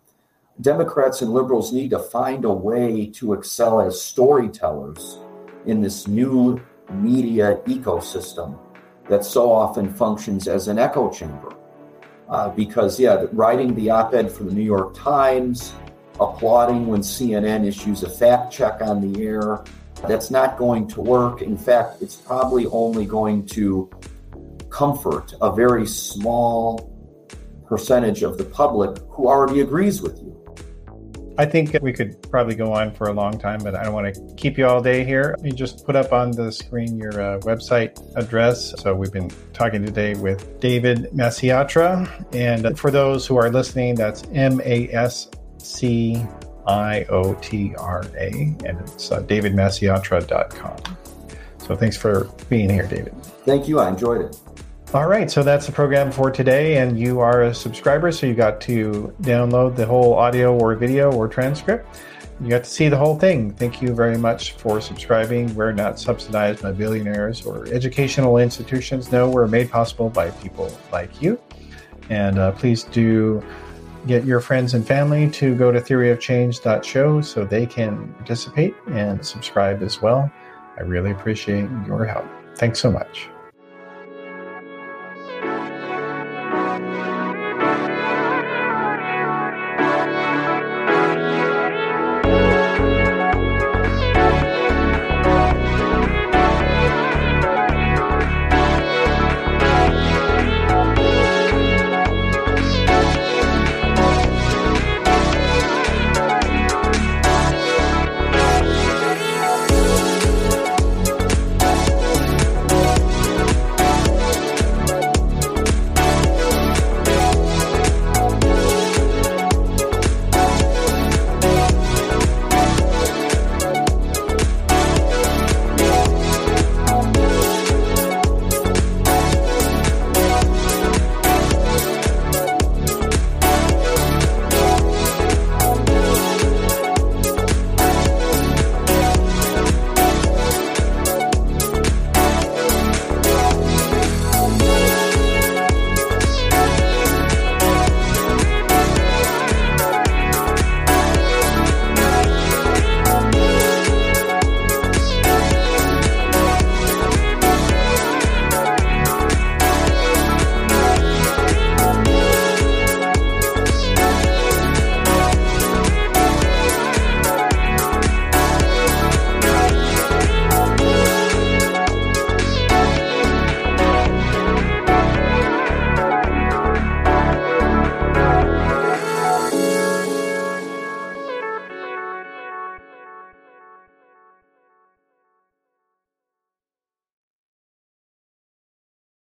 Democrats 0.61 1.23
and 1.23 1.33
liberals 1.33 1.73
need 1.73 1.91
to 1.91 1.99
find 1.99 2.45
a 2.45 2.53
way 2.53 3.07
to 3.07 3.33
excel 3.33 3.81
as 3.81 4.01
storytellers 4.01 5.19
in 5.67 5.81
this 5.81 6.07
new 6.07 6.61
media 6.93 7.61
ecosystem 7.67 8.59
that 9.09 9.25
so 9.25 9.51
often 9.51 9.93
functions 9.93 10.49
as 10.49 10.69
an 10.69 10.79
echo 10.79 11.11
chamber. 11.11 11.53
Uh, 12.29 12.49
because, 12.51 13.01
yeah, 13.01 13.25
writing 13.33 13.75
the 13.75 13.91
op 13.91 14.15
ed 14.15 14.31
for 14.31 14.45
the 14.45 14.53
New 14.53 14.63
York 14.63 14.95
Times, 14.95 15.73
applauding 16.21 16.87
when 16.87 17.01
CNN 17.01 17.67
issues 17.67 18.03
a 18.03 18.09
fact 18.09 18.53
check 18.53 18.83
on 18.83 19.01
the 19.01 19.25
air. 19.25 19.65
That's 20.07 20.31
not 20.31 20.57
going 20.57 20.87
to 20.89 21.01
work. 21.01 21.43
In 21.43 21.57
fact, 21.57 22.01
it's 22.01 22.17
probably 22.17 22.67
only 22.67 23.05
going 23.05 23.47
to 23.47 23.91
comfort 24.71 25.35
a 25.41 25.53
very 25.53 25.87
small 25.87 26.91
percentage 27.67 28.23
of 28.23 28.39
the 28.39 28.45
public 28.45 28.99
who 29.11 29.29
already 29.29 29.61
agrees 29.61 30.03
with 30.03 30.19
you. 30.19 30.37
I 31.39 31.47
think 31.47 31.75
we 31.81 31.93
could 31.93 32.21
probably 32.31 32.55
go 32.55 32.75
on 32.75 32.93
for 32.93 33.09
a 33.09 33.15
long 33.15 33.39
time, 33.39 33.61
but 33.63 33.75
I 33.75 33.83
don't 33.83 33.95
want 33.95 34.15
to 34.15 34.35
keep 34.35 34.59
you 34.59 34.67
all 34.67 34.83
day 34.83 35.05
here. 35.05 35.37
You 35.43 35.53
just 35.53 35.87
put 35.87 35.97
up 35.97 36.13
on 36.13 36.33
the 36.33 36.53
screen 36.53 36.99
your 36.99 37.13
uh, 37.13 37.39
website 37.41 37.99
address. 38.15 38.75
So 38.83 38.95
we've 38.95 39.13
been 39.13 39.31
talking 39.55 39.83
today 39.83 40.15
with 40.15 40.61
David 40.61 41.09
Masciotra. 41.15 42.07
And 42.35 42.79
for 42.79 42.91
those 42.91 43.27
who 43.27 43.37
are 43.37 43.51
listening, 43.51 43.95
that's 43.95 44.25
M 44.35 44.61
A 44.65 44.93
S 44.93 45.31
C 45.57 46.23
I 46.67 47.05
O 47.09 47.35
T 47.35 47.75
R 47.79 48.05
A, 48.19 48.31
and 48.65 48.79
it's 48.81 49.11
uh, 49.11 49.23
davidmasciotra.com. 49.23 50.97
So 51.71 51.77
thanks 51.77 51.97
for 51.97 52.25
being 52.49 52.69
here, 52.69 52.89
David. 52.89 53.15
Thank 53.45 53.69
you. 53.69 53.79
I 53.79 53.91
enjoyed 53.91 54.23
it. 54.23 54.37
All 54.93 55.07
right, 55.07 55.31
so 55.31 55.45
that's 55.45 55.67
the 55.67 55.73
program 55.73 56.11
for 56.11 56.29
today, 56.29 56.79
and 56.79 56.99
you 56.99 57.21
are 57.21 57.45
a 57.45 57.55
subscriber, 57.55 58.11
so 58.11 58.27
you 58.27 58.35
got 58.35 58.61
to 58.63 59.15
download 59.23 59.77
the 59.77 59.87
whole 59.87 60.15
audio 60.15 60.53
or 60.53 60.75
video 60.75 61.13
or 61.13 61.29
transcript. 61.29 62.03
You 62.41 62.49
got 62.49 62.65
to 62.65 62.71
see 62.71 62.89
the 62.89 62.97
whole 62.97 63.17
thing. 63.17 63.53
Thank 63.53 63.81
you 63.81 63.95
very 63.95 64.19
much 64.19 64.55
for 64.55 64.81
subscribing. 64.81 65.55
We're 65.55 65.71
not 65.71 66.01
subsidized 66.01 66.61
by 66.61 66.73
billionaires 66.73 67.47
or 67.47 67.69
educational 67.69 68.39
institutions. 68.39 69.13
No, 69.13 69.31
we're 69.31 69.47
made 69.47 69.71
possible 69.71 70.11
by 70.11 70.31
people 70.31 70.77
like 70.91 71.23
you. 71.23 71.41
And 72.09 72.41
uh, 72.41 72.51
please 72.51 72.83
do 72.83 73.45
get 74.09 74.25
your 74.25 74.41
friends 74.41 74.75
and 74.75 74.85
family 74.85 75.31
to 75.31 75.55
go 75.55 75.71
to 75.71 75.81
theoryofchange.show 75.81 77.21
so 77.21 77.45
they 77.45 77.65
can 77.65 78.13
participate 78.15 78.75
and 78.89 79.25
subscribe 79.25 79.85
as 79.85 80.03
well. 80.03 80.33
I 80.81 80.83
really 80.85 81.11
appreciate 81.11 81.69
your 81.87 82.07
help. 82.07 82.25
Thanks 82.57 82.81
so 82.81 82.91
much. 82.91 83.29